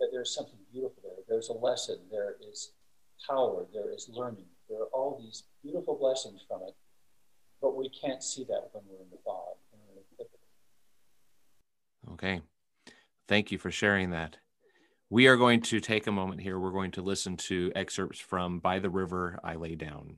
that 0.00 0.08
there's 0.12 0.34
something 0.34 0.58
beautiful 0.72 1.02
there. 1.02 1.24
There's 1.28 1.48
a 1.48 1.54
lesson. 1.54 1.98
There 2.10 2.36
is 2.50 2.72
power. 3.28 3.66
There 3.72 3.92
is 3.92 4.08
learning. 4.12 4.46
There 4.68 4.80
are 4.80 4.90
all 4.92 5.20
these 5.22 5.44
beautiful 5.62 5.96
blessings 5.96 6.40
from 6.48 6.62
it, 6.62 6.74
but 7.62 7.76
we 7.76 7.88
can't 7.88 8.22
see 8.22 8.44
that 8.44 8.68
when 8.72 8.82
we're 8.90 9.02
in 9.02 9.10
the 9.10 9.18
fog. 9.24 9.56
Okay. 12.12 12.42
Thank 13.28 13.52
you 13.52 13.58
for 13.58 13.70
sharing 13.70 14.10
that. 14.10 14.36
We 15.08 15.28
are 15.28 15.36
going 15.36 15.60
to 15.62 15.80
take 15.80 16.06
a 16.06 16.12
moment 16.12 16.40
here. 16.40 16.58
We're 16.58 16.72
going 16.72 16.90
to 16.92 17.02
listen 17.02 17.36
to 17.36 17.70
excerpts 17.76 18.18
from 18.18 18.58
By 18.58 18.80
the 18.80 18.90
River 18.90 19.38
I 19.44 19.54
Lay 19.54 19.76
Down. 19.76 20.16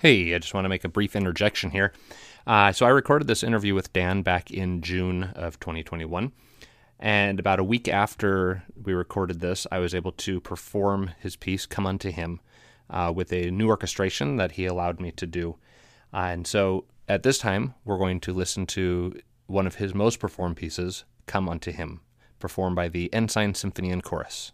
Hey, 0.00 0.34
I 0.34 0.38
just 0.38 0.54
want 0.54 0.64
to 0.64 0.70
make 0.70 0.84
a 0.84 0.88
brief 0.88 1.14
interjection 1.14 1.72
here. 1.72 1.92
Uh, 2.46 2.72
so, 2.72 2.86
I 2.86 2.88
recorded 2.88 3.28
this 3.28 3.42
interview 3.42 3.74
with 3.74 3.92
Dan 3.92 4.22
back 4.22 4.50
in 4.50 4.80
June 4.80 5.24
of 5.34 5.60
2021. 5.60 6.32
And 6.98 7.38
about 7.38 7.60
a 7.60 7.64
week 7.64 7.86
after 7.86 8.62
we 8.82 8.94
recorded 8.94 9.40
this, 9.40 9.66
I 9.70 9.78
was 9.78 9.94
able 9.94 10.12
to 10.12 10.40
perform 10.40 11.10
his 11.20 11.36
piece, 11.36 11.66
Come 11.66 11.86
Unto 11.86 12.10
Him, 12.10 12.40
uh, 12.88 13.12
with 13.14 13.30
a 13.30 13.50
new 13.50 13.68
orchestration 13.68 14.36
that 14.36 14.52
he 14.52 14.64
allowed 14.64 15.00
me 15.00 15.10
to 15.12 15.26
do. 15.26 15.56
Uh, 16.14 16.28
and 16.32 16.46
so 16.46 16.86
at 17.06 17.22
this 17.22 17.36
time, 17.36 17.74
we're 17.84 17.98
going 17.98 18.20
to 18.20 18.32
listen 18.32 18.64
to 18.68 19.20
one 19.48 19.66
of 19.66 19.74
his 19.74 19.94
most 19.94 20.18
performed 20.18 20.56
pieces, 20.56 21.04
Come 21.26 21.46
Unto 21.46 21.72
Him, 21.72 22.00
performed 22.38 22.74
by 22.74 22.88
the 22.88 23.12
Ensign 23.12 23.52
Symphony 23.52 23.90
and 23.90 24.02
Chorus. 24.02 24.52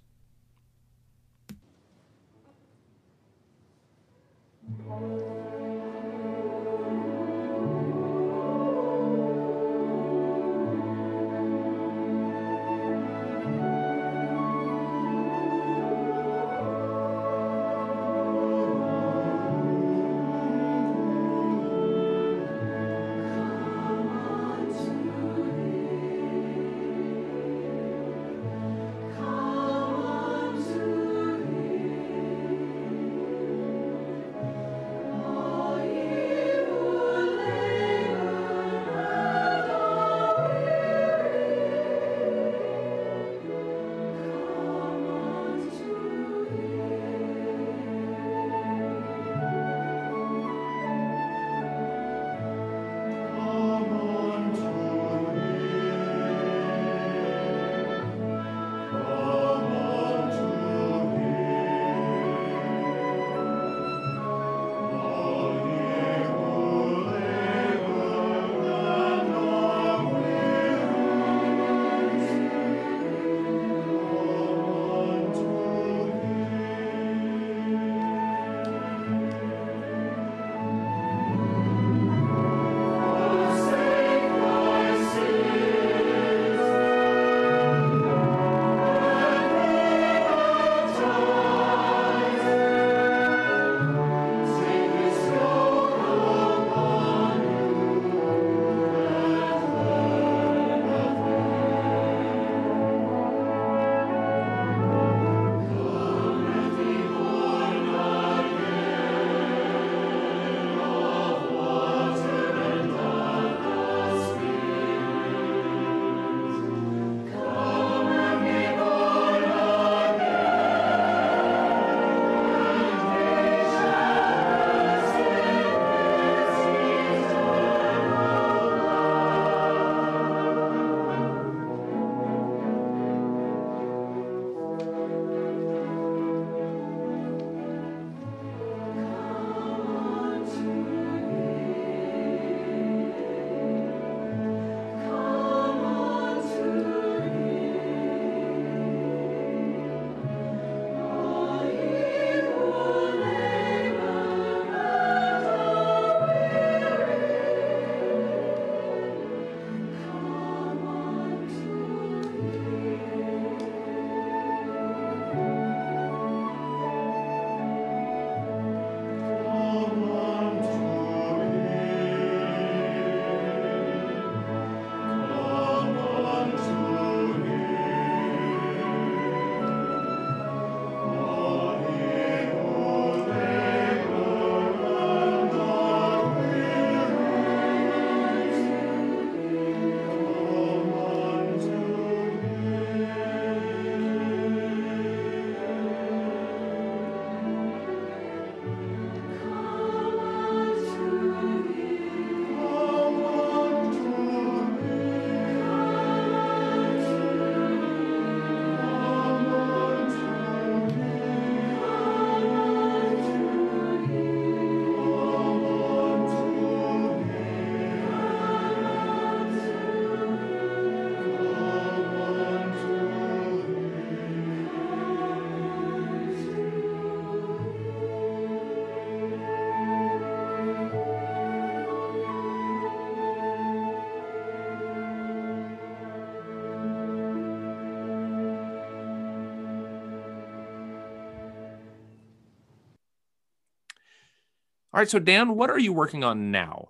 All 244.96 245.00
right, 245.00 245.10
so 245.10 245.18
Dan, 245.18 245.56
what 245.56 245.68
are 245.68 245.78
you 245.78 245.92
working 245.92 246.24
on 246.24 246.50
now? 246.50 246.88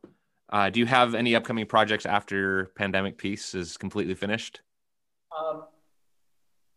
Uh, 0.48 0.70
do 0.70 0.78
you 0.78 0.86
have 0.86 1.16
any 1.16 1.34
upcoming 1.34 1.66
projects 1.66 2.07
after 2.07 2.36
your 2.36 2.64
pandemic 2.76 3.18
piece 3.18 3.52
is 3.52 3.76
completely 3.76 4.14
finished? 4.14 4.61
Um, 5.36 5.64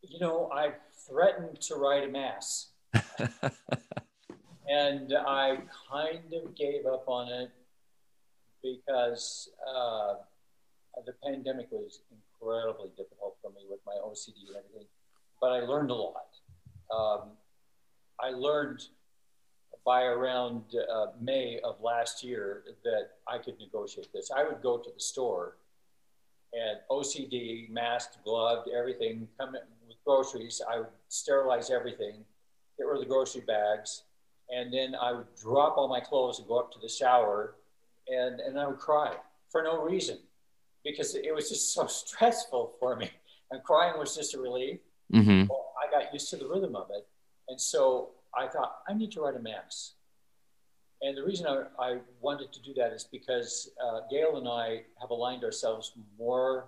you 0.01 0.19
know, 0.19 0.49
I 0.51 0.71
threatened 1.07 1.61
to 1.61 1.75
write 1.75 2.03
a 2.03 2.07
mass, 2.07 2.69
and 4.67 5.13
I 5.15 5.59
kind 5.91 6.34
of 6.34 6.55
gave 6.55 6.88
up 6.88 7.03
on 7.07 7.32
it 7.32 7.51
because 8.63 9.51
uh, 9.71 10.15
the 11.05 11.13
pandemic 11.23 11.67
was 11.69 11.99
incredibly 12.09 12.89
difficult 12.97 13.38
for 13.43 13.51
me 13.51 13.67
with 13.69 13.82
my 13.86 13.93
OCD 14.03 14.47
and 14.47 14.55
everything. 14.57 14.88
But 15.39 15.51
I 15.51 15.59
learned 15.59 15.91
a 15.91 15.93
lot. 15.93 16.39
Um, 16.91 17.30
I 18.19 18.32
learned 18.32 18.82
by 19.86 20.03
around 20.03 20.63
uh, 20.75 21.07
May 21.19 21.59
of 21.63 21.82
last 21.82 22.23
year 22.23 22.63
that 22.84 23.09
I 23.27 23.38
could 23.38 23.57
negotiate 23.59 24.11
this. 24.13 24.30
I 24.36 24.43
would 24.43 24.61
go 24.61 24.77
to 24.77 24.89
the 24.93 24.99
store 24.99 25.55
and 26.53 26.80
OCD, 26.89 27.69
masked, 27.69 28.17
gloved, 28.23 28.69
everything, 28.69 29.27
come 29.39 29.49
in 29.49 29.61
with 29.88 29.97
groceries. 30.05 30.61
I 30.67 30.80
would 30.80 30.88
sterilize 31.07 31.69
everything, 31.69 32.25
get 32.77 32.86
rid 32.86 32.95
of 32.95 33.01
the 33.01 33.09
grocery 33.09 33.41
bags, 33.41 34.03
and 34.49 34.73
then 34.73 34.95
I 34.99 35.11
would 35.11 35.27
drop 35.39 35.77
all 35.77 35.88
my 35.88 35.99
clothes 35.99 36.39
and 36.39 36.47
go 36.47 36.59
up 36.59 36.71
to 36.73 36.80
the 36.80 36.89
shower, 36.89 37.55
and, 38.07 38.39
and 38.39 38.59
I 38.59 38.67
would 38.67 38.80
cry 38.80 39.15
for 39.49 39.63
no 39.63 39.82
reason 39.82 40.17
because 40.84 41.15
it 41.15 41.34
was 41.34 41.49
just 41.49 41.73
so 41.73 41.86
stressful 41.88 42.73
for 42.80 42.95
me. 42.95 43.09
And 43.51 43.63
crying 43.63 43.97
was 43.99 44.15
just 44.15 44.34
a 44.34 44.39
relief. 44.39 44.80
Mm-hmm. 45.13 45.47
Well, 45.49 45.73
I 45.82 45.91
got 45.91 46.13
used 46.13 46.30
to 46.32 46.38
the 46.38 46.47
rhythm 46.47 46.75
of 46.75 46.89
it. 46.91 47.07
And 47.47 47.59
so 47.59 48.09
I 48.38 48.47
thought, 48.47 48.80
I 48.88 48.93
need 48.93 49.11
to 49.13 49.21
write 49.21 49.36
a 49.36 49.39
mass. 49.39 49.93
And 51.01 51.17
the 51.17 51.23
reason 51.23 51.47
I, 51.47 51.63
I 51.80 51.97
wanted 52.19 52.51
to 52.53 52.61
do 52.61 52.73
that 52.75 52.91
is 52.91 53.05
because 53.05 53.71
uh, 53.84 54.01
Gail 54.11 54.38
and 54.38 54.47
I 54.47 54.84
have 54.99 55.11
aligned 55.11 55.43
ourselves 55.43 55.93
more 56.17 56.67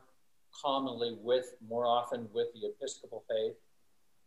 commonly 0.63 1.17
with, 1.21 1.53
more 1.67 1.85
often 1.85 2.29
with 2.33 2.47
the 2.53 2.67
Episcopal 2.67 3.23
faith. 3.29 3.55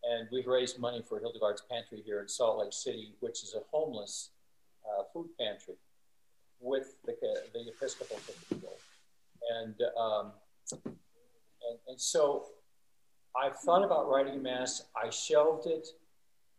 And 0.04 0.28
we've 0.30 0.46
raised 0.46 0.78
money 0.78 1.02
for 1.08 1.18
Hildegard's 1.18 1.62
Pantry 1.70 2.02
here 2.04 2.20
in 2.20 2.28
Salt 2.28 2.58
Lake 2.58 2.72
City, 2.72 3.14
which 3.20 3.42
is 3.42 3.54
a 3.54 3.62
homeless 3.70 4.30
uh, 4.84 5.04
food 5.12 5.28
pantry 5.40 5.76
with 6.60 6.96
the, 7.06 7.16
the 7.54 7.68
Episcopal 7.68 8.18
Cathedral. 8.26 8.76
And, 9.56 9.74
um, 9.98 10.32
and, 10.72 11.78
and 11.88 12.00
so 12.00 12.46
I 13.36 13.50
thought 13.50 13.82
about 13.82 14.08
writing 14.08 14.34
a 14.34 14.42
mass. 14.42 14.84
I 14.94 15.10
shelved 15.10 15.66
it. 15.66 15.88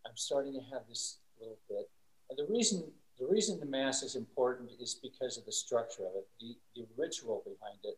I'm 0.06 0.16
starting 0.16 0.54
to 0.54 0.62
have 0.72 0.84
this 0.88 1.18
little 1.40 1.58
bit. 1.70 1.90
And 2.30 2.38
the 2.38 2.52
reason 2.52 2.84
the 3.20 3.26
reason 3.26 3.60
the 3.60 3.66
mass 3.66 4.04
is 4.04 4.16
important 4.16 4.72
is 4.80 4.96
because 5.02 5.38
of 5.38 5.46
the 5.46 5.52
structure 5.52 6.04
of 6.04 6.16
it, 6.16 6.28
the, 6.40 6.56
the 6.76 6.86
ritual 6.98 7.44
behind 7.46 7.80
it, 7.84 7.98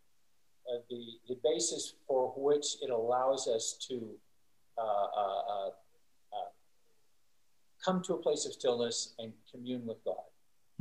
uh, 0.71 0.77
the, 0.89 1.05
the 1.27 1.39
basis 1.43 1.93
for 2.07 2.33
which 2.37 2.75
it 2.81 2.91
allows 2.91 3.47
us 3.47 3.77
to 3.89 4.09
uh, 4.77 4.81
uh, 4.81 5.41
uh, 5.49 5.67
uh 5.67 6.49
come 7.83 8.03
to 8.03 8.13
a 8.13 8.17
place 8.17 8.45
of 8.45 8.53
stillness 8.53 9.15
and 9.17 9.33
commune 9.51 9.85
with 9.87 10.03
God. 10.05 10.15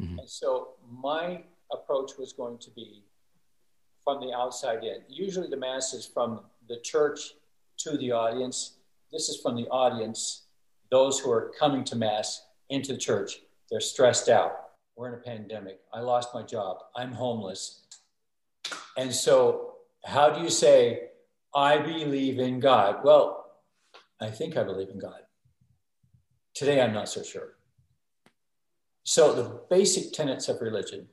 Mm-hmm. 0.00 0.18
And 0.18 0.28
so 0.28 0.70
my 0.90 1.42
approach 1.72 2.12
was 2.18 2.32
going 2.32 2.58
to 2.58 2.70
be 2.70 3.04
from 4.04 4.20
the 4.20 4.34
outside 4.34 4.84
in. 4.84 5.02
Usually 5.08 5.48
the 5.48 5.56
mass 5.56 5.94
is 5.94 6.06
from 6.06 6.40
the 6.68 6.78
church 6.80 7.34
to 7.78 7.96
the 7.96 8.12
audience. 8.12 8.76
This 9.10 9.28
is 9.28 9.40
from 9.40 9.56
the 9.56 9.66
audience, 9.68 10.42
those 10.90 11.18
who 11.18 11.30
are 11.30 11.52
coming 11.58 11.84
to 11.84 11.96
mass 11.96 12.46
into 12.68 12.92
the 12.92 12.98
church 12.98 13.38
they're 13.70 13.80
stressed 13.80 14.28
out. 14.28 14.52
We're 14.96 15.08
in 15.08 15.14
a 15.14 15.22
pandemic. 15.22 15.80
I 15.92 16.00
lost 16.00 16.30
my 16.34 16.42
job. 16.42 16.78
I'm 16.94 17.12
homeless. 17.12 17.82
And 18.96 19.12
so, 19.12 19.74
how 20.04 20.30
do 20.30 20.40
you 20.40 20.50
say, 20.50 21.08
I 21.54 21.78
believe 21.78 22.38
in 22.38 22.60
God? 22.60 23.00
Well, 23.04 23.44
I 24.20 24.30
think 24.30 24.56
I 24.56 24.62
believe 24.62 24.88
in 24.88 24.98
God. 24.98 25.20
Today, 26.54 26.80
I'm 26.80 26.94
not 26.94 27.08
so 27.08 27.22
sure. 27.22 27.56
So, 29.04 29.34
the 29.34 29.60
basic 29.68 30.12
tenets 30.12 30.48
of 30.48 30.62
religion. 30.62 31.08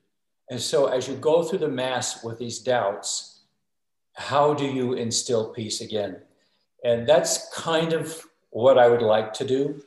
And 0.50 0.62
so, 0.62 0.88
as 0.88 1.08
you 1.08 1.16
go 1.16 1.44
through 1.44 1.60
the 1.60 1.68
Mass 1.68 2.24
with 2.24 2.38
these 2.38 2.60
doubts, 2.60 3.42
how 4.14 4.54
do 4.54 4.66
you 4.66 4.94
instill 4.94 5.50
peace 5.50 5.82
again? 5.82 6.22
And 6.86 7.08
that's 7.08 7.50
kind 7.54 7.94
of 7.94 8.26
what 8.54 8.78
I 8.78 8.88
would 8.88 9.02
like 9.02 9.34
to 9.34 9.46
do. 9.46 9.82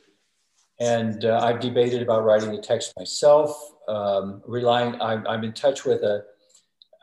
And 0.79 1.25
uh, 1.25 1.39
I've 1.41 1.59
debated 1.59 2.01
about 2.03 2.23
writing 2.23 2.51
the 2.51 2.61
text 2.61 2.93
myself, 2.97 3.57
um, 3.87 4.43
relying, 4.45 5.01
I'm, 5.01 5.25
I'm, 5.25 5.43
in 5.43 5.53
touch 5.53 5.85
with 5.85 6.03
a, 6.03 6.23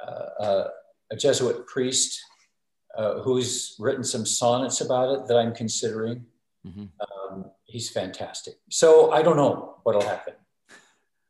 uh, 0.07 0.69
a 1.11 1.17
Jesuit 1.17 1.67
priest 1.67 2.21
uh, 2.97 3.21
who's 3.23 3.75
written 3.81 4.05
some 4.05 4.25
sonnets 4.25 4.81
about 4.81 5.12
it 5.12 5.27
that 5.27 5.37
I'm 5.37 5.55
considering. 5.55 6.25
Mm-hmm. 6.67 6.85
Um, 7.01 7.47
he's 7.65 7.91
fantastic. 7.91 8.55
So 8.71 9.11
I 9.11 9.23
don't 9.23 9.37
know 9.37 9.79
what'll 9.83 10.03
happen. 10.03 10.35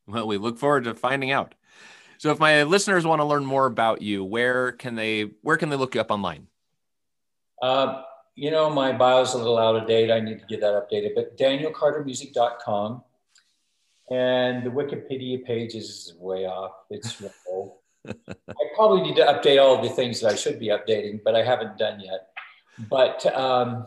Well, 0.07 0.27
we 0.27 0.37
look 0.37 0.59
forward 0.59 0.85
to 0.85 0.95
finding 0.95 1.31
out. 1.31 1.55
So 2.19 2.31
if 2.31 2.39
my 2.39 2.65
listeners 2.65 3.07
want 3.07 3.21
to 3.21 3.25
learn 3.25 3.45
more 3.45 3.67
about 3.67 4.03
you, 4.03 4.25
where 4.25 4.73
can 4.73 4.97
they 4.97 5.31
where 5.43 5.57
can 5.57 5.71
they 5.71 5.77
look 5.77 5.95
you 5.95 6.01
up 6.01 6.11
online? 6.11 6.49
Uh, 7.63 8.03
you 8.35 8.51
know, 8.51 8.69
my 8.69 8.93
bio's 8.93 9.35
a 9.35 9.39
little 9.39 9.59
out 9.59 9.77
of 9.77 9.87
date. 9.87 10.11
I 10.11 10.21
need 10.21 10.41
to 10.41 10.47
get 10.47 10.61
that 10.61 10.75
updated, 10.75 11.15
but 11.15 11.37
danielcartermusic.com. 11.39 13.03
And 14.11 14.65
the 14.65 14.71
Wikipedia 14.71 15.45
page 15.45 15.75
is 15.75 16.15
way 16.19 16.47
off. 16.47 16.73
It's 16.91 17.23
old. 17.51 17.77
I 18.07 18.65
probably 18.75 19.03
need 19.03 19.17
to 19.17 19.23
update 19.23 19.63
all 19.63 19.81
the 19.81 19.89
things 19.89 20.21
that 20.21 20.33
I 20.33 20.37
should 20.37 20.59
be 20.59 20.69
updating, 20.69 21.23
but 21.25 21.35
I 21.35 21.43
haven't 21.43 21.79
done 21.79 22.01
yet. 22.01 22.29
But 22.91 23.25
um, 23.35 23.87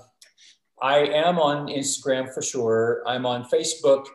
I 0.82 1.00
am 1.00 1.38
on 1.38 1.68
Instagram 1.68 2.34
for 2.34 2.42
sure. 2.42 3.04
I'm 3.06 3.26
on 3.26 3.44
Facebook 3.44 4.06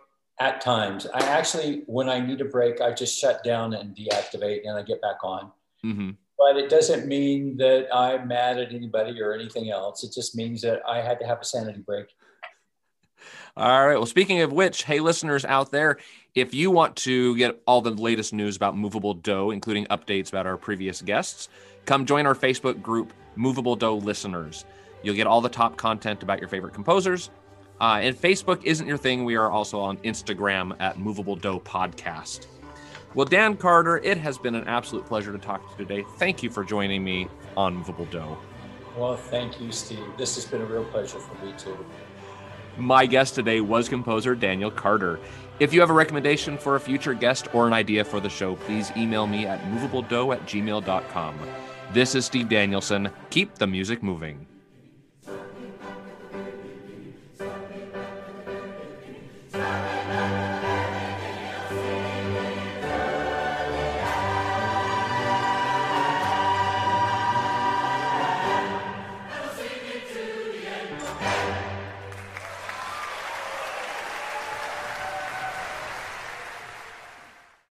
at 0.41 0.61
times. 0.61 1.07
I 1.07 1.20
actually, 1.20 1.85
when 1.87 2.09
I 2.09 2.18
need 2.18 2.41
a 2.41 2.47
break, 2.47 2.80
I 2.80 2.93
just 2.93 3.16
shut 3.16 3.45
down 3.45 3.74
and 3.74 3.95
deactivate 3.95 4.66
and 4.66 4.76
I 4.76 4.83
get 4.83 5.01
back 5.01 5.22
on. 5.22 5.53
Mm-hmm 5.85 6.11
but 6.43 6.57
it 6.57 6.68
doesn't 6.68 7.07
mean 7.07 7.57
that 7.59 7.86
I'm 7.95 8.28
mad 8.28 8.59
at 8.59 8.72
anybody 8.72 9.20
or 9.20 9.32
anything 9.32 9.70
else. 9.70 10.03
It 10.03 10.12
just 10.12 10.36
means 10.36 10.62
that 10.62 10.80
I 10.88 11.01
had 11.01 11.20
to 11.20 11.26
have 11.26 11.40
a 11.40 11.45
sanity 11.45 11.80
break. 11.80 12.07
All 13.57 13.86
right. 13.86 13.97
Well, 13.97 14.07
speaking 14.07 14.40
of 14.40 14.53
which, 14.53 14.84
hey, 14.84 15.01
listeners 15.01 15.45
out 15.45 15.70
there, 15.70 15.99
if 16.34 16.55
you 16.55 16.70
want 16.70 16.97
to 16.97 17.36
get 17.36 17.62
all 17.66 17.80
the 17.80 17.90
latest 17.90 18.32
news 18.32 18.57
about 18.57 18.76
Movable 18.76 19.14
Do, 19.14 19.51
including 19.51 19.84
updates 19.86 20.30
about 20.30 20.47
our 20.47 20.57
previous 20.57 21.03
guests, 21.03 21.49
come 21.84 22.07
join 22.07 22.26
our 22.26 22.34
Facebook 22.34 22.82
group, 22.82 23.12
Movable 23.36 23.76
Do 23.76 23.90
Listeners. 23.93 24.64
You'll 25.03 25.16
get 25.16 25.26
all 25.26 25.40
the 25.40 25.49
top 25.49 25.76
content 25.76 26.22
about 26.22 26.40
your 26.40 26.49
favorite 26.49 26.74
composers. 26.74 27.30
Uh, 27.80 28.01
and 28.03 28.16
Facebook 28.16 28.64
isn't 28.64 28.86
your 28.86 28.97
thing. 28.97 29.24
We 29.24 29.36
are 29.36 29.51
also 29.51 29.78
on 29.78 29.99
Instagram 29.99 30.74
at 30.80 30.99
Movable 30.99 31.36
Do 31.36 31.61
Podcast. 31.61 32.47
Well, 33.14 33.26
Dan 33.26 33.58
Carter, 33.58 33.98
it 33.98 34.16
has 34.18 34.38
been 34.38 34.54
an 34.54 34.66
absolute 34.66 35.04
pleasure 35.04 35.32
to 35.32 35.38
talk 35.38 35.62
to 35.64 35.70
you 35.82 35.86
today. 35.86 36.06
Thank 36.16 36.42
you 36.42 36.48
for 36.48 36.64
joining 36.64 37.04
me 37.04 37.28
on 37.58 37.76
Movable 37.76 38.06
Do. 38.06 38.36
Well, 38.96 39.16
thank 39.16 39.60
you, 39.60 39.70
Steve. 39.70 40.04
This 40.16 40.34
has 40.36 40.46
been 40.46 40.62
a 40.62 40.64
real 40.64 40.84
pleasure 40.86 41.18
for 41.18 41.44
me, 41.44 41.52
too. 41.58 41.76
My 42.78 43.04
guest 43.04 43.34
today 43.34 43.60
was 43.60 43.86
composer 43.86 44.34
Daniel 44.34 44.70
Carter. 44.70 45.20
If 45.60 45.74
you 45.74 45.80
have 45.80 45.90
a 45.90 45.94
recommendation 45.94 46.56
for 46.56 46.76
a 46.76 46.80
future 46.80 47.12
guest 47.12 47.54
or 47.54 47.66
an 47.66 47.74
idea 47.74 48.02
for 48.02 48.18
the 48.18 48.30
show, 48.30 48.56
please 48.56 48.90
email 48.96 49.26
me 49.26 49.44
at 49.46 49.62
movabledo 49.64 50.34
at 50.34 50.46
gmail.com. 50.46 51.38
This 51.92 52.14
is 52.14 52.24
Steve 52.24 52.48
Danielson. 52.48 53.10
Keep 53.28 53.56
the 53.56 53.66
music 53.66 54.02
moving. 54.02 54.46